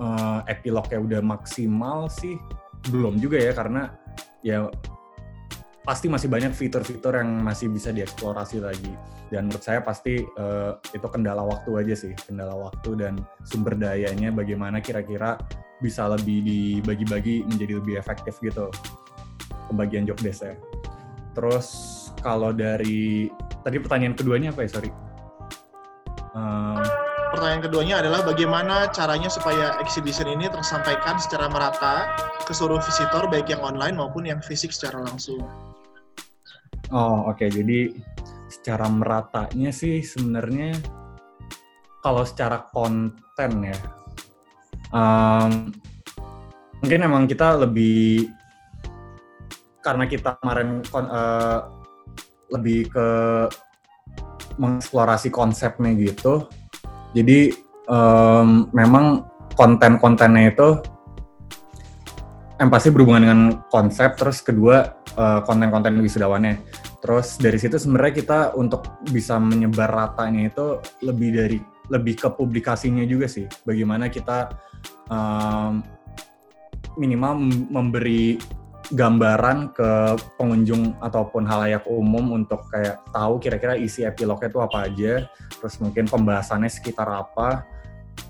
uh, 0.01 0.41
epilognya 0.49 0.97
udah 0.97 1.22
maksimal 1.22 2.09
sih 2.09 2.41
belum 2.89 3.22
juga 3.22 3.38
ya 3.38 3.53
karena 3.53 3.93
ya 4.41 4.68
pasti 5.86 6.09
masih 6.09 6.28
banyak 6.28 6.51
fitur-fitur 6.51 7.22
yang 7.22 7.45
masih 7.45 7.70
bisa 7.70 7.93
dieksplorasi 7.93 8.66
lagi. 8.66 8.97
Dan 9.30 9.45
menurut 9.45 9.61
saya 9.61 9.86
pasti 9.86 10.26
uh, 10.26 10.74
itu 10.89 11.05
kendala 11.05 11.45
waktu 11.45 11.70
aja 11.86 11.93
sih 11.93 12.18
kendala 12.26 12.57
waktu 12.57 12.97
dan 12.97 13.14
sumber 13.45 13.78
dayanya 13.78 14.34
bagaimana 14.34 14.82
kira-kira 14.82 15.38
bisa 15.82 16.07
lebih 16.09 16.45
dibagi-bagi 16.45 17.43
menjadi 17.43 17.74
lebih 17.82 17.99
efektif 17.99 18.39
gitu 18.39 18.72
pembagian 19.68 20.07
job 20.07 20.18
desk 20.20 20.47
ya. 20.47 20.55
Terus 21.34 21.68
kalau 22.22 22.53
dari 22.53 23.30
tadi 23.66 23.78
pertanyaan 23.82 24.16
keduanya 24.16 24.49
apa 24.53 24.66
ya 24.66 24.70
sorry? 24.70 24.91
Um, 26.34 26.82
pertanyaan 27.34 27.64
keduanya 27.66 27.95
adalah 28.05 28.22
bagaimana 28.26 28.89
caranya 28.93 29.30
supaya 29.30 29.78
exhibition 29.82 30.30
ini 30.30 30.49
tersampaikan 30.49 31.18
secara 31.18 31.49
merata 31.49 32.09
ke 32.45 32.53
seluruh 32.53 32.82
visitor 32.82 33.26
baik 33.30 33.49
yang 33.49 33.61
online 33.61 33.97
maupun 33.97 34.26
yang 34.26 34.41
fisik 34.45 34.70
secara 34.70 35.01
langsung. 35.01 35.41
Oh 36.93 37.26
oke 37.26 37.41
okay. 37.41 37.49
jadi 37.49 37.97
secara 38.53 38.86
meratanya 38.86 39.74
sih 39.74 40.05
sebenarnya 40.05 40.78
kalau 42.05 42.22
secara 42.22 42.70
konten 42.70 43.51
ya 43.66 43.78
um, 44.93 45.74
mungkin 46.86 46.99
emang 47.01 47.24
kita 47.26 47.57
lebih 47.66 48.30
karena 49.84 50.07
kita 50.07 50.39
kemarin 50.39 50.79
uh, 50.95 51.67
lebih 52.55 52.88
ke 52.89 53.07
mengeksplorasi 54.55 55.29
konsepnya 55.34 55.91
gitu. 55.97 56.47
Jadi 57.13 57.53
um, 57.91 58.71
memang 58.73 59.27
konten-kontennya 59.53 60.55
itu 60.55 60.69
yang 62.57 62.69
pasti 62.71 62.89
berhubungan 62.93 63.23
dengan 63.27 63.41
konsep 63.67 64.15
terus 64.15 64.39
kedua 64.39 65.03
uh, 65.19 65.43
konten-konten 65.43 65.99
wisudawannya. 65.99 66.57
Terus 67.03 67.36
dari 67.36 67.59
situ 67.59 67.75
sebenarnya 67.75 68.13
kita 68.15 68.39
untuk 68.55 69.03
bisa 69.11 69.36
menyebar 69.36 69.91
ratanya 69.91 70.47
itu 70.47 70.79
lebih 71.03 71.29
dari 71.36 71.57
lebih 71.91 72.15
ke 72.15 72.29
publikasinya 72.31 73.03
juga 73.03 73.27
sih. 73.27 73.43
Bagaimana 73.67 74.07
kita 74.07 74.55
um, 75.11 75.84
minimal 76.95 77.43
memberi 77.67 78.39
gambaran 78.91 79.71
ke 79.71 80.19
pengunjung 80.36 80.99
ataupun 80.99 81.47
halayak 81.47 81.88
umum 81.88 82.36
untuk 82.36 82.67
kayak 82.67 82.99
tahu 83.15 83.39
kira-kira 83.39 83.79
isi 83.79 84.03
epilognya 84.03 84.51
itu 84.51 84.59
apa 84.59 84.77
aja, 84.91 85.13
terus 85.55 85.79
mungkin 85.79 86.09
pembahasannya 86.09 86.67
sekitar 86.67 87.07
apa, 87.07 87.63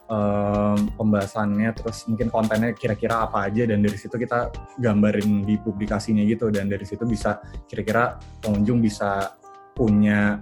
um, 0.08 0.78
pembahasannya 0.96 1.70
terus 1.76 2.06
mungkin 2.10 2.28
kontennya 2.30 2.72
kira-kira 2.76 3.26
apa 3.26 3.48
aja 3.48 3.68
dan 3.68 3.84
dari 3.84 3.98
situ 3.98 4.16
kita 4.16 4.52
gambarin 4.80 5.44
di 5.44 5.56
publikasinya 5.60 6.24
gitu 6.28 6.50
dan 6.54 6.68
dari 6.68 6.84
situ 6.84 7.04
bisa 7.08 7.40
kira-kira 7.68 8.20
pengunjung 8.44 8.84
bisa 8.84 9.36
punya 9.74 10.42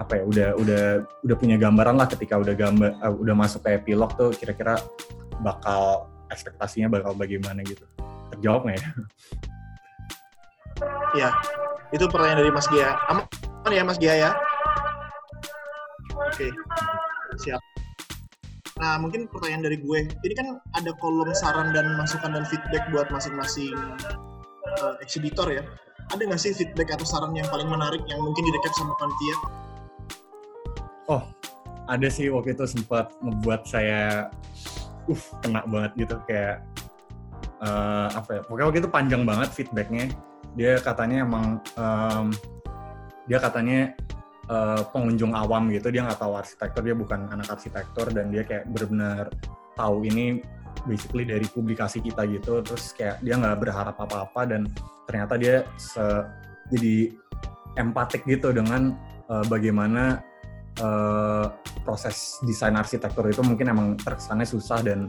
apa 0.00 0.18
ya 0.18 0.24
udah 0.26 0.48
udah 0.58 0.84
udah 1.22 1.36
punya 1.38 1.56
gambaran 1.60 1.94
lah 1.94 2.08
ketika 2.10 2.40
udah 2.40 2.54
gambar 2.56 2.90
uh, 3.02 3.14
udah 3.14 3.34
masuk 3.36 3.62
ke 3.62 3.78
epilog 3.78 4.10
tuh 4.18 4.34
kira-kira 4.34 4.80
bakal 5.42 6.10
ekspektasinya 6.32 6.88
bakal 6.88 7.12
bagaimana 7.14 7.60
gitu 7.62 7.84
terjawab 8.36 8.60
nggak 8.66 8.76
ya? 8.78 8.88
Ya, 11.12 11.28
itu 11.92 12.04
pertanyaan 12.08 12.40
dari 12.40 12.50
Mas 12.50 12.66
Gia. 12.72 12.96
Aman 13.12 13.28
ya 13.70 13.84
Mas 13.84 14.00
Gia 14.00 14.14
ya? 14.16 14.30
Oke, 16.16 16.48
siap. 17.40 17.60
Nah, 18.80 18.98
mungkin 18.98 19.28
pertanyaan 19.30 19.62
dari 19.68 19.78
gue. 19.78 20.10
Ini 20.10 20.34
kan 20.34 20.48
ada 20.74 20.90
kolom 20.98 21.30
saran 21.36 21.70
dan 21.76 21.94
masukan 22.00 22.34
dan 22.34 22.42
feedback 22.48 22.88
buat 22.90 23.12
masing-masing 23.12 23.76
uh, 24.80 24.98
eksibitor 25.04 25.46
ya. 25.52 25.62
Ada 26.10 26.26
nggak 26.26 26.40
sih 26.40 26.56
feedback 26.56 26.90
atau 26.96 27.06
saran 27.06 27.36
yang 27.36 27.46
paling 27.52 27.68
menarik 27.68 28.02
yang 28.10 28.18
mungkin 28.24 28.42
direkap 28.42 28.72
sama 28.74 28.96
panitia? 28.98 29.36
Oh, 31.06 31.22
ada 31.86 32.08
sih 32.08 32.32
waktu 32.32 32.56
itu 32.56 32.64
sempat 32.64 33.12
membuat 33.20 33.68
saya 33.68 34.32
uh 35.10 35.22
kena 35.42 35.66
banget 35.66 36.06
gitu 36.06 36.16
kayak 36.30 36.62
uh, 37.62 38.08
apa 38.12 38.30
ya 38.36 38.40
pokoknya 38.44 38.66
waktu 38.68 38.80
itu 38.82 38.90
panjang 38.90 39.22
banget 39.22 39.48
feedbacknya. 39.54 40.10
Dia 40.52 40.76
katanya 40.82 41.24
emang 41.24 41.62
um, 41.78 42.28
dia 43.24 43.38
katanya 43.40 43.94
uh, 44.50 44.82
pengunjung 44.90 45.32
awam 45.32 45.70
gitu 45.70 45.88
dia 45.94 46.02
nggak 46.02 46.18
tahu 46.18 46.34
arsitektur 46.34 46.82
dia 46.82 46.96
bukan 46.96 47.30
anak 47.30 47.48
arsitektur 47.48 48.10
dan 48.10 48.34
dia 48.34 48.42
kayak 48.42 48.66
benar-benar 48.68 49.30
tahu 49.78 50.04
ini 50.04 50.42
basically 50.84 51.22
dari 51.22 51.46
publikasi 51.46 52.02
kita 52.02 52.26
gitu 52.26 52.60
terus 52.64 52.90
kayak 52.96 53.22
dia 53.22 53.38
nggak 53.38 53.62
berharap 53.62 53.96
apa-apa 53.96 54.42
dan 54.48 54.66
ternyata 55.06 55.38
dia 55.38 55.62
se 55.78 56.02
jadi 56.72 57.12
empatik 57.78 58.24
gitu 58.26 58.50
dengan 58.50 58.96
uh, 59.28 59.44
bagaimana 59.46 60.20
uh, 60.80 61.52
proses 61.84 62.40
desain 62.42 62.74
arsitektur 62.74 63.28
itu 63.28 63.44
mungkin 63.44 63.70
emang 63.70 63.88
terkesannya 64.00 64.48
susah 64.48 64.80
dan 64.80 65.08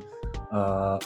uh, 0.52 1.00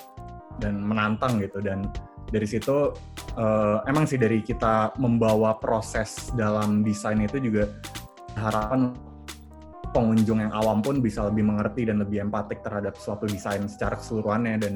dan 0.58 0.82
menantang 0.82 1.42
gitu. 1.42 1.62
Dan 1.64 1.90
dari 2.28 2.48
situ 2.48 2.92
uh, 3.40 3.78
emang 3.88 4.04
sih 4.04 4.20
dari 4.20 4.44
kita 4.44 4.98
membawa 5.00 5.56
proses 5.58 6.30
dalam 6.36 6.84
desain 6.84 7.20
itu 7.24 7.40
juga 7.40 7.72
harapan 8.36 8.94
pengunjung 9.96 10.44
yang 10.44 10.54
awam 10.54 10.84
pun 10.84 11.00
bisa 11.00 11.26
lebih 11.26 11.48
mengerti 11.48 11.88
dan 11.88 12.04
lebih 12.04 12.28
empatik 12.28 12.62
terhadap 12.62 13.00
suatu 13.00 13.26
desain 13.26 13.64
secara 13.66 13.98
keseluruhannya. 13.98 14.56
Dan 14.60 14.74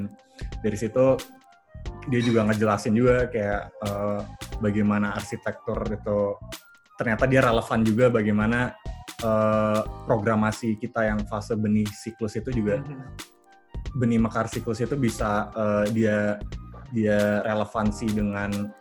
dari 0.64 0.78
situ 0.80 1.20
dia 2.10 2.22
juga 2.24 2.48
ngejelasin 2.50 2.94
juga 2.98 3.30
kayak 3.30 3.62
uh, 3.86 4.22
bagaimana 4.58 5.14
arsitektur 5.14 5.86
itu 5.86 6.20
ternyata 6.98 7.26
dia 7.30 7.42
relevan 7.42 7.82
juga 7.82 8.10
bagaimana 8.10 8.74
uh, 9.22 9.82
programasi 10.06 10.78
kita 10.78 11.10
yang 11.10 11.22
fase 11.26 11.54
benih 11.58 11.86
siklus 11.90 12.38
itu 12.38 12.50
juga 12.54 12.82
benih 13.96 14.20
mekar 14.22 14.48
siklus 14.48 14.80
itu 14.80 14.96
bisa 14.96 15.52
uh, 15.56 15.86
dia 15.92 16.40
dia 16.92 17.44
relevansi 17.48 18.08
dengan 18.12 18.72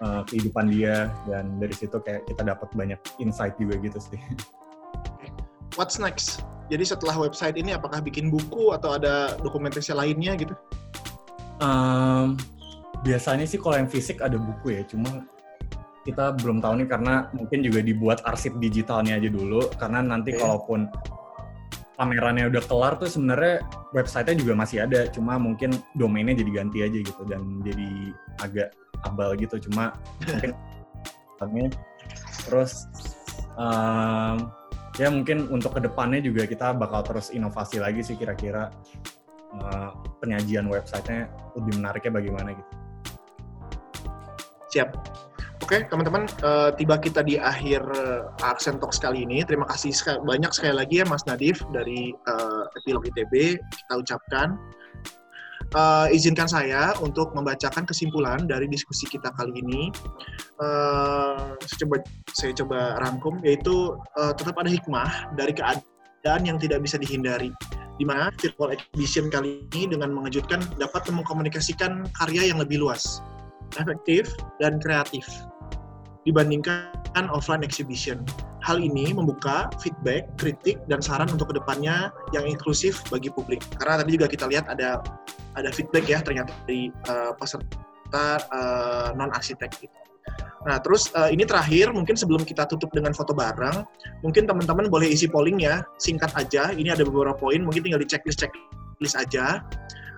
uh, 0.00 0.22
kehidupan 0.28 0.72
dia 0.72 1.12
dan 1.28 1.60
dari 1.60 1.72
situ 1.76 2.00
kayak 2.00 2.24
kita 2.28 2.42
dapat 2.44 2.68
banyak 2.72 3.00
insight 3.20 3.56
juga 3.60 3.76
gitu 3.80 3.98
sih. 4.00 4.20
What's 5.76 6.00
next? 6.00 6.44
Jadi 6.72 6.84
setelah 6.88 7.16
website 7.18 7.60
ini 7.60 7.76
apakah 7.76 8.00
bikin 8.00 8.32
buku 8.32 8.72
atau 8.72 8.96
ada 8.96 9.36
dokumentasi 9.44 9.92
lainnya 9.92 10.32
gitu? 10.40 10.54
Um, 11.60 12.40
biasanya 13.04 13.44
sih 13.44 13.60
kalau 13.60 13.76
yang 13.84 13.90
fisik 13.90 14.24
ada 14.24 14.40
buku 14.40 14.80
ya, 14.80 14.82
cuma 14.88 15.28
kita 16.04 16.36
belum 16.40 16.60
tahu 16.60 16.84
nih 16.84 16.88
karena 16.88 17.14
mungkin 17.32 17.64
juga 17.64 17.80
dibuat 17.80 18.20
arsip 18.28 18.60
digitalnya 18.60 19.16
aja 19.16 19.28
dulu 19.32 19.72
karena 19.80 20.04
nanti 20.04 20.36
okay. 20.36 20.40
kalaupun 20.40 20.88
pamerannya 21.94 22.50
udah 22.50 22.62
kelar 22.66 22.98
tuh 22.98 23.06
sebenarnya 23.06 23.62
websitenya 23.94 24.36
juga 24.42 24.52
masih 24.58 24.82
ada 24.82 25.06
cuma 25.10 25.38
mungkin 25.38 25.74
domainnya 25.94 26.42
jadi 26.42 26.50
ganti 26.50 26.78
aja 26.82 26.98
gitu 27.02 27.22
dan 27.26 27.62
jadi 27.62 27.88
agak 28.42 28.68
abal 29.06 29.34
gitu. 29.38 29.56
Cuma 29.70 29.94
mungkin 30.26 31.70
terus 32.46 32.86
um, 33.56 34.50
ya 34.98 35.08
mungkin 35.10 35.50
untuk 35.50 35.78
ke 35.78 35.80
depannya 35.82 36.22
juga 36.22 36.46
kita 36.46 36.74
bakal 36.74 37.02
terus 37.06 37.30
inovasi 37.30 37.82
lagi 37.82 38.02
sih 38.02 38.18
kira-kira 38.18 38.70
uh, 39.58 39.90
penyajian 40.18 40.66
websitenya 40.66 41.30
lebih 41.58 41.78
menariknya 41.78 42.12
bagaimana 42.14 42.48
gitu. 42.54 42.72
Siap 44.74 44.90
Oke, 45.64 45.80
okay, 45.80 45.88
teman-teman, 45.88 46.28
uh, 46.44 46.76
tiba 46.76 47.00
kita 47.00 47.24
di 47.24 47.40
akhir 47.40 47.80
uh, 47.88 48.28
Aksen 48.44 48.76
Talks 48.76 49.00
kali 49.00 49.24
ini. 49.24 49.40
Terima 49.48 49.64
kasih 49.64 49.96
sekali, 49.96 50.20
banyak 50.20 50.52
sekali 50.52 50.76
lagi 50.76 51.00
ya 51.00 51.08
Mas 51.08 51.24
Nadif 51.24 51.64
dari 51.72 52.12
uh, 52.12 52.68
Epilog 52.76 53.08
ITB. 53.08 53.56
Kita 53.56 53.94
ucapkan. 53.96 54.60
Uh, 55.72 56.12
izinkan 56.12 56.44
saya 56.44 56.92
untuk 57.00 57.32
membacakan 57.32 57.88
kesimpulan 57.88 58.44
dari 58.44 58.68
diskusi 58.68 59.08
kita 59.08 59.32
kali 59.40 59.56
ini. 59.64 59.88
Uh, 60.60 61.56
saya 61.64 61.88
coba 61.88 61.96
saya 62.36 62.52
coba 62.60 63.00
rangkum, 63.00 63.40
yaitu 63.40 63.96
uh, 64.20 64.36
tetap 64.36 64.60
ada 64.60 64.68
hikmah 64.68 65.32
dari 65.32 65.56
keadaan 65.56 66.44
yang 66.44 66.60
tidak 66.60 66.84
bisa 66.84 67.00
dihindari 67.00 67.48
di 67.96 68.04
mana 68.04 68.28
virtual 68.36 68.68
exhibition 68.68 69.32
kali 69.32 69.64
ini 69.72 69.96
dengan 69.96 70.12
mengejutkan 70.12 70.60
dapat 70.76 71.08
mengkomunikasikan 71.08 72.04
karya 72.20 72.52
yang 72.52 72.60
lebih 72.60 72.84
luas, 72.84 73.24
efektif, 73.80 74.28
dan 74.60 74.76
kreatif 74.76 75.24
dibandingkan 76.24 77.24
offline 77.30 77.62
exhibition. 77.62 78.24
Hal 78.64 78.80
ini 78.80 79.12
membuka 79.12 79.68
feedback, 79.76 80.24
kritik, 80.40 80.80
dan 80.88 81.04
saran 81.04 81.28
untuk 81.28 81.52
ke 81.52 81.60
depannya 81.60 82.08
yang 82.32 82.48
inklusif 82.48 83.04
bagi 83.12 83.28
publik. 83.28 83.60
Karena 83.76 84.00
tadi 84.00 84.16
juga 84.16 84.26
kita 84.26 84.48
lihat 84.48 84.64
ada 84.72 85.04
ada 85.54 85.68
feedback 85.70 86.08
ya 86.08 86.24
ternyata 86.24 86.50
dari 86.64 86.88
uh, 87.12 87.36
peserta 87.36 88.40
uh, 88.48 89.12
non 89.12 89.30
arsitek 89.36 89.70
gitu. 89.84 89.98
Nah, 90.64 90.80
terus 90.80 91.12
uh, 91.12 91.28
ini 91.28 91.44
terakhir, 91.44 91.92
mungkin 91.92 92.16
sebelum 92.16 92.40
kita 92.40 92.64
tutup 92.64 92.88
dengan 92.96 93.12
foto 93.12 93.36
bareng, 93.36 93.84
mungkin 94.24 94.48
teman-teman 94.48 94.88
boleh 94.88 95.12
isi 95.12 95.28
polling 95.28 95.60
ya, 95.60 95.84
singkat 96.00 96.32
aja. 96.32 96.72
Ini 96.72 96.96
ada 96.96 97.04
beberapa 97.04 97.36
poin, 97.36 97.60
mungkin 97.60 97.84
tinggal 97.84 98.00
di 98.00 98.08
checklist 98.08 98.40
checklist 98.40 99.12
aja. 99.12 99.60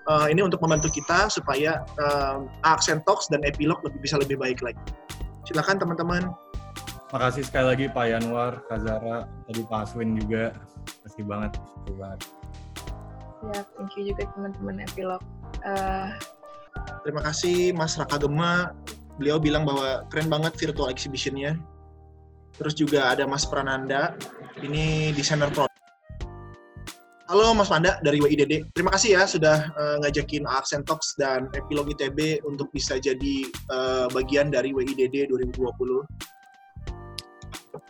Uh, 0.06 0.30
ini 0.30 0.38
untuk 0.46 0.62
membantu 0.62 0.86
kita 0.94 1.26
supaya 1.26 1.82
uh, 1.98 2.46
Accent 2.62 3.02
Talks 3.10 3.26
dan 3.26 3.42
Epilog 3.42 3.82
lebih 3.82 3.98
bisa 3.98 4.14
lebih 4.22 4.38
baik 4.38 4.62
lagi. 4.62 4.78
Silakan 5.46 5.78
teman-teman. 5.78 6.22
Makasih 7.14 7.46
sekali 7.46 7.66
lagi 7.70 7.86
Pak 7.86 8.06
Yanwar, 8.10 8.66
Kak 8.66 8.82
Zara, 8.82 9.30
tadi 9.46 9.62
Pak 9.62 9.86
Aswin 9.86 10.18
juga. 10.18 10.50
Makasih 11.06 11.24
banget. 11.24 11.52
Makasih 11.54 11.94
banget. 11.96 12.20
Ya, 13.46 13.60
thank 13.78 13.94
you 13.94 14.02
juga 14.10 14.26
teman-teman 14.34 14.82
Epilog. 14.82 15.22
Uh... 15.62 16.10
Terima 17.06 17.22
kasih 17.22 17.72
Mas 17.72 17.94
Raka 17.94 18.18
Gema. 18.18 18.74
Beliau 19.16 19.40
bilang 19.40 19.64
bahwa 19.64 20.04
keren 20.10 20.28
banget 20.28 20.58
virtual 20.58 20.90
exhibition-nya. 20.90 21.56
Terus 22.58 22.74
juga 22.74 23.12
ada 23.12 23.24
Mas 23.24 23.46
Prananda, 23.46 24.16
ini 24.60 25.12
desainer 25.12 25.48
produk 25.52 25.75
Halo 27.26 27.50
Mas 27.58 27.66
Panda 27.66 27.98
dari 28.06 28.22
WIDD. 28.22 28.70
Terima 28.70 28.94
kasih 28.94 29.18
ya 29.18 29.26
sudah 29.26 29.74
uh, 29.74 29.98
ngajakin 29.98 30.46
Accent 30.46 30.86
Talks 30.86 31.18
dan 31.18 31.50
Epilog 31.58 31.90
ITB 31.90 32.38
untuk 32.46 32.70
bisa 32.70 33.02
jadi 33.02 33.50
uh, 33.66 34.06
bagian 34.14 34.46
dari 34.54 34.70
WIDD 34.70 35.26
2020. 35.34 36.06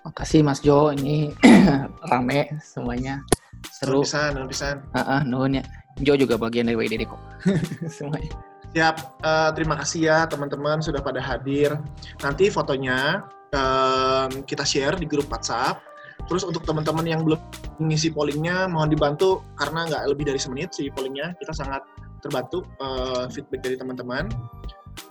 Makasih 0.09 0.41
Mas 0.41 0.65
Jo, 0.65 0.89
ini 0.89 1.37
rame 2.09 2.49
semuanya. 2.65 3.21
Seru. 3.69 4.01
Nulisan, 4.01 4.41
nulisan. 4.41 4.81
Uh, 4.97 5.05
uh, 5.05 5.21
nuhun 5.29 5.61
ya. 5.61 5.65
Jo 6.01 6.17
juga 6.17 6.41
bagian 6.41 6.73
dari 6.73 6.81
WIDD 6.81 7.05
kok. 7.05 7.21
semuanya. 8.01 8.33
Siap, 8.73 9.21
uh, 9.21 9.53
terima 9.53 9.77
kasih 9.77 10.01
ya 10.09 10.25
teman-teman 10.25 10.81
sudah 10.81 11.05
pada 11.05 11.21
hadir. 11.21 11.77
Nanti 12.25 12.49
fotonya 12.49 13.29
uh, 13.53 14.33
kita 14.49 14.65
share 14.65 14.97
di 14.97 15.05
grup 15.05 15.29
WhatsApp 15.29 15.96
Terus 16.27 16.43
untuk 16.43 16.67
teman-teman 16.67 17.07
yang 17.07 17.23
belum 17.23 17.39
mengisi 17.79 18.11
pollingnya, 18.11 18.67
mohon 18.67 18.91
dibantu 18.91 19.47
karena 19.55 19.87
nggak 19.87 20.03
lebih 20.11 20.25
dari 20.27 20.41
semenit 20.43 20.75
sih 20.75 20.91
pollingnya. 20.91 21.39
Kita 21.39 21.55
sangat 21.55 21.87
terbantu 22.21 22.67
uh, 22.83 23.31
feedback 23.31 23.63
dari 23.63 23.77
teman-teman. 23.79 24.27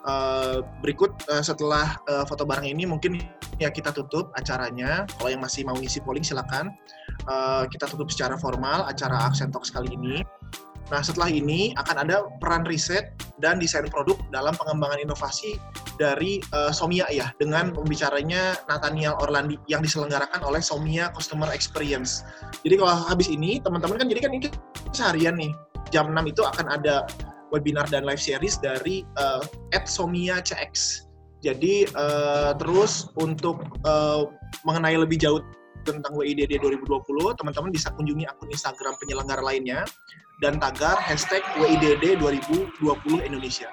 Uh, 0.01 0.65
berikut 0.81 1.13
uh, 1.29 1.45
setelah 1.45 1.97
uh, 2.09 2.25
foto 2.25 2.41
bareng 2.41 2.65
ini 2.65 2.89
mungkin 2.89 3.21
ya 3.61 3.71
kita 3.71 3.93
tutup 3.95 4.33
acaranya. 4.35 5.07
Kalau 5.17 5.29
yang 5.31 5.41
masih 5.41 5.63
mau 5.63 5.77
ngisi 5.77 6.03
polling 6.03 6.25
silakan. 6.25 6.73
Uh, 7.25 7.65
kita 7.71 7.89
tutup 7.89 8.11
secara 8.11 8.35
formal 8.35 8.85
acara 8.85 9.23
Accent 9.23 9.55
Talks 9.55 9.71
kali 9.71 9.93
ini. 9.95 10.21
Nah 10.93 11.01
setelah 11.01 11.33
ini 11.33 11.73
akan 11.81 12.05
ada 12.05 12.29
peran 12.37 12.61
riset 12.69 13.17
dan 13.41 13.57
desain 13.57 13.89
produk 13.89 14.17
dalam 14.29 14.53
pengembangan 14.53 15.01
inovasi 15.01 15.57
dari 15.97 16.43
uh, 16.53 16.69
Somia 16.69 17.09
ya 17.09 17.33
dengan 17.41 17.73
pembicaranya 17.73 18.59
Nathaniel 18.69 19.17
Orlandi 19.17 19.57
yang 19.65 19.81
diselenggarakan 19.81 20.45
oleh 20.45 20.61
Somia 20.61 21.09
Customer 21.17 21.49
Experience. 21.49 22.21
Jadi 22.61 22.77
kalau 22.77 22.93
habis 23.09 23.31
ini 23.31 23.57
teman-teman 23.57 23.97
kan 23.97 24.07
jadi 24.11 24.21
kan 24.29 24.31
ini 24.37 24.47
seharian 24.93 25.35
nih 25.39 25.51
jam 25.89 26.13
6 26.13 26.31
itu 26.31 26.41
akan 26.45 26.69
ada 26.69 27.09
webinar 27.49 27.87
dan 27.89 28.05
live 28.05 28.21
series 28.21 28.61
dari 28.61 29.01
uh, 29.17 29.41
Somia 29.89 30.41
CX. 30.41 31.05
Jadi 31.41 31.85
uh, 31.93 32.57
terus 32.57 33.09
untuk 33.21 33.61
uh, 33.85 34.29
mengenai 34.65 34.97
lebih 34.97 35.21
jauh 35.21 35.41
tentang 35.85 36.17
WIDD 36.17 36.57
2020, 36.57 37.05
teman-teman 37.37 37.69
bisa 37.69 37.93
kunjungi 37.93 38.25
akun 38.25 38.49
Instagram 38.49 38.97
penyelenggara 38.97 39.45
lainnya 39.45 39.85
dan 40.43 40.59
tagar 40.59 40.99
hashtag 40.99 41.43
WIDD 41.55 42.19
2020 42.19 42.79
Indonesia. 43.23 43.71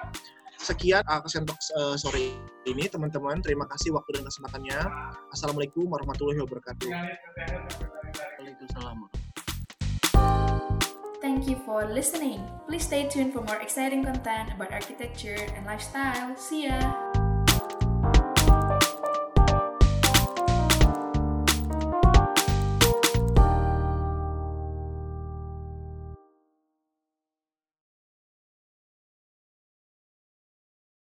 Sekian 0.63 1.03
Aksen 1.11 1.43
Talk 1.43 1.59
uh, 1.75 1.99
sore 1.99 2.39
ini, 2.63 2.87
teman-teman. 2.87 3.43
Terima 3.43 3.67
kasih 3.67 3.91
waktu 3.91 4.15
dan 4.15 4.23
kesempatannya. 4.23 4.79
Assalamualaikum 5.35 5.83
warahmatullahi 5.91 6.39
wabarakatuh. 6.39 6.87
Waalaikumsalam. 8.39 9.11
Thank 11.19 11.47
you 11.51 11.59
for 11.67 11.83
listening. 11.87 12.43
Please 12.67 12.87
stay 12.87 13.07
tuned 13.11 13.35
for 13.35 13.43
more 13.43 13.59
exciting 13.59 14.03
content 14.03 14.55
about 14.55 14.71
architecture 14.71 15.39
and 15.55 15.67
lifestyle. 15.67 16.35
See 16.39 16.67
ya! 16.67 17.12